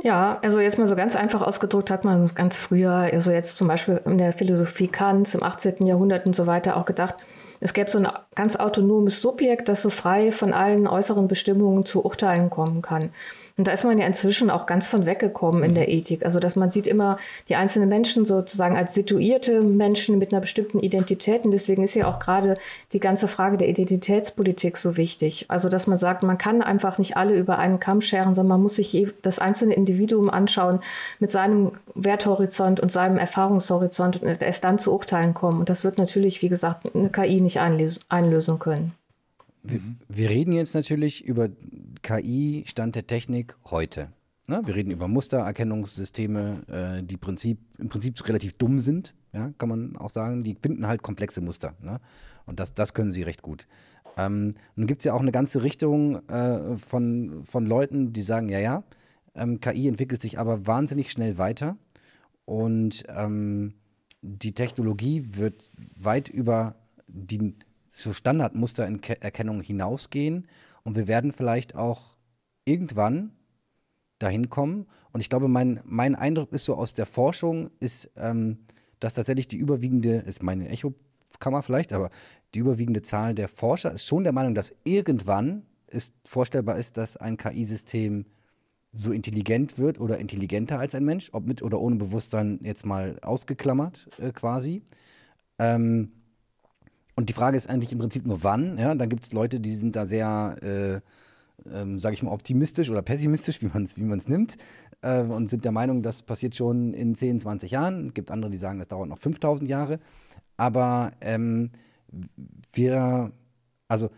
[0.03, 3.69] ja, also jetzt mal so ganz einfach ausgedrückt hat man ganz früher, also jetzt zum
[3.69, 5.87] Beispiel in der Philosophie Kants im 18.
[5.87, 7.16] Jahrhundert und so weiter auch gedacht,
[7.61, 12.05] es gäbe so ein ganz autonomes Subjekt, das so frei von allen äußeren Bestimmungen zu
[12.05, 13.11] Urteilen kommen kann.
[13.59, 15.94] Und da ist man ja inzwischen auch ganz von weggekommen in der mhm.
[15.94, 16.24] Ethik.
[16.24, 17.18] Also, dass man sieht immer
[17.48, 21.44] die einzelnen Menschen sozusagen als situierte Menschen mit einer bestimmten Identität.
[21.44, 22.56] Und deswegen ist ja auch gerade
[22.93, 25.47] die ganze Frage der Identitätspolitik so wichtig.
[25.48, 28.62] Also, dass man sagt, man kann einfach nicht alle über einen Kamm scheren, sondern man
[28.62, 30.78] muss sich das einzelne Individuum anschauen
[31.18, 35.59] mit seinem Werthorizont und seinem Erfahrungshorizont und erst dann zu Urteilen kommen.
[35.59, 38.93] Und das wird natürlich, wie gesagt, eine KI nicht einlösen können.
[39.62, 41.48] Wir, wir, reden jetzt natürlich über
[42.02, 44.12] KI, Stand der Technik heute.
[44.47, 44.62] Ne?
[44.64, 49.52] Wir reden über Mustererkennungssysteme, äh, die Prinzip, im Prinzip relativ dumm sind, ja?
[49.59, 50.43] kann man auch sagen.
[50.43, 51.74] Die finden halt komplexe Muster.
[51.82, 52.01] Ne?
[52.47, 53.66] Und das, das können sie recht gut.
[54.16, 58.48] Ähm, nun gibt es ja auch eine ganze Richtung äh, von, von Leuten, die sagen,
[58.48, 58.85] ja, ja,
[59.35, 61.76] ähm, KI entwickelt sich aber wahnsinnig schnell weiter.
[62.44, 63.74] Und ähm,
[64.22, 66.76] die Technologie wird weit über
[67.09, 67.55] die
[68.03, 70.47] so Standardmustererkennung hinausgehen
[70.85, 72.16] und wir werden vielleicht auch
[72.65, 73.33] irgendwann
[74.19, 74.87] dahin kommen.
[75.12, 78.59] Und ich glaube, mein, mein Eindruck ist so aus der Forschung, ist, ähm,
[79.01, 82.11] dass tatsächlich die überwiegende, ist meine Echokammer vielleicht, aber
[82.55, 87.16] die überwiegende Zahl der Forscher ist schon der Meinung, dass irgendwann ist vorstellbar ist, dass
[87.16, 88.27] ein KI-System
[88.93, 93.19] so intelligent wird oder intelligenter als ein Mensch, ob mit oder ohne Bewusstsein jetzt mal
[93.23, 94.83] ausgeklammert äh, quasi.
[95.59, 96.12] Ähm,
[97.19, 98.78] und die Frage ist eigentlich im Prinzip nur wann.
[98.78, 98.95] Ja?
[98.95, 101.01] Dann gibt es Leute, die sind da sehr, äh,
[101.69, 104.57] ähm, sage ich mal, optimistisch oder pessimistisch, wie man es wie nimmt,
[105.03, 108.07] äh, und sind der Meinung, das passiert schon in 10, 20 Jahren.
[108.07, 109.99] Es gibt andere, die sagen, das dauert noch 5000 Jahre.
[110.57, 111.73] Aber ähm,
[112.73, 113.32] wir,
[113.89, 114.11] also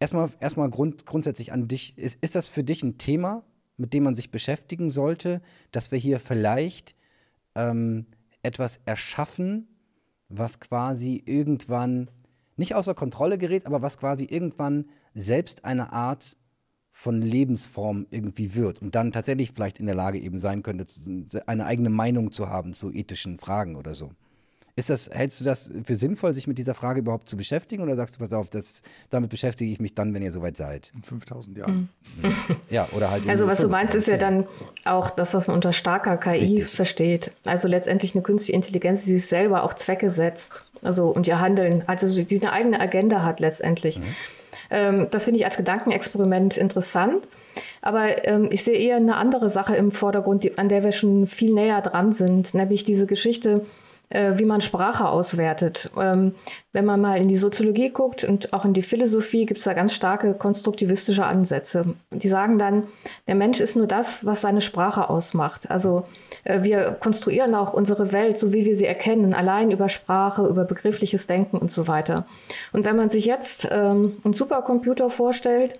[0.00, 3.44] erstmal, erstmal grund, grundsätzlich an dich, ist, ist das für dich ein Thema,
[3.76, 5.40] mit dem man sich beschäftigen sollte,
[5.70, 6.96] dass wir hier vielleicht
[7.54, 8.06] ähm,
[8.42, 9.68] etwas erschaffen,
[10.28, 12.10] was quasi irgendwann
[12.56, 16.36] nicht außer Kontrolle gerät, aber was quasi irgendwann selbst eine Art
[16.90, 20.86] von Lebensform irgendwie wird und dann tatsächlich vielleicht in der Lage eben sein könnte,
[21.46, 24.10] eine eigene Meinung zu haben zu ethischen Fragen oder so.
[24.76, 27.94] Ist das, hältst du das für sinnvoll, sich mit dieser Frage überhaupt zu beschäftigen oder
[27.94, 30.90] sagst du, pass auf, das, damit beschäftige ich mich dann, wenn ihr soweit seid?
[30.96, 31.88] In 5000 Jahren.
[32.20, 32.34] Mhm.
[32.70, 33.28] Ja, oder halt.
[33.28, 34.48] Also, was du meinst, ist ja dann
[34.84, 36.70] auch das, was man unter starker KI Richtig.
[36.70, 37.32] versteht.
[37.44, 40.64] Also letztendlich eine künstliche Intelligenz, die sich selber auch Zwecke setzt.
[40.82, 44.00] Also und ihr Handeln, also die eine eigene Agenda hat letztendlich.
[44.00, 44.04] Mhm.
[44.70, 47.28] Ähm, das finde ich als Gedankenexperiment interessant.
[47.80, 51.28] Aber ähm, ich sehe eher eine andere Sache im Vordergrund, die, an der wir schon
[51.28, 53.64] viel näher dran sind, nämlich diese Geschichte,
[54.14, 55.90] äh, wie man Sprache auswertet.
[56.00, 56.34] Ähm,
[56.72, 59.72] wenn man mal in die Soziologie guckt und auch in die Philosophie, gibt es da
[59.74, 61.94] ganz starke konstruktivistische Ansätze.
[62.10, 62.84] Die sagen dann,
[63.26, 65.70] der Mensch ist nur das, was seine Sprache ausmacht.
[65.70, 66.06] Also
[66.44, 70.64] äh, wir konstruieren auch unsere Welt, so wie wir sie erkennen, allein über Sprache, über
[70.64, 72.26] begriffliches Denken und so weiter.
[72.72, 75.78] Und wenn man sich jetzt ähm, einen Supercomputer vorstellt,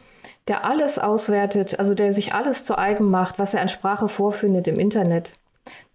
[0.48, 4.66] der alles auswertet, also der sich alles zu eigen macht, was er an Sprache vorfindet
[4.66, 5.34] im Internet,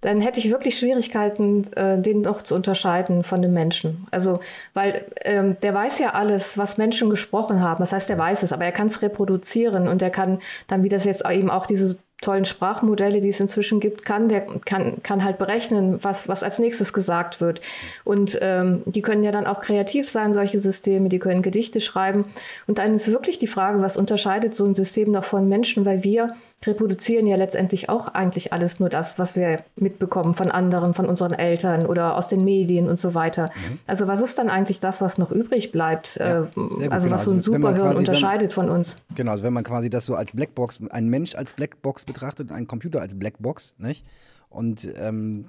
[0.01, 4.07] dann hätte ich wirklich Schwierigkeiten, äh, den noch zu unterscheiden von dem Menschen.
[4.11, 4.39] Also,
[4.73, 7.79] weil ähm, der weiß ja alles, was Menschen gesprochen haben.
[7.79, 10.89] Das heißt, der weiß es, aber er kann es reproduzieren und er kann dann, wie
[10.89, 15.23] das jetzt eben auch diese tollen Sprachmodelle, die es inzwischen gibt, kann, der kann, kann
[15.23, 17.61] halt berechnen, was, was als nächstes gesagt wird.
[18.03, 22.25] Und ähm, die können ja dann auch kreativ sein, solche Systeme, die können Gedichte schreiben.
[22.67, 26.03] Und dann ist wirklich die Frage, was unterscheidet so ein System noch von Menschen, weil
[26.03, 26.35] wir
[26.65, 31.33] reproduzieren ja letztendlich auch eigentlich alles nur das, was wir mitbekommen von anderen, von unseren
[31.33, 33.45] Eltern oder aus den Medien und so weiter.
[33.55, 33.79] Mhm.
[33.87, 36.17] Also was ist dann eigentlich das, was noch übrig bleibt?
[36.17, 36.91] Ja, äh, also genau.
[36.91, 38.97] was so ein also, Superhirn quasi, unterscheidet wenn, von uns?
[39.15, 42.67] Genau, also wenn man quasi das so als Blackbox, ein Mensch als Blackbox betrachtet, ein
[42.67, 44.05] Computer als Blackbox, nicht?
[44.49, 45.45] Und ähm,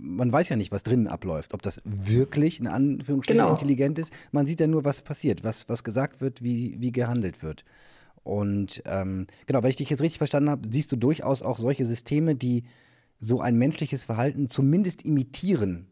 [0.00, 1.54] man weiß ja nicht, was drinnen abläuft.
[1.54, 3.50] Ob das wirklich in Anführungsstrichen genau.
[3.50, 4.12] intelligent ist.
[4.30, 7.64] Man sieht ja nur, was passiert, was, was gesagt wird, wie, wie gehandelt wird.
[8.24, 11.84] Und ähm, genau, wenn ich dich jetzt richtig verstanden habe, siehst du durchaus auch solche
[11.84, 12.64] Systeme, die
[13.18, 15.86] so ein menschliches Verhalten zumindest imitieren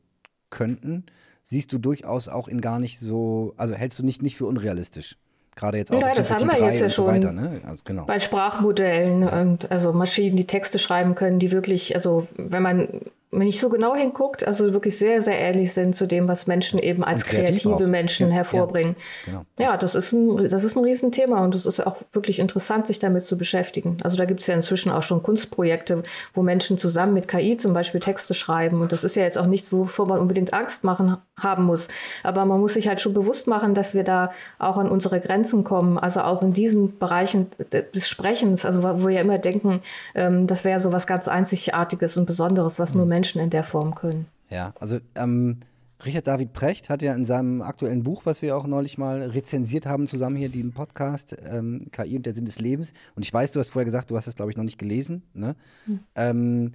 [0.51, 1.05] könnten,
[1.43, 5.17] siehst du durchaus auch in gar nicht so, also hältst du nicht, nicht für unrealistisch.
[5.55, 7.61] Gerade jetzt auch ja, das haben wir jetzt ja schon weiter, ne?
[7.67, 8.07] also genau.
[8.07, 9.43] bei Sprachmodellen ja.
[9.43, 12.89] und also Maschinen, die Texte schreiben können, die wirklich, also wenn man
[13.35, 16.79] wenn ich so genau hinguckt, also wirklich sehr, sehr ähnlich sind zu dem, was Menschen
[16.79, 17.81] eben als kreative auch.
[17.81, 18.95] Menschen ja, hervorbringen.
[19.27, 19.47] Ja, genau.
[19.59, 22.99] ja, das, ist ein, das ist ein Riesenthema und es ist auch wirklich interessant, sich
[22.99, 23.97] damit zu beschäftigen.
[24.03, 26.03] Also da gibt es ja inzwischen auch schon Kunstprojekte,
[26.35, 28.83] wo Menschen zusammen mit KI zum Beispiel Texte schreiben.
[28.83, 31.89] Und das ist ja jetzt auch nichts, wovor man unbedingt Angst machen haben muss.
[32.23, 35.65] Aber man muss sich halt schon bewusst machen, dass wir da auch an unsere Grenzen
[35.65, 35.97] kommen.
[35.97, 39.81] Also auch in diesen Bereichen des Sprechens, also wo wir ja immer denken,
[40.15, 43.63] ähm, das wäre so was ganz Einzigartiges und Besonderes, was nur Menschen Menschen in der
[43.63, 44.27] Form können.
[44.51, 45.61] Ja, also ähm,
[46.05, 49.87] Richard David Precht hat ja in seinem aktuellen Buch, was wir auch neulich mal rezensiert
[49.87, 52.93] haben, zusammen hier, den Podcast ähm, KI und der Sinn des Lebens.
[53.15, 55.23] Und ich weiß, du hast vorher gesagt, du hast das, glaube ich, noch nicht gelesen.
[55.35, 55.55] Ne?
[55.87, 56.01] Hm.
[56.17, 56.73] Ähm,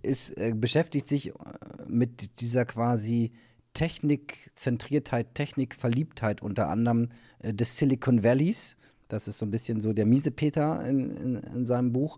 [0.00, 1.32] ist, äh, beschäftigt sich äh,
[1.86, 3.32] mit dieser quasi
[3.74, 7.10] Technikzentriertheit, Technikverliebtheit unter anderem
[7.40, 8.78] äh, des Silicon Valleys.
[9.08, 12.16] Das ist so ein bisschen so der miese Peter in, in, in seinem Buch.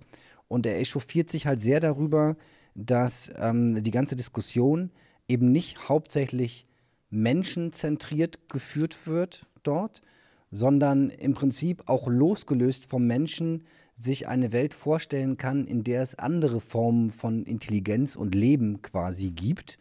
[0.49, 2.37] Und er echauffiert sich halt sehr darüber,
[2.75, 4.91] dass ähm, die ganze Diskussion
[5.29, 6.66] eben nicht hauptsächlich
[7.11, 10.03] menschenzentriert geführt wird dort,
[10.51, 13.65] sondern im Prinzip auch losgelöst vom Menschen
[13.97, 19.31] sich eine Welt vorstellen kann, in der es andere Formen von Intelligenz und Leben quasi
[19.31, 19.79] gibt.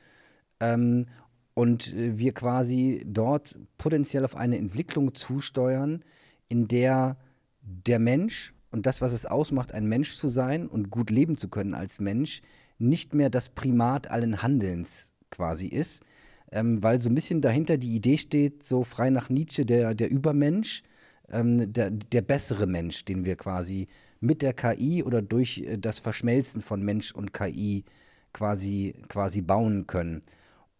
[0.59, 1.07] Ähm,
[1.55, 6.03] und wir quasi dort potenziell auf eine Entwicklung zusteuern,
[6.49, 7.17] in der
[7.61, 11.47] der Mensch und das, was es ausmacht, ein Mensch zu sein und gut leben zu
[11.47, 12.41] können als Mensch,
[12.79, 16.03] nicht mehr das Primat allen Handelns quasi ist,
[16.51, 20.09] ähm, weil so ein bisschen dahinter die Idee steht, so frei nach Nietzsche, der, der
[20.09, 20.81] Übermensch,
[21.29, 23.87] ähm, der, der bessere Mensch, den wir quasi
[24.19, 27.85] mit der KI oder durch äh, das Verschmelzen von Mensch und KI
[28.33, 30.23] quasi, quasi bauen können.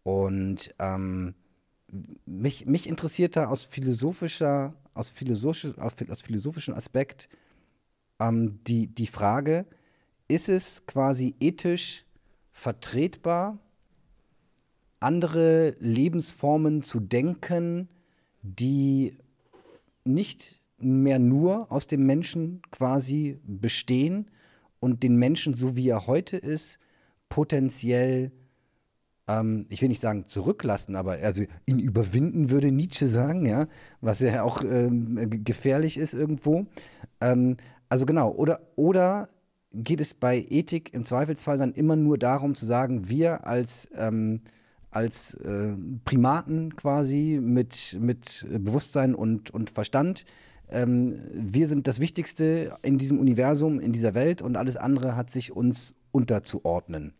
[0.02, 1.36] Und ähm,
[2.26, 7.30] mich, mich interessiert da aus philosophischer, aus, philosophisch, aus philosophischem Aspekt
[8.24, 9.66] ähm, die, die Frage,
[10.28, 12.06] ist es quasi ethisch
[12.52, 13.60] vertretbar,
[15.00, 17.90] andere Lebensformen zu denken,
[18.42, 19.18] die
[20.06, 24.32] nicht mehr nur aus dem Menschen quasi bestehen
[24.80, 26.80] und den Menschen, so wie er heute ist,
[27.30, 28.32] potenziell,
[29.28, 33.68] ähm, ich will nicht sagen zurücklassen, aber also ihn überwinden würde Nietzsche sagen, ja,
[34.02, 36.66] was ja auch ähm, gefährlich ist irgendwo.
[37.22, 37.58] Ähm,
[37.94, 39.28] also genau, oder, oder
[39.72, 44.42] geht es bei Ethik im Zweifelsfall dann immer nur darum zu sagen, wir als, ähm,
[44.90, 50.26] als äh, Primaten quasi mit, mit Bewusstsein und, und Verstand,
[50.70, 55.30] ähm, wir sind das Wichtigste in diesem Universum, in dieser Welt und alles andere hat
[55.30, 57.14] sich uns unterzuordnen.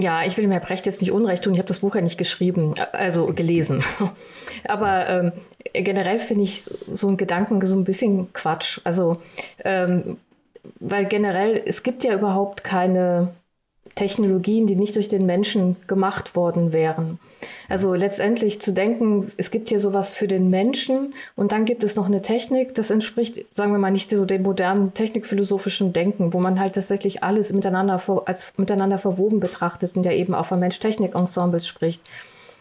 [0.00, 1.54] Ja, ich will mir Brecht jetzt nicht Unrecht tun.
[1.54, 3.82] Ich habe das Buch ja nicht geschrieben, also gelesen.
[4.68, 5.32] Aber ähm,
[5.72, 8.80] generell finde ich so einen Gedanken so ein bisschen Quatsch.
[8.84, 9.20] Also,
[9.64, 10.18] ähm,
[10.78, 13.32] weil generell, es gibt ja überhaupt keine
[13.94, 17.18] Technologien, die nicht durch den Menschen gemacht worden wären.
[17.68, 21.96] Also letztendlich zu denken, es gibt hier sowas für den Menschen und dann gibt es
[21.96, 26.38] noch eine Technik, das entspricht, sagen wir mal, nicht so dem modernen technikphilosophischen Denken, wo
[26.38, 31.66] man halt tatsächlich alles miteinander als miteinander verwoben betrachtet und ja eben auch von Mensch-Technik-Ensembles
[31.66, 32.02] spricht.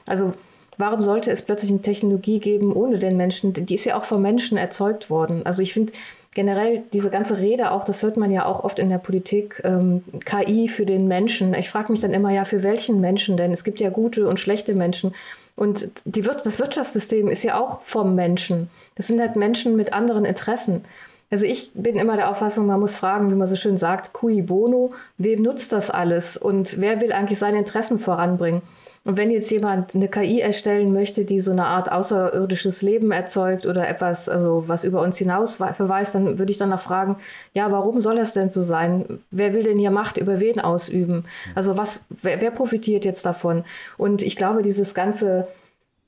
[0.06, 0.34] Also
[0.78, 3.54] warum sollte es plötzlich eine Technologie geben ohne den Menschen?
[3.54, 5.46] Die ist ja auch vom Menschen erzeugt worden.
[5.46, 5.94] Also ich finde,
[6.34, 10.04] generell diese ganze Rede auch, das hört man ja auch oft in der Politik, ähm,
[10.26, 11.54] KI für den Menschen.
[11.54, 13.52] Ich frage mich dann immer, ja, für welchen Menschen denn?
[13.52, 15.14] Es gibt ja gute und schlechte Menschen.
[15.56, 18.70] Und die Wir das Wirtschaftssystem ist ja auch vom Menschen.
[18.96, 20.86] Das sind halt Menschen mit anderen Interessen.
[21.30, 24.42] Also ich bin immer der Auffassung, man muss fragen, wie man so schön sagt, cui
[24.42, 28.62] bono, wem nutzt das alles und wer will eigentlich seine Interessen voranbringen?
[29.04, 33.66] Und wenn jetzt jemand eine KI erstellen möchte, die so eine Art außerirdisches Leben erzeugt
[33.66, 37.18] oder etwas, also was über uns hinaus verweist, dann würde ich danach fragen,
[37.54, 39.20] ja, warum soll das denn so sein?
[39.32, 41.26] Wer will denn hier Macht über wen ausüben?
[41.56, 43.64] Also was, wer, wer profitiert jetzt davon?
[43.98, 45.48] Und ich glaube, dieses ganze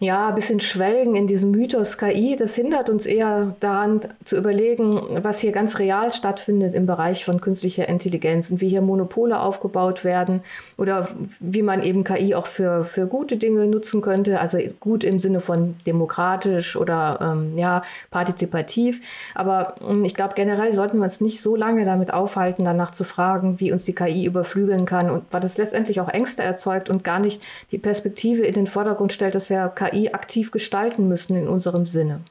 [0.03, 5.01] ja, ein bisschen schwelgen in diesem Mythos KI, das hindert uns eher daran zu überlegen,
[5.23, 10.03] was hier ganz real stattfindet im Bereich von künstlicher Intelligenz und wie hier Monopole aufgebaut
[10.03, 10.41] werden
[10.77, 11.09] oder
[11.39, 15.41] wie man eben KI auch für, für gute Dinge nutzen könnte, also gut im Sinne
[15.41, 19.01] von demokratisch oder ähm, ja, partizipativ.
[19.35, 23.03] Aber ähm, ich glaube, generell sollten wir uns nicht so lange damit aufhalten, danach zu
[23.03, 27.03] fragen, wie uns die KI überflügeln kann und weil das letztendlich auch Ängste erzeugt und
[27.03, 31.35] gar nicht die Perspektive in den Vordergrund stellt, dass wir KI KI aktiv gestalten müssen
[31.35, 32.21] in unserem Sinne.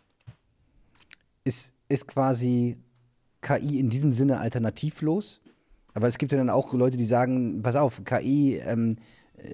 [1.44, 2.76] Ist, ist quasi
[3.40, 5.40] KI in diesem Sinne alternativlos?
[5.94, 8.96] Aber es gibt ja dann auch Leute, die sagen, pass auf, KI, ähm,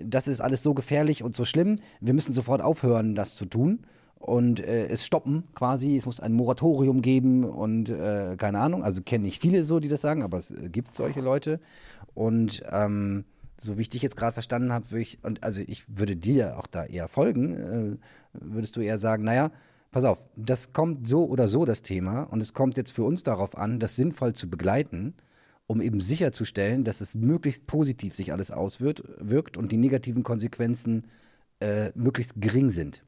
[0.05, 3.81] das ist alles so gefährlich und so schlimm, wir müssen sofort aufhören, das zu tun
[4.19, 5.97] und äh, es stoppen quasi.
[5.97, 8.83] Es muss ein Moratorium geben und äh, keine Ahnung.
[8.83, 11.61] Also kenne ich viele so, die das sagen, aber es äh, gibt solche Leute.
[12.15, 13.25] Und ähm,
[13.61, 16.59] so wie ich dich jetzt gerade verstanden habe, würde ich, und also ich würde dir
[16.59, 17.97] auch da eher folgen, äh,
[18.33, 19.51] würdest du eher sagen, naja,
[19.91, 23.23] pass auf, das kommt so oder so das Thema und es kommt jetzt für uns
[23.23, 25.15] darauf an, das sinnvoll zu begleiten,
[25.67, 31.07] um eben sicherzustellen, dass es möglichst positiv sich alles auswirkt und die negativen Konsequenzen
[31.61, 33.03] äh, möglichst gering sind.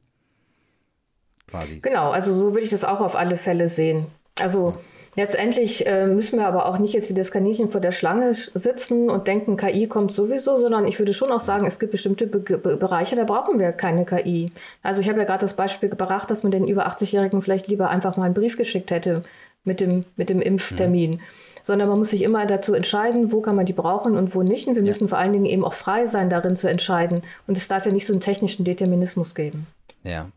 [1.47, 1.79] Quasi.
[1.79, 4.07] Genau, also so würde ich das auch auf alle Fälle sehen.
[4.35, 4.77] Also
[5.15, 9.09] Letztendlich äh, müssen wir aber auch nicht jetzt wie das Kaninchen vor der Schlange sitzen
[9.09, 12.39] und denken, KI kommt sowieso, sondern ich würde schon auch sagen, es gibt bestimmte Be
[12.39, 14.51] Be Bereiche, da brauchen wir keine KI.
[14.83, 17.89] Also ich habe ja gerade das Beispiel gebracht, dass man den über 80-Jährigen vielleicht lieber
[17.89, 19.23] einfach mal einen Brief geschickt hätte
[19.65, 21.11] mit dem, mit dem Impftermin.
[21.11, 21.19] Mhm.
[21.63, 24.67] Sondern man muss sich immer dazu entscheiden, wo kann man die brauchen und wo nicht.
[24.67, 24.87] Und wir ja.
[24.87, 27.21] müssen vor allen Dingen eben auch frei sein, darin zu entscheiden.
[27.45, 29.67] Und es darf ja nicht so einen technischen Determinismus geben.
[30.03, 30.29] Ja.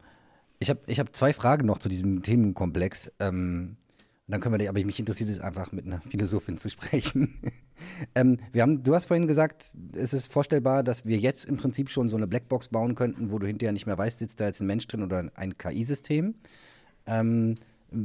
[0.58, 3.10] Ich habe ich hab zwei Fragen noch zu diesem Themenkomplex.
[3.20, 3.76] Ähm,
[4.26, 7.38] und dann können wir, aber mich interessiert es einfach, mit einer Philosophin zu sprechen.
[8.14, 11.90] ähm, wir haben, du hast vorhin gesagt, es ist vorstellbar, dass wir jetzt im Prinzip
[11.90, 14.60] schon so eine Blackbox bauen könnten, wo du hinterher nicht mehr weißt, sitzt da jetzt
[14.60, 16.36] ein Mensch drin oder ein KI-System.
[17.06, 17.56] Ähm,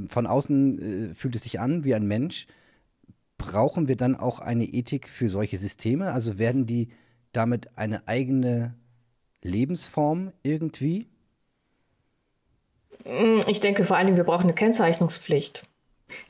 [0.08, 2.48] von außen äh, fühlt es sich an wie ein Mensch.
[3.38, 6.12] Brauchen wir dann auch eine Ethik für solche Systeme?
[6.12, 6.90] Also werden die
[7.32, 8.76] damit eine eigene
[9.42, 11.08] Lebensform irgendwie?
[13.48, 15.69] Ich denke vor allen Dingen, wir brauchen eine Kennzeichnungspflicht.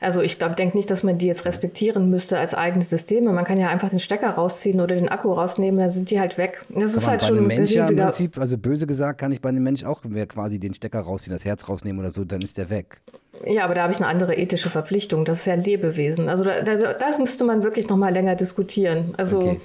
[0.00, 3.32] Also ich glaube, denke nicht, dass man die jetzt respektieren müsste als eigene Systeme.
[3.32, 6.38] Man kann ja einfach den Stecker rausziehen oder den Akku rausnehmen, dann sind die halt
[6.38, 6.64] weg.
[6.68, 9.40] Das ist halt bei schon einem Mensch ja im Prinzip, also böse gesagt, kann ich
[9.40, 12.58] bei einem Mensch auch quasi den Stecker rausziehen, das Herz rausnehmen oder so, dann ist
[12.58, 13.00] der weg.
[13.46, 15.24] Ja, aber da habe ich eine andere ethische Verpflichtung.
[15.24, 16.28] Das ist ja ein Lebewesen.
[16.28, 19.14] Also da, da, das müsste man wirklich noch mal länger diskutieren.
[19.16, 19.60] Also okay.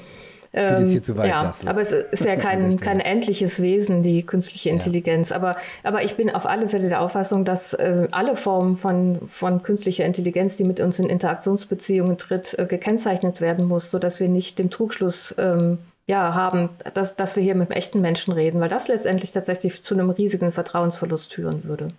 [0.56, 1.68] Für das hier zu weit, ja, sagst du.
[1.68, 5.30] aber es ist ja kein, kein endliches Wesen, die künstliche Intelligenz.
[5.30, 5.36] Ja.
[5.36, 9.64] Aber, aber ich bin auf alle Fälle der Auffassung, dass äh, alle Formen von, von
[9.64, 14.58] künstlicher Intelligenz, die mit uns in Interaktionsbeziehungen tritt, äh, gekennzeichnet werden muss, sodass wir nicht
[14.58, 18.88] den Trugschluss ähm, ja, haben, dass, dass wir hier mit echten Menschen reden, weil das
[18.88, 21.90] letztendlich tatsächlich zu einem riesigen Vertrauensverlust führen würde.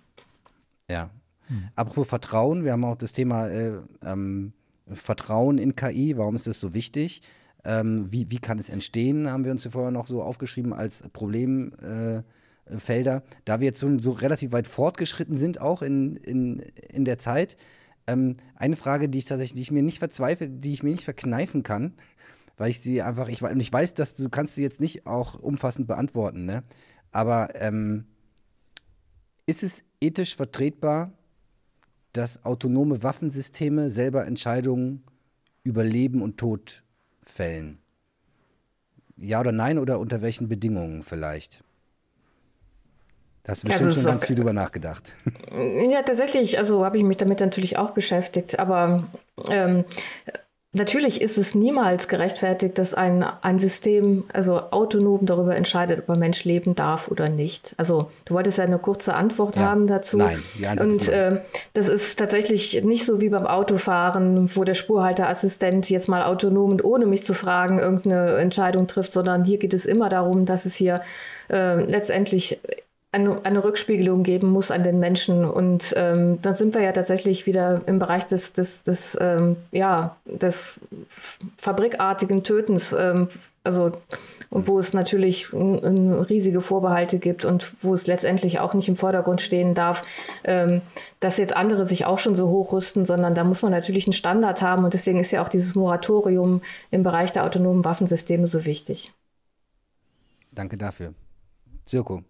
[0.89, 1.09] Ja.
[1.47, 1.67] Hm.
[1.75, 3.73] Apropos Vertrauen, wir haben auch das Thema äh,
[4.03, 4.53] ähm,
[4.93, 6.17] Vertrauen in KI.
[6.17, 7.21] Warum ist das so wichtig?
[7.67, 11.03] Ähm, wie, wie kann es entstehen, haben wir uns ja vorher noch so aufgeschrieben als
[11.11, 12.23] Problemfelder.
[13.17, 17.17] Äh, da wir jetzt so, so, relativ weit fortgeschritten sind, auch in, in, in der
[17.17, 17.57] Zeit.
[18.07, 21.03] Ähm, eine Frage, die ich tatsächlich, die ich mir nicht verzweifle, die ich mir nicht
[21.03, 21.91] verkneifen kann,
[22.55, 25.87] weil ich sie einfach, ich, ich weiß, dass du kannst sie jetzt nicht auch umfassend
[25.87, 26.63] beantworten, ne?
[27.11, 28.05] Aber ähm,
[29.45, 31.11] ist es ethisch vertretbar,
[32.13, 35.03] dass autonome Waffensysteme selber Entscheidungen
[35.63, 36.83] über Leben und Tod
[37.29, 37.79] fällen?
[39.15, 41.63] Ja oder nein oder unter welchen Bedingungen vielleicht?
[43.43, 45.13] Da hast du bestimmt also schon ganz viel drüber nachgedacht.
[45.89, 48.59] Ja, tatsächlich, also habe ich mich damit natürlich auch beschäftigt.
[48.59, 49.07] Aber
[49.49, 49.85] ähm,
[50.77, 56.19] Natürlich ist es niemals gerechtfertigt, dass ein, ein System also autonom darüber entscheidet, ob ein
[56.19, 57.73] Mensch leben darf oder nicht.
[57.77, 60.17] Also du wolltest ja eine kurze Antwort ja, haben dazu.
[60.17, 61.37] Nein, die Antwort Und äh,
[61.73, 66.83] das ist tatsächlich nicht so wie beim Autofahren, wo der Spurhalteassistent jetzt mal autonom und
[66.83, 70.75] ohne mich zu fragen irgendeine Entscheidung trifft, sondern hier geht es immer darum, dass es
[70.75, 71.01] hier
[71.49, 72.59] äh, letztendlich
[73.17, 75.45] eine, eine Rückspiegelung geben muss an den Menschen.
[75.45, 80.15] Und ähm, dann sind wir ja tatsächlich wieder im Bereich des, des, des, ähm, ja,
[80.25, 80.79] des
[81.57, 82.93] fabrikartigen Tötens.
[82.97, 83.29] Ähm,
[83.63, 83.91] also
[84.49, 89.73] wo es natürlich riesige Vorbehalte gibt und wo es letztendlich auch nicht im Vordergrund stehen
[89.73, 90.03] darf,
[90.45, 90.81] ähm,
[91.19, 94.61] dass jetzt andere sich auch schon so hochrüsten, sondern da muss man natürlich einen Standard
[94.61, 96.61] haben und deswegen ist ja auch dieses Moratorium
[96.91, 99.11] im Bereich der autonomen Waffensysteme so wichtig.
[100.53, 101.13] Danke dafür.
[101.83, 102.23] Zirko.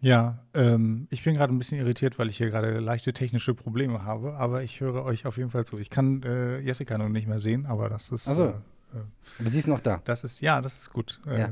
[0.00, 4.04] Ja, ähm, ich bin gerade ein bisschen irritiert, weil ich hier gerade leichte technische Probleme
[4.04, 5.76] habe, aber ich höre euch auf jeden Fall zu.
[5.78, 8.28] Ich kann äh, Jessica noch nicht mehr sehen, aber das ist.
[8.28, 8.48] Also,
[8.94, 10.00] äh, aber sie ist noch da.
[10.04, 11.20] Das ist, ja, das ist gut.
[11.26, 11.50] Ja.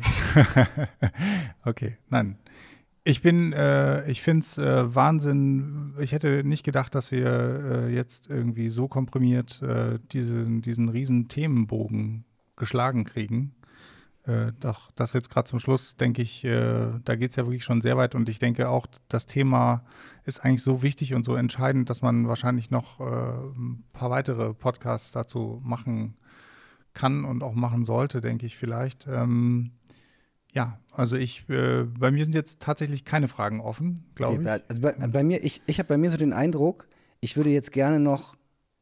[1.64, 2.39] okay, nein.
[3.02, 5.94] Ich bin, äh, ich finde es äh, Wahnsinn.
[6.01, 11.28] Ich hätte nicht gedacht, dass wir äh, jetzt irgendwie so komprimiert äh, diesen, diesen riesen
[11.28, 12.24] Themenbogen
[12.56, 13.55] geschlagen kriegen
[14.27, 17.65] äh, doch das jetzt gerade zum Schluss, denke ich, äh, da geht es ja wirklich
[17.65, 19.85] schon sehr weit und ich denke auch, das Thema
[20.24, 24.53] ist eigentlich so wichtig und so entscheidend, dass man wahrscheinlich noch äh, ein paar weitere
[24.55, 26.16] Podcasts dazu machen
[26.93, 29.07] kann und auch machen sollte, denke ich vielleicht.
[29.07, 29.73] Ähm,
[30.53, 34.48] ja, also ich, äh, bei mir sind jetzt tatsächlich keine Fragen offen, glaube ich.
[34.48, 36.89] Also bei, bei, mir, ich, ich habe bei mir so den Eindruck,
[37.20, 38.36] ich würde jetzt gerne noch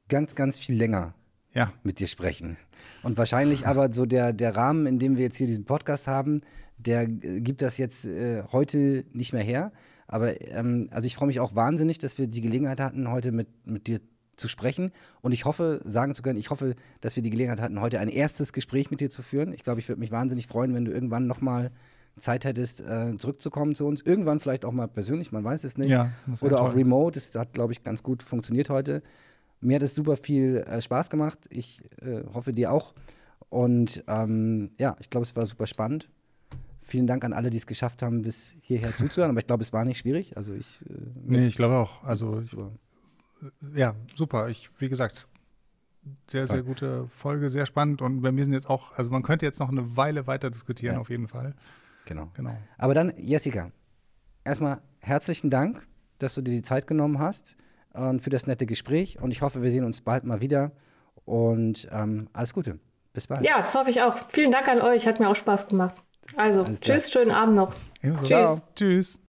[0.08, 1.14] ganz, ganz viel länger
[1.54, 1.72] ja.
[1.82, 2.56] mit dir sprechen.
[3.02, 6.40] Und wahrscheinlich aber so der, der Rahmen, in dem wir jetzt hier diesen Podcast haben,
[6.78, 9.72] der gibt das jetzt äh, heute nicht mehr her.
[10.06, 13.48] Aber ähm, also ich freue mich auch wahnsinnig, dass wir die Gelegenheit hatten, heute mit,
[13.66, 14.00] mit dir
[14.36, 14.90] zu sprechen.
[15.20, 18.08] Und ich hoffe, sagen zu können, ich hoffe, dass wir die Gelegenheit hatten, heute ein
[18.08, 19.52] erstes Gespräch mit dir zu führen.
[19.52, 21.70] Ich glaube, ich würde mich wahnsinnig freuen, wenn du irgendwann nochmal
[22.16, 24.02] Zeit hättest, äh, zurückzukommen zu uns.
[24.02, 25.90] Irgendwann vielleicht auch mal persönlich, man weiß es nicht.
[25.90, 26.10] Ja,
[26.40, 27.18] Oder auch remote.
[27.18, 29.02] Das hat, glaube ich, ganz gut funktioniert heute.
[29.64, 31.38] Mir hat es super viel äh, Spaß gemacht.
[31.50, 32.94] Ich äh, hoffe dir auch.
[33.48, 36.10] Und ähm, ja, ich glaube, es war super spannend.
[36.82, 39.30] Vielen Dank an alle, die es geschafft haben, bis hierher zuzuhören.
[39.30, 40.36] Aber ich glaube, es war nicht schwierig.
[40.36, 40.82] Also ich.
[40.82, 40.92] Äh,
[41.24, 42.04] nee, ich glaube auch.
[42.04, 42.54] Also ich,
[43.74, 44.48] ja, super.
[44.48, 45.26] Ich, wie gesagt,
[46.30, 48.02] sehr, sehr gute Folge, sehr spannend.
[48.02, 50.96] Und bei mir sind jetzt auch, also man könnte jetzt noch eine Weile weiter diskutieren,
[50.96, 51.00] ja.
[51.00, 51.54] auf jeden Fall.
[52.04, 52.30] Genau.
[52.34, 52.56] genau.
[52.76, 53.70] Aber dann, Jessica,
[54.44, 55.86] erstmal herzlichen Dank,
[56.18, 57.56] dass du dir die Zeit genommen hast
[57.94, 59.18] und für das nette Gespräch.
[59.20, 60.72] Und ich hoffe, wir sehen uns bald mal wieder.
[61.24, 62.78] Und ähm, alles Gute.
[63.12, 63.44] Bis bald.
[63.44, 64.16] Ja, das hoffe ich auch.
[64.28, 65.06] Vielen Dank an euch.
[65.06, 65.94] Hat mir auch Spaß gemacht.
[66.36, 67.74] Also, tschüss, schönen Abend noch.
[68.22, 68.60] Tschüss.
[68.74, 69.20] Tschüss.